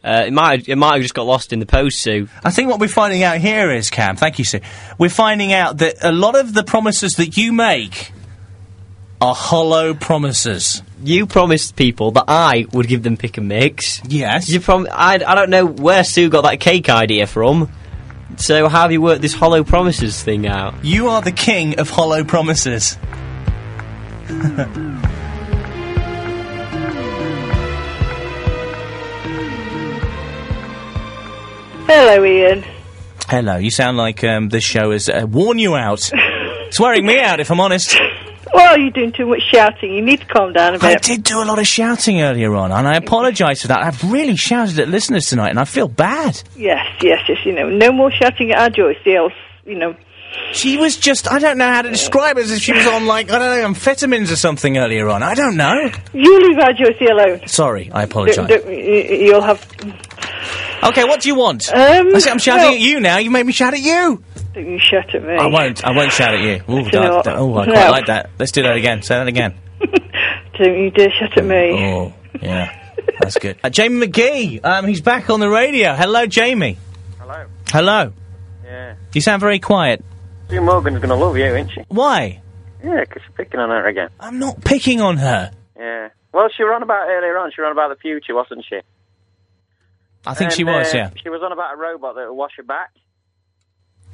uh, 0.04 0.24
it 0.26 0.32
might. 0.32 0.68
It 0.68 0.76
might 0.76 0.94
have 0.94 1.02
just 1.02 1.14
got 1.14 1.26
lost 1.26 1.52
in 1.52 1.58
the 1.58 1.66
post, 1.66 2.00
Sue. 2.00 2.28
I 2.44 2.52
think 2.52 2.70
what 2.70 2.78
we're 2.78 2.88
finding 2.88 3.24
out 3.24 3.38
here 3.38 3.72
is, 3.72 3.90
Cam, 3.90 4.16
thank 4.16 4.38
you, 4.38 4.44
Sue. 4.44 4.60
We're 4.98 5.10
finding 5.10 5.52
out 5.52 5.78
that 5.78 5.96
a 6.02 6.12
lot 6.12 6.36
of 6.36 6.54
the 6.54 6.62
promises 6.62 7.14
that 7.14 7.36
you 7.36 7.52
make 7.52 8.12
are 9.20 9.34
hollow 9.34 9.94
promises. 9.94 10.82
You 11.04 11.26
promised 11.26 11.76
people 11.76 12.12
that 12.12 12.24
I 12.28 12.64
would 12.72 12.88
give 12.88 13.02
them 13.02 13.18
pick 13.18 13.36
and 13.36 13.46
mix. 13.46 14.00
Yes. 14.08 14.48
You 14.48 14.58
prom- 14.58 14.88
I, 14.90 15.22
I 15.26 15.34
don't 15.34 15.50
know 15.50 15.66
where 15.66 16.02
Sue 16.02 16.30
got 16.30 16.44
that 16.44 16.60
cake 16.60 16.88
idea 16.88 17.26
from. 17.26 17.70
So 18.38 18.68
how 18.70 18.82
have 18.82 18.92
you 18.92 19.02
worked 19.02 19.20
this 19.20 19.34
hollow 19.34 19.64
promises 19.64 20.22
thing 20.22 20.46
out? 20.46 20.82
You 20.82 21.08
are 21.08 21.20
the 21.20 21.30
king 21.30 21.78
of 21.78 21.90
hollow 21.90 22.24
promises. 22.24 22.96
Hello, 31.86 32.24
Ian. 32.24 32.64
Hello, 33.28 33.56
you 33.56 33.70
sound 33.70 33.98
like 33.98 34.24
um, 34.24 34.48
this 34.48 34.64
show 34.64 34.90
has 34.90 35.10
uh, 35.10 35.26
worn 35.28 35.58
you 35.58 35.76
out. 35.76 36.10
it's 36.14 36.80
wearing 36.80 37.04
me 37.04 37.20
out, 37.20 37.40
if 37.40 37.50
I'm 37.50 37.60
honest. 37.60 37.94
Well, 38.52 38.78
you're 38.78 38.90
doing 38.90 39.12
too 39.12 39.26
much 39.26 39.42
shouting. 39.52 39.94
You 39.94 40.02
need 40.02 40.20
to 40.20 40.26
calm 40.26 40.52
down 40.52 40.74
a 40.74 40.78
bit. 40.78 40.84
I 40.84 40.94
did 40.96 41.22
do 41.24 41.42
a 41.42 41.44
lot 41.46 41.58
of 41.58 41.66
shouting 41.66 42.20
earlier 42.20 42.54
on, 42.54 42.72
and 42.72 42.86
I 42.86 42.96
apologise 42.96 43.62
for 43.62 43.68
that. 43.68 43.82
I've 43.82 44.02
really 44.12 44.36
shouted 44.36 44.78
at 44.78 44.88
listeners 44.88 45.26
tonight, 45.28 45.50
and 45.50 45.58
I 45.58 45.64
feel 45.64 45.88
bad. 45.88 46.42
Yes, 46.56 46.86
yes, 47.02 47.20
yes. 47.28 47.38
You 47.44 47.52
know, 47.52 47.68
no 47.70 47.92
more 47.92 48.10
shouting 48.10 48.50
at 48.52 48.58
our 48.58 48.70
Joyce, 48.70 48.96
else, 49.06 49.32
you 49.64 49.76
know. 49.78 49.94
She 50.52 50.76
was 50.76 50.96
just, 50.96 51.30
I 51.30 51.38
don't 51.38 51.58
know 51.58 51.68
how 51.68 51.82
to 51.82 51.90
describe 51.90 52.38
it, 52.38 52.42
as 52.42 52.50
if 52.50 52.60
she 52.60 52.72
was 52.72 52.84
on, 52.88 53.06
like, 53.06 53.30
I 53.30 53.38
don't 53.38 53.62
know, 53.62 53.68
amphetamines 53.78 54.32
or 54.32 54.36
something 54.36 54.76
earlier 54.78 55.08
on. 55.08 55.22
I 55.22 55.34
don't 55.34 55.56
know. 55.56 55.90
You 56.12 56.40
leave 56.48 56.58
our 56.58 56.72
Joyce 56.72 57.00
alone. 57.08 57.46
Sorry, 57.46 57.88
I 57.92 58.02
apologise. 58.02 58.36
don't- 58.36 58.66
y- 58.66 58.72
y- 58.72 59.16
you'll 59.20 59.42
have. 59.42 59.64
Okay, 60.82 61.04
what 61.04 61.20
do 61.20 61.28
you 61.28 61.34
want? 61.36 61.72
Um, 61.72 62.14
I 62.14 62.18
see 62.18 62.30
I'm 62.30 62.38
shouting 62.38 62.64
well- 62.64 62.74
at 62.74 62.80
you 62.80 63.00
now. 63.00 63.18
You 63.18 63.30
made 63.30 63.46
me 63.46 63.52
shout 63.52 63.74
at 63.74 63.80
you. 63.80 64.22
Don't 64.54 64.70
you 64.70 64.78
shout 64.78 65.14
at 65.14 65.22
me. 65.24 65.34
I 65.34 65.46
won't. 65.46 65.84
I 65.84 65.90
won't 65.90 66.12
shout 66.12 66.34
at 66.34 66.40
you. 66.40 66.62
Ooh, 66.72 66.78
you 66.84 66.90
know 66.92 67.22
that- 67.22 67.36
oh, 67.36 67.56
I 67.58 67.66
No. 67.66 67.72
quite 67.72 67.90
like 67.90 68.06
that. 68.06 68.30
Let's 68.38 68.52
do 68.52 68.62
that 68.62 68.76
again. 68.76 69.02
Say 69.02 69.16
that 69.16 69.26
again. 69.26 69.54
Don't 70.58 70.78
you 70.78 70.90
dare 70.90 71.10
shout 71.12 71.36
at 71.36 71.44
me. 71.44 71.72
Oh, 71.84 72.14
yeah. 72.40 72.80
That's 73.20 73.36
good. 73.38 73.58
Uh, 73.64 73.70
Jamie 73.70 74.06
McGee. 74.06 74.64
Um, 74.64 74.86
he's 74.86 75.00
back 75.00 75.28
on 75.30 75.40
the 75.40 75.48
radio. 75.48 75.94
Hello, 75.94 76.26
Jamie. 76.26 76.78
Hello. 77.18 77.46
Hello. 77.70 78.12
Yeah. 78.64 78.94
You 79.12 79.20
sound 79.20 79.40
very 79.40 79.58
quiet. 79.58 80.04
Sue 80.48 80.60
Morgan's 80.60 80.98
going 80.98 81.08
to 81.08 81.14
love 81.16 81.36
you, 81.36 81.44
isn't 81.46 81.70
she? 81.70 81.82
Why? 81.88 82.40
Yeah, 82.82 83.04
'cause 83.04 83.22
you're 83.26 83.36
picking 83.44 83.60
on 83.60 83.70
her 83.70 83.86
again. 83.86 84.10
I'm 84.20 84.38
not 84.38 84.62
picking 84.64 85.00
on 85.00 85.16
her. 85.16 85.50
Yeah. 85.78 86.08
Well, 86.32 86.48
she 86.56 86.62
were 86.64 86.74
on 86.74 86.82
about 86.82 87.08
earlier 87.08 87.36
on. 87.38 87.50
She 87.54 87.60
were 87.60 87.66
on 87.66 87.72
about 87.72 87.88
the 87.90 87.96
future, 88.00 88.34
wasn't 88.34 88.64
she? 88.68 88.80
I 90.26 90.34
think 90.34 90.52
she 90.52 90.64
was. 90.64 90.92
uh, 90.94 90.96
Yeah. 90.96 91.10
She 91.22 91.28
was 91.28 91.42
on 91.42 91.52
about 91.52 91.74
a 91.74 91.76
robot 91.76 92.14
that 92.14 92.26
would 92.28 92.34
wash 92.34 92.52
your 92.56 92.64
back. 92.66 92.90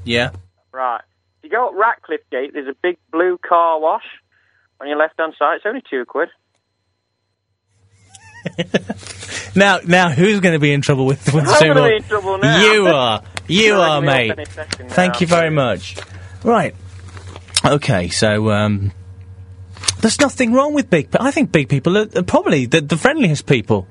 Yeah. 0.05 0.31
Right. 0.73 1.03
If 1.39 1.45
you 1.45 1.51
go 1.51 1.69
up 1.69 1.75
Ratcliffe 1.75 2.29
Gate, 2.31 2.53
there's 2.53 2.69
a 2.69 2.77
big 2.83 2.97
blue 3.11 3.39
car 3.39 3.81
wash 3.81 4.05
on 4.81 4.89
your 4.89 4.97
left-hand 4.99 5.35
side. 5.39 5.57
It's 5.57 5.67
only 5.67 5.83
two 5.89 6.05
quid. 6.07 6.29
Now, 9.55 9.81
now, 9.85 10.11
who's 10.11 10.41
going 10.41 10.53
to 10.55 10.59
be 10.61 10.73
in 10.73 10.81
trouble 10.81 11.07
with, 11.07 11.33
with 11.33 11.47
I'm 11.47 11.61
gonna 11.61 11.75
be 11.75 11.81
Morgan? 11.81 11.97
in 11.97 12.03
trouble 12.05 12.39
now. 12.39 12.63
You 12.63 12.87
are. 12.87 13.23
You 13.49 13.75
are, 13.75 14.01
mate. 14.01 14.47
Thank 14.47 15.21
you 15.21 15.27
very 15.27 15.51
much. 15.51 15.97
Right. 16.45 16.73
Okay. 17.65 18.09
So, 18.09 18.53
um, 18.53 18.93
there's 20.01 20.21
nothing 20.21 20.53
wrong 20.53 20.73
with 20.73 20.89
big. 20.89 21.09
I 21.19 21.33
think 21.33 21.51
big 21.51 21.69
people 21.69 21.99
are, 21.99 22.07
are 22.15 22.23
probably 22.23 22.67
the, 22.67 22.81
the 22.81 22.97
friendliest 22.97 23.47
people. 23.47 23.89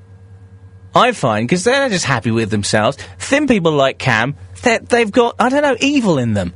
I 0.94 1.12
find 1.12 1.46
because 1.46 1.64
they're 1.64 1.90
just 1.90 2.06
happy 2.06 2.30
with 2.30 2.48
themselves. 2.48 2.96
Thin 3.18 3.46
people 3.46 3.72
like 3.72 3.98
Cam, 3.98 4.34
they've 4.62 5.10
got 5.10 5.36
I 5.38 5.48
don't 5.48 5.62
know 5.62 5.76
evil 5.80 6.18
in 6.18 6.34
them. 6.34 6.54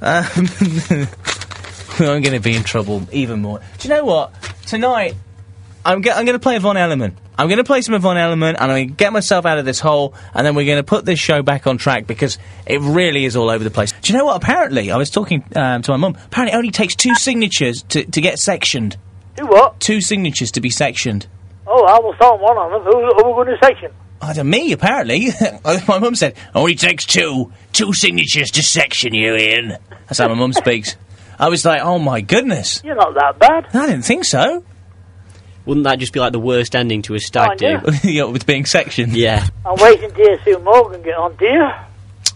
Um, 0.00 0.24
I'm 2.00 2.22
going 2.22 2.34
to 2.34 2.40
be 2.40 2.54
in 2.54 2.62
trouble 2.62 3.02
even 3.10 3.42
more. 3.42 3.60
Do 3.78 3.88
you 3.88 3.94
know 3.94 4.04
what? 4.04 4.32
Tonight, 4.66 5.14
I'm, 5.84 5.96
I'm 5.96 6.02
going 6.02 6.26
to 6.26 6.38
play 6.38 6.58
Von 6.58 6.76
Ellerman. 6.76 7.14
I'm 7.36 7.48
going 7.48 7.58
to 7.58 7.64
play 7.64 7.82
some 7.82 7.94
of 7.94 8.02
Von 8.02 8.16
Ellerman, 8.16 8.50
and 8.50 8.58
I'm 8.60 8.68
going 8.68 8.88
to 8.88 8.94
get 8.94 9.12
myself 9.12 9.46
out 9.46 9.58
of 9.58 9.64
this 9.64 9.80
hole, 9.80 10.14
and 10.34 10.46
then 10.46 10.54
we're 10.54 10.66
going 10.66 10.78
to 10.78 10.84
put 10.84 11.04
this 11.04 11.18
show 11.18 11.42
back 11.42 11.66
on 11.66 11.78
track 11.78 12.06
because 12.06 12.38
it 12.66 12.80
really 12.80 13.24
is 13.24 13.36
all 13.36 13.48
over 13.48 13.62
the 13.62 13.70
place. 13.70 13.92
Do 13.92 14.12
you 14.12 14.18
know 14.18 14.24
what? 14.24 14.36
Apparently, 14.36 14.90
I 14.90 14.96
was 14.96 15.10
talking 15.10 15.44
um, 15.56 15.82
to 15.82 15.92
my 15.92 15.96
mum. 15.96 16.16
Apparently, 16.26 16.54
it 16.54 16.58
only 16.58 16.70
takes 16.70 16.94
two 16.94 17.14
signatures 17.14 17.82
to, 17.90 18.04
to 18.04 18.20
get 18.20 18.38
sectioned. 18.38 18.96
Do 19.36 19.46
what? 19.46 19.78
Two 19.80 20.00
signatures 20.00 20.52
to 20.52 20.60
be 20.60 20.70
sectioned. 20.70 21.26
Oh, 21.66 21.84
I 21.84 21.98
will 22.00 22.14
start 22.14 22.40
one 22.40 22.56
on 22.56 22.72
them. 22.72 22.82
Who, 22.82 22.90
who 22.92 23.24
are 23.24 23.28
we 23.28 23.44
going 23.44 23.58
to 23.58 23.64
section? 23.64 23.92
Ah, 24.20 24.30
I 24.30 24.32
don't 24.32 24.50
me, 24.50 24.72
apparently. 24.72 25.28
my 25.64 25.98
mum 25.98 26.14
said, 26.14 26.34
oh, 26.54 26.62
only 26.62 26.74
takes 26.74 27.06
two. 27.06 27.52
Two 27.72 27.92
signatures 27.92 28.50
to 28.52 28.62
section 28.62 29.14
you, 29.14 29.36
Ian. 29.36 29.76
That's 30.06 30.18
how 30.18 30.28
my 30.28 30.34
mum 30.34 30.52
speaks. 30.52 30.96
I 31.38 31.48
was 31.48 31.64
like, 31.64 31.82
oh 31.82 31.98
my 31.98 32.20
goodness. 32.20 32.82
You're 32.84 32.96
not 32.96 33.14
that 33.14 33.38
bad. 33.38 33.68
I 33.74 33.86
didn't 33.86 34.02
think 34.02 34.24
so. 34.24 34.64
Wouldn't 35.64 35.84
that 35.84 35.98
just 35.98 36.12
be 36.12 36.20
like 36.20 36.32
the 36.32 36.40
worst 36.40 36.74
ending 36.74 37.02
to 37.02 37.14
a 37.14 37.20
stag 37.20 37.62
Oh, 37.62 37.80
do? 37.90 37.92
yeah, 38.08 38.24
with 38.24 38.46
being 38.46 38.64
sectioned. 38.64 39.14
Yeah. 39.14 39.46
I'm 39.66 39.76
waiting 39.76 40.10
to 40.10 40.16
hear 40.16 40.40
Sue 40.42 40.58
Morgan 40.60 41.02
get 41.02 41.14
on, 41.16 41.36
dear. 41.36 41.86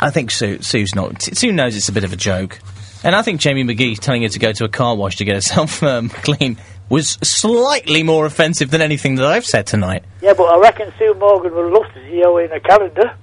I 0.00 0.10
think 0.10 0.30
Sue, 0.30 0.60
Sue's 0.60 0.94
not. 0.94 1.22
Sue 1.22 1.50
knows 1.50 1.74
it's 1.74 1.88
a 1.88 1.92
bit 1.92 2.04
of 2.04 2.12
a 2.12 2.16
joke. 2.16 2.58
And 3.04 3.16
I 3.16 3.22
think 3.22 3.40
Jamie 3.40 3.64
McGee 3.64 3.98
telling 3.98 4.22
her 4.22 4.28
to 4.28 4.38
go 4.38 4.52
to 4.52 4.64
a 4.64 4.68
car 4.68 4.94
wash 4.94 5.16
to 5.16 5.24
get 5.24 5.34
herself 5.34 5.82
um, 5.82 6.08
clean 6.08 6.56
was 6.88 7.18
slightly 7.22 8.02
more 8.02 8.26
offensive 8.26 8.70
than 8.70 8.82
anything 8.82 9.14
that 9.16 9.24
I've 9.26 9.46
said 9.46 9.66
tonight. 9.66 10.04
Yeah, 10.20 10.34
but 10.34 10.44
I 10.44 10.58
reckon 10.58 10.92
Sue 10.98 11.14
Morgan 11.14 11.54
would 11.54 11.72
love 11.72 11.92
to 11.94 12.00
see 12.08 12.18
you 12.18 12.38
in 12.38 12.52
a 12.52 12.60
calendar. 12.60 13.16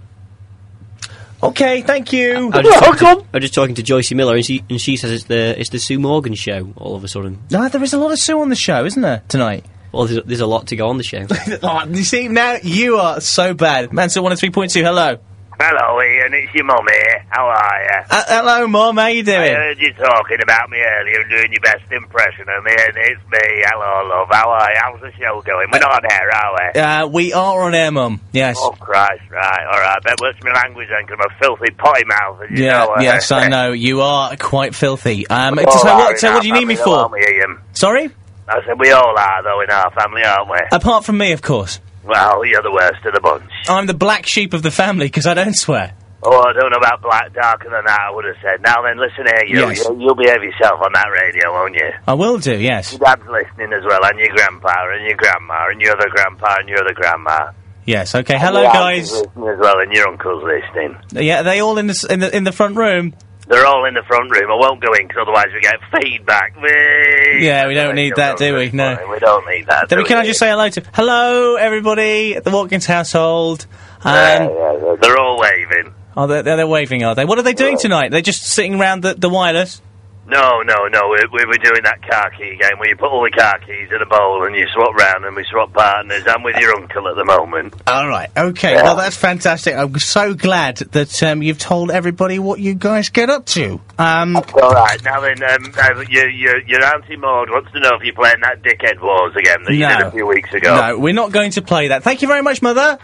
Okay, 1.41 1.81
thank 1.83 2.11
you. 2.11 2.51
I 2.51 2.57
was 2.57 2.65
just 2.65 2.83
talking 2.83 2.99
to, 2.99 3.25
I 3.33 3.37
was 3.37 3.41
just 3.43 3.53
talking 3.53 3.75
to 3.75 3.83
Joycey 3.83 4.15
Miller, 4.15 4.35
and 4.35 4.45
she 4.45 4.63
and 4.69 4.81
she 4.81 4.97
says 4.97 5.11
it's 5.11 5.23
the 5.25 5.57
it's 5.57 5.69
the 5.69 5.79
Sue 5.79 5.97
Morgan 5.97 6.33
show. 6.33 6.73
All 6.75 6.95
of 6.95 7.03
a 7.03 7.07
sudden, 7.07 7.41
No, 7.49 7.69
there 7.69 7.81
is 7.81 7.93
a 7.93 7.97
lot 7.97 8.11
of 8.11 8.19
Sue 8.19 8.41
on 8.41 8.49
the 8.49 8.57
show, 8.57 8.83
isn't 8.83 9.01
there, 9.01 9.23
tonight? 9.29 9.65
well, 9.91 10.05
there's, 10.05 10.23
there's 10.25 10.39
a 10.41 10.47
lot 10.47 10.67
to 10.67 10.75
go 10.75 10.89
on 10.89 10.97
the 10.97 11.03
show. 11.03 11.25
oh, 11.63 11.85
you 11.87 12.03
see, 12.03 12.27
now 12.27 12.57
you 12.61 12.97
are 12.97 13.21
so 13.21 13.53
bad. 13.53 13.93
Mansfield 13.93 14.25
103.2, 14.25 14.81
hello. 14.83 15.17
Hello, 15.61 16.01
Ian. 16.01 16.33
It's 16.33 16.53
your 16.55 16.63
mum 16.63 16.85
here. 16.89 17.25
How 17.27 17.45
are 17.47 17.83
you? 17.83 17.99
Uh, 18.09 18.23
hello, 18.27 18.65
Mum, 18.67 18.95
how 18.95 19.07
you 19.07 19.23
doing? 19.23 19.41
I 19.41 19.55
heard 19.55 19.77
you 19.77 19.91
talking 19.93 20.37
about 20.41 20.69
me 20.69 20.77
earlier 20.79 21.19
and 21.19 21.29
doing 21.29 21.51
your 21.51 21.59
best 21.59 21.83
impression 21.91 22.45
of 22.47 22.63
me, 22.63 22.71
and 22.71 22.95
it's 22.95 23.19
me. 23.29 23.39
Hello, 23.67 24.07
love. 24.07 24.29
How 24.31 24.49
are 24.51 24.71
you? 24.71 24.77
How's 24.81 25.01
the 25.01 25.11
show 25.19 25.41
going? 25.41 25.67
We're 25.69 25.79
not 25.79 26.01
on 26.01 26.09
air, 26.09 26.29
are 26.33 26.55
we? 26.73 26.79
Uh, 26.79 27.07
we 27.07 27.33
are 27.33 27.61
on 27.63 27.75
air, 27.75 27.91
Mum. 27.91 28.21
Yes. 28.31 28.55
Oh, 28.57 28.71
Christ, 28.71 29.21
right. 29.29 29.65
All 29.69 29.81
right. 29.81 30.01
Bet 30.01 30.21
what's 30.21 30.41
my 30.41 30.53
language 30.53 30.87
then, 30.89 31.05
'cause 31.05 31.17
I'm 31.19 31.29
a 31.29 31.39
filthy 31.43 31.71
potty 31.71 32.05
mouth, 32.05 32.39
yeah, 32.51 32.71
know. 32.85 32.93
uh, 32.93 33.01
yes, 33.01 33.29
I 33.33 33.49
know. 33.49 33.73
You 33.73 33.99
are 34.01 34.37
quite 34.37 34.73
filthy. 34.73 35.27
Um, 35.27 35.57
so, 35.57 35.65
what, 35.65 36.19
so 36.19 36.31
what 36.35 36.41
do 36.41 36.47
you 36.47 36.53
need 36.53 36.67
me 36.69 36.77
for? 36.77 37.11
Ian? 37.17 37.57
Sorry? 37.73 38.09
I 38.47 38.63
said 38.65 38.79
we 38.79 38.91
all 38.91 39.13
are, 39.17 39.43
though, 39.43 39.59
in 39.59 39.69
our 39.69 39.91
family, 39.91 40.23
aren't 40.23 40.49
we? 40.49 40.57
Apart 40.71 41.03
from 41.03 41.17
me, 41.17 41.33
of 41.33 41.41
course. 41.41 41.81
Well, 42.09 42.45
you're 42.45 42.63
the 42.63 42.71
worst 42.71 43.05
of 43.05 43.13
the 43.13 43.21
bunch. 43.21 43.51
I'm 43.67 43.85
the 43.85 43.93
black 43.93 44.27
sheep 44.27 44.53
of 44.53 44.63
the 44.63 44.71
family 44.71 45.05
because 45.05 45.27
I 45.27 45.35
don't 45.35 45.55
swear. 45.55 45.93
Oh, 46.21 46.41
I 46.41 46.51
don't 46.51 46.71
know 46.71 46.77
about 46.77 47.01
black 47.01 47.33
darker 47.33 47.69
than 47.69 47.85
that, 47.85 47.99
I 48.09 48.11
would 48.11 48.25
have 48.25 48.35
said. 48.41 48.61
Now 48.61 48.81
then, 48.81 48.99
listen 48.99 49.25
here, 49.25 49.45
you. 49.47 49.69
Yes. 49.69 49.87
you 49.87 50.01
you'll 50.01 50.15
behave 50.15 50.43
yourself 50.43 50.81
on 50.83 50.91
that 50.93 51.07
radio, 51.07 51.51
won't 51.53 51.75
you? 51.75 51.91
I 52.07 52.13
will 52.13 52.39
do, 52.39 52.57
yes. 52.57 52.91
Your 52.91 52.99
dad's 52.99 53.21
listening 53.29 53.71
as 53.71 53.85
well, 53.85 54.03
and 54.03 54.19
your 54.19 54.35
grandpa, 54.35 54.73
and 54.91 55.05
your 55.07 55.15
grandma, 55.15 55.67
and 55.69 55.79
your 55.79 55.95
other 55.95 56.09
grandpa, 56.09 56.57
and 56.59 56.67
your 56.67 56.79
other 56.79 56.93
grandma. 56.93 57.51
Yes, 57.85 58.15
okay. 58.15 58.37
Hello, 58.37 58.63
your 58.63 58.73
guys. 58.73 59.11
listening 59.11 59.47
as 59.47 59.59
well, 59.59 59.79
and 59.79 59.93
your 59.93 60.09
uncle's 60.09 60.43
listening. 60.43 60.97
Yeah, 61.11 61.39
are 61.39 61.43
they 61.43 61.61
all 61.61 61.77
in 61.77 61.87
the, 61.87 62.07
in 62.09 62.19
the 62.19 62.35
in 62.35 62.43
the 62.43 62.51
front 62.51 62.75
room? 62.75 63.13
They're 63.49 63.65
all 63.65 63.83
in 63.85 63.95
the 63.95 64.03
front 64.03 64.29
room. 64.29 64.51
I 64.51 64.55
won't 64.55 64.79
go 64.79 64.93
in, 64.93 65.07
because 65.07 65.23
otherwise 65.23 65.47
we 65.53 65.59
get 65.59 65.79
feedback. 65.91 66.55
Whee! 66.61 67.45
Yeah, 67.45 67.67
we 67.67 67.73
don't 67.73 67.95
need 67.95 68.13
that, 68.15 68.37
do 68.37 68.55
we? 68.55 68.69
No. 68.71 68.95
We 69.11 69.17
don't 69.19 69.45
need 69.49 69.65
that. 69.67 69.89
Then 69.89 70.05
can 70.05 70.17
I 70.19 70.25
just 70.25 70.39
say 70.39 70.49
hello 70.49 70.69
to 70.69 70.83
hello 70.93 71.55
everybody 71.55 72.35
at 72.35 72.43
the 72.43 72.51
Watkins 72.51 72.85
household? 72.85 73.65
Um, 74.03 74.13
Yeah, 74.13 74.49
yeah, 74.49 74.95
they're 75.01 75.17
all 75.17 75.39
waving. 75.39 75.93
oh, 76.15 76.27
they're, 76.27 76.43
they're 76.43 76.67
waving, 76.67 77.03
are 77.03 77.15
they? 77.15 77.25
What 77.25 77.39
are 77.39 77.41
they 77.43 77.53
doing 77.53 77.77
tonight? 77.77 78.11
They're 78.11 78.21
just 78.21 78.43
sitting 78.43 78.75
around 78.79 79.01
the, 79.01 79.15
the 79.15 79.29
wireless. 79.29 79.81
No, 80.29 80.61
no, 80.61 80.87
no. 80.87 81.09
We, 81.09 81.17
we 81.33 81.45
were 81.45 81.57
doing 81.57 81.81
that 81.83 82.07
car 82.07 82.29
key 82.31 82.55
game 82.59 82.77
where 82.77 82.89
you 82.89 82.95
put 82.95 83.09
all 83.09 83.23
the 83.23 83.31
car 83.31 83.57
keys 83.59 83.89
in 83.91 84.01
a 84.01 84.05
bowl 84.05 84.45
and 84.45 84.55
you 84.55 84.65
swap 84.73 84.93
round 84.95 85.25
and 85.25 85.35
we 85.35 85.43
swap 85.49 85.73
partners. 85.73 86.23
I'm 86.27 86.43
with 86.43 86.55
your 86.57 86.75
uncle 86.75 87.07
at 87.07 87.15
the 87.15 87.25
moment. 87.25 87.73
All 87.87 88.07
right. 88.07 88.29
Okay. 88.37 88.75
Well, 88.75 88.95
that's 88.95 89.17
fantastic. 89.17 89.75
I'm 89.75 89.97
so 89.97 90.35
glad 90.35 90.77
that 90.77 91.23
um, 91.23 91.41
you've 91.41 91.57
told 91.57 91.89
everybody 91.89 92.37
what 92.37 92.59
you 92.59 92.75
guys 92.75 93.09
get 93.09 93.29
up 93.29 93.45
to. 93.47 93.81
Um, 93.97 94.35
All 94.37 94.71
right. 94.71 95.03
Now 95.03 95.19
then, 95.19 95.41
um, 95.41 95.73
uh, 95.77 96.05
your, 96.09 96.29
your, 96.29 96.61
your 96.67 96.83
Auntie 96.85 97.15
Maud 97.17 97.49
wants 97.49 97.71
to 97.71 97.79
know 97.79 97.95
if 97.95 98.03
you're 98.03 98.13
playing 98.13 98.41
that 98.43 98.61
Dickhead 98.61 99.01
Wars 99.01 99.35
again 99.35 99.63
that 99.63 99.73
you 99.73 99.87
did 99.87 100.01
a 100.01 100.11
few 100.11 100.27
weeks 100.27 100.53
ago. 100.53 100.75
no, 100.75 100.99
we're 100.99 101.13
not 101.13 101.31
going 101.31 101.51
to 101.51 101.61
play 101.63 101.87
that. 101.87 102.03
Thank 102.03 102.21
you 102.21 102.27
very 102.27 102.43
much, 102.43 102.61
Mother. 102.61 102.99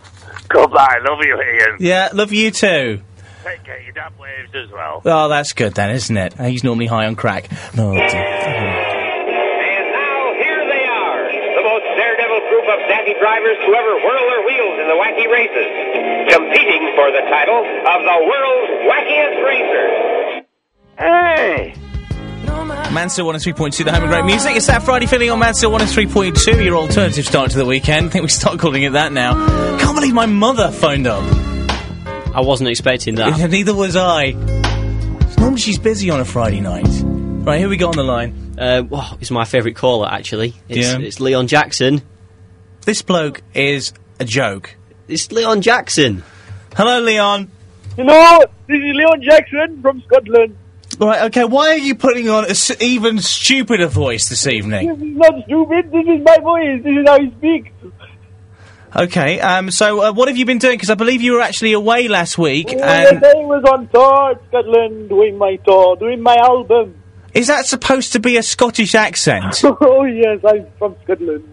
Goodbye. 0.47 0.99
Love 1.01 1.19
you, 1.21 1.41
Ian. 1.41 1.77
Yeah, 1.79 2.09
love 2.13 2.31
you 2.31 2.51
too. 2.51 3.01
Take 3.45 3.61
care. 3.63 3.77
Your 3.79 3.93
dad 3.93 4.17
waves 4.17 4.49
as 4.57 4.71
well. 4.73 5.05
Oh, 5.05 5.29
that's 5.29 5.53
good 5.53 5.75
then, 5.75 5.91
isn't 5.91 6.17
it? 6.17 6.33
He's 6.33 6.63
normally 6.63 6.87
high 6.87 7.05
on 7.05 7.15
crack. 7.15 7.45
Oh, 7.77 7.93
dear. 7.93 8.01
And 8.01 9.85
now 9.93 10.33
here 10.41 10.65
they 10.65 10.81
are, 10.89 11.29
the 11.29 11.61
most 11.61 11.85
daredevil 11.93 12.41
group 12.49 12.65
of 12.73 12.81
savvy 12.89 13.13
drivers 13.21 13.61
to 13.61 13.69
ever 13.69 13.93
whirl 14.01 14.25
their 14.33 14.41
wheels 14.49 14.81
in 14.81 14.89
the 14.89 14.97
wacky 14.97 15.29
races, 15.29 15.69
competing 16.33 16.89
for 16.97 17.13
the 17.13 17.21
title 17.29 17.61
of 17.61 18.01
the 18.01 18.17
world's 18.25 18.81
wackiest 18.89 19.37
racer. 19.45 19.85
Hey! 20.97 21.75
Mansfield 22.91 23.35
103.2, 23.35 23.85
the 23.85 23.91
home 23.91 24.05
of 24.05 24.09
great 24.09 24.25
music. 24.25 24.55
It's 24.55 24.65
that 24.67 24.81
Friday 24.81 25.05
feeling 25.05 25.29
on 25.29 25.37
Mansfield 25.37 25.73
103.2, 25.73 26.65
your 26.65 26.77
alternative 26.77 27.25
start 27.25 27.51
to 27.51 27.57
the 27.57 27.65
weekend. 27.65 28.07
I 28.07 28.09
think 28.09 28.23
we 28.23 28.29
start 28.29 28.57
calling 28.57 28.81
it 28.81 28.93
that 28.93 29.11
now. 29.13 29.35
Can't 29.77 29.95
believe 29.95 30.15
my 30.15 30.25
mother 30.25 30.71
phoned 30.71 31.05
up. 31.05 31.23
I 32.35 32.41
wasn't 32.41 32.69
expecting 32.69 33.15
that. 33.15 33.49
Neither 33.49 33.73
was 33.73 33.95
I. 33.95 34.31
Normally 35.37 35.59
she's 35.59 35.79
busy 35.79 36.09
on 36.09 36.19
a 36.19 36.25
Friday 36.25 36.59
night. 36.59 36.87
Right, 37.45 37.59
here 37.59 37.69
we 37.69 37.77
go 37.77 37.87
on 37.89 37.95
the 37.95 38.03
line? 38.03 38.55
Uh, 38.57 38.83
well, 38.89 39.17
it's 39.21 39.31
my 39.31 39.45
favourite 39.45 39.75
caller 39.75 40.09
actually. 40.11 40.53
It's, 40.67 40.87
Yeah. 40.87 40.99
it's 40.99 41.19
Leon 41.19 41.47
Jackson. 41.47 42.01
This 42.85 43.01
bloke 43.01 43.41
is 43.53 43.93
a 44.19 44.25
joke. 44.25 44.75
It's 45.07 45.31
Leon 45.31 45.61
Jackson. 45.61 46.23
Hello, 46.75 46.99
Leon. 46.99 47.49
Hello, 47.95 48.39
this 48.67 48.77
is 48.77 48.95
Leon 48.95 49.21
Jackson 49.23 49.81
from 49.81 50.01
Scotland. 50.01 50.57
Right, 50.99 51.21
okay, 51.23 51.45
why 51.45 51.69
are 51.71 51.77
you 51.77 51.95
putting 51.95 52.29
on 52.29 52.45
a 52.45 52.49
s- 52.49 52.79
even 52.81 53.19
stupider 53.19 53.87
voice 53.87 54.27
this 54.29 54.45
evening? 54.47 54.87
This 54.87 54.97
is 55.09 55.15
not 55.17 55.33
stupid, 55.45 55.91
this 55.91 56.05
is 56.07 56.23
my 56.23 56.37
voice, 56.39 56.83
this 56.83 56.97
is 56.97 57.05
how 57.07 57.15
I 57.15 57.29
speak. 57.37 57.71
Okay, 58.95 59.41
um, 59.41 59.71
so 59.71 60.01
uh, 60.01 60.13
what 60.13 60.29
have 60.29 60.37
you 60.37 60.45
been 60.45 60.57
doing? 60.57 60.75
Because 60.75 60.89
I 60.89 60.95
believe 60.95 61.21
you 61.21 61.33
were 61.33 61.41
actually 61.41 61.73
away 61.73 62.07
last 62.07 62.37
week, 62.37 62.67
Oh, 62.69 62.81
and 62.81 63.23
I 63.25 63.33
was 63.35 63.63
on 63.65 63.87
tour 63.89 64.39
Scotland 64.47 65.09
doing 65.09 65.37
my 65.37 65.57
tour, 65.57 65.97
doing 65.97 66.21
my 66.21 66.35
album. 66.41 66.95
is 67.33 67.47
that 67.47 67.65
supposed 67.65 68.13
to 68.13 68.19
be 68.21 68.37
a 68.37 68.43
Scottish 68.43 68.95
accent? 68.95 69.61
oh 69.65 70.03
yes, 70.05 70.39
I'm 70.47 70.65
from 70.79 70.95
Scotland. 71.03 71.43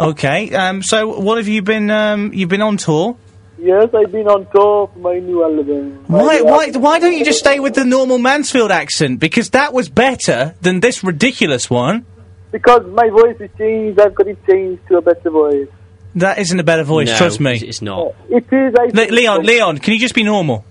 okay, 0.00 0.52
um, 0.52 0.82
so 0.82 1.20
what 1.20 1.36
have 1.38 1.46
you 1.46 1.62
been? 1.62 1.90
Um, 1.92 2.32
you've 2.34 2.48
been 2.48 2.62
on 2.62 2.76
tour. 2.76 3.16
Yes, 3.56 3.88
I've 3.94 4.10
been 4.10 4.26
on 4.26 4.46
tour 4.52 4.90
for 4.92 4.98
my 4.98 5.18
new 5.20 5.44
album. 5.44 6.04
My 6.08 6.18
Why, 6.24 6.36
new 6.38 6.44
why, 6.46 6.64
album. 6.66 6.82
why 6.82 6.98
don't 6.98 7.12
you 7.12 7.24
just 7.24 7.38
stay 7.38 7.60
with 7.60 7.74
the 7.74 7.84
normal 7.84 8.18
Mansfield 8.18 8.72
accent? 8.72 9.20
Because 9.20 9.50
that 9.50 9.72
was 9.72 9.88
better 9.88 10.54
than 10.62 10.80
this 10.80 11.04
ridiculous 11.04 11.68
one. 11.70 12.04
Because 12.50 12.84
my 12.90 13.08
voice 13.10 13.36
is 13.38 13.50
changed, 13.58 14.00
I've 14.00 14.14
got 14.16 14.26
it 14.26 14.38
changed 14.48 14.82
to 14.88 14.96
a 14.96 15.02
better 15.02 15.30
voice. 15.30 15.68
That 16.16 16.38
isn't 16.38 16.58
a 16.58 16.64
better 16.64 16.82
voice, 16.82 17.08
No, 17.08 17.16
trust 17.16 17.38
me. 17.40 17.52
it's- 17.52 17.62
it's 17.68 17.82
not. 17.82 18.14
It 18.28 18.44
is, 18.52 18.74
Le- 18.94 19.14
Leon, 19.14 19.44
Leon, 19.44 19.78
can 19.78 19.94
you 19.94 20.00
just 20.00 20.14
be 20.14 20.22
normal? 20.24 20.64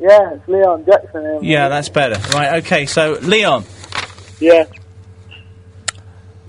Yeah, 0.00 0.32
it's 0.34 0.48
Leon 0.48 0.84
Jackson. 0.84 1.24
um, 1.36 1.44
Yeah, 1.44 1.68
that's 1.68 1.88
better. 1.88 2.16
Right, 2.36 2.64
okay, 2.64 2.86
so, 2.86 3.18
Leon, 3.22 3.64
Yeah. 4.40 4.64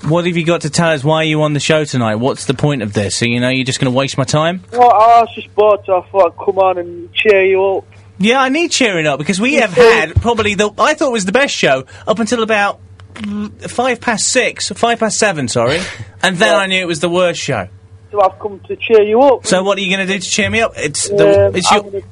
what 0.07 0.25
have 0.25 0.35
you 0.35 0.43
got 0.45 0.61
to 0.61 0.69
tell 0.69 0.89
us? 0.89 1.03
Why 1.03 1.17
are 1.17 1.23
you 1.23 1.43
on 1.43 1.53
the 1.53 1.59
show 1.59 1.85
tonight? 1.85 2.15
What's 2.15 2.45
the 2.45 2.53
point 2.55 2.81
of 2.81 2.93
this? 2.93 3.15
So, 3.15 3.25
you 3.25 3.39
know, 3.39 3.49
you're 3.49 3.65
just 3.65 3.79
going 3.79 3.91
to 3.91 3.95
waste 3.97 4.17
my 4.17 4.23
time? 4.23 4.63
Well, 4.71 4.89
I 4.91 5.21
was 5.21 5.29
just 5.35 5.53
bored, 5.55 5.81
so 5.85 6.01
I 6.01 6.09
thought 6.09 6.31
I'd 6.33 6.45
come 6.45 6.57
on 6.57 6.77
and 6.79 7.13
cheer 7.13 7.43
you 7.45 7.63
up. 7.63 7.85
Yeah, 8.19 8.41
I 8.41 8.49
need 8.49 8.71
cheering 8.71 9.05
up 9.07 9.17
because 9.19 9.39
we 9.39 9.55
have 9.55 9.71
had 9.73 10.15
probably 10.15 10.53
the 10.55 10.69
I 10.77 10.93
thought 10.93 11.09
it 11.09 11.13
was 11.13 11.25
the 11.25 11.31
best 11.31 11.53
show 11.55 11.85
up 12.07 12.19
until 12.19 12.43
about 12.43 12.79
mm, 13.15 13.69
five 13.69 13.99
past 14.01 14.27
six, 14.27 14.69
five 14.69 14.99
past 14.99 15.17
seven, 15.17 15.47
sorry, 15.47 15.79
and 16.23 16.37
then 16.37 16.55
I 16.55 16.67
knew 16.67 16.79
it 16.81 16.87
was 16.87 16.99
the 16.99 17.09
worst 17.09 17.39
show. 17.41 17.67
So 18.13 18.21
I've 18.21 18.37
come 18.37 18.59
to 18.67 18.75
cheer 18.75 19.01
you 19.01 19.19
up. 19.21 19.43
So 19.47 19.63
what 19.63 19.75
are 19.79 19.81
you 19.81 19.89
going 19.95 20.05
to 20.07 20.13
do 20.13 20.19
to 20.19 20.29
cheer 20.29 20.47
me 20.47 20.61
up? 20.61 20.73
It's 20.77 21.09
the 21.09 21.47
Um, 21.47 21.55
it's 21.55 21.71
I'm 21.71 21.91
your 21.91 22.03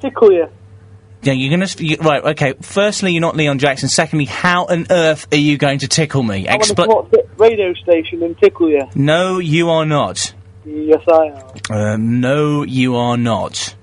tickle 0.00 0.32
you. 0.32 0.48
yeah. 1.20 1.32
You're 1.34 1.54
going 1.54 1.68
to 1.68 1.84
you, 1.84 1.96
right. 1.98 2.24
Okay. 2.24 2.54
Firstly, 2.62 3.12
you're 3.12 3.20
not 3.20 3.36
Leon 3.36 3.58
Jackson. 3.58 3.90
Secondly, 3.90 4.24
how 4.24 4.64
on 4.64 4.86
earth 4.88 5.26
are 5.30 5.36
you 5.36 5.58
going 5.58 5.80
to 5.80 5.86
tickle 5.88 6.22
me? 6.22 6.48
I'm 6.48 6.60
Expl- 6.60 6.86
gonna 6.86 7.08
the 7.10 7.26
radio 7.36 7.74
station 7.74 8.22
and 8.22 8.38
tickle 8.38 8.70
you. 8.70 8.88
no, 8.94 9.38
you 9.38 9.68
are 9.68 9.84
not. 9.84 10.32
Yes, 10.64 11.02
I 11.12 11.26
am. 11.70 11.76
Um, 11.76 12.20
no, 12.20 12.62
you 12.62 12.96
are 12.96 13.18
not. 13.18 13.74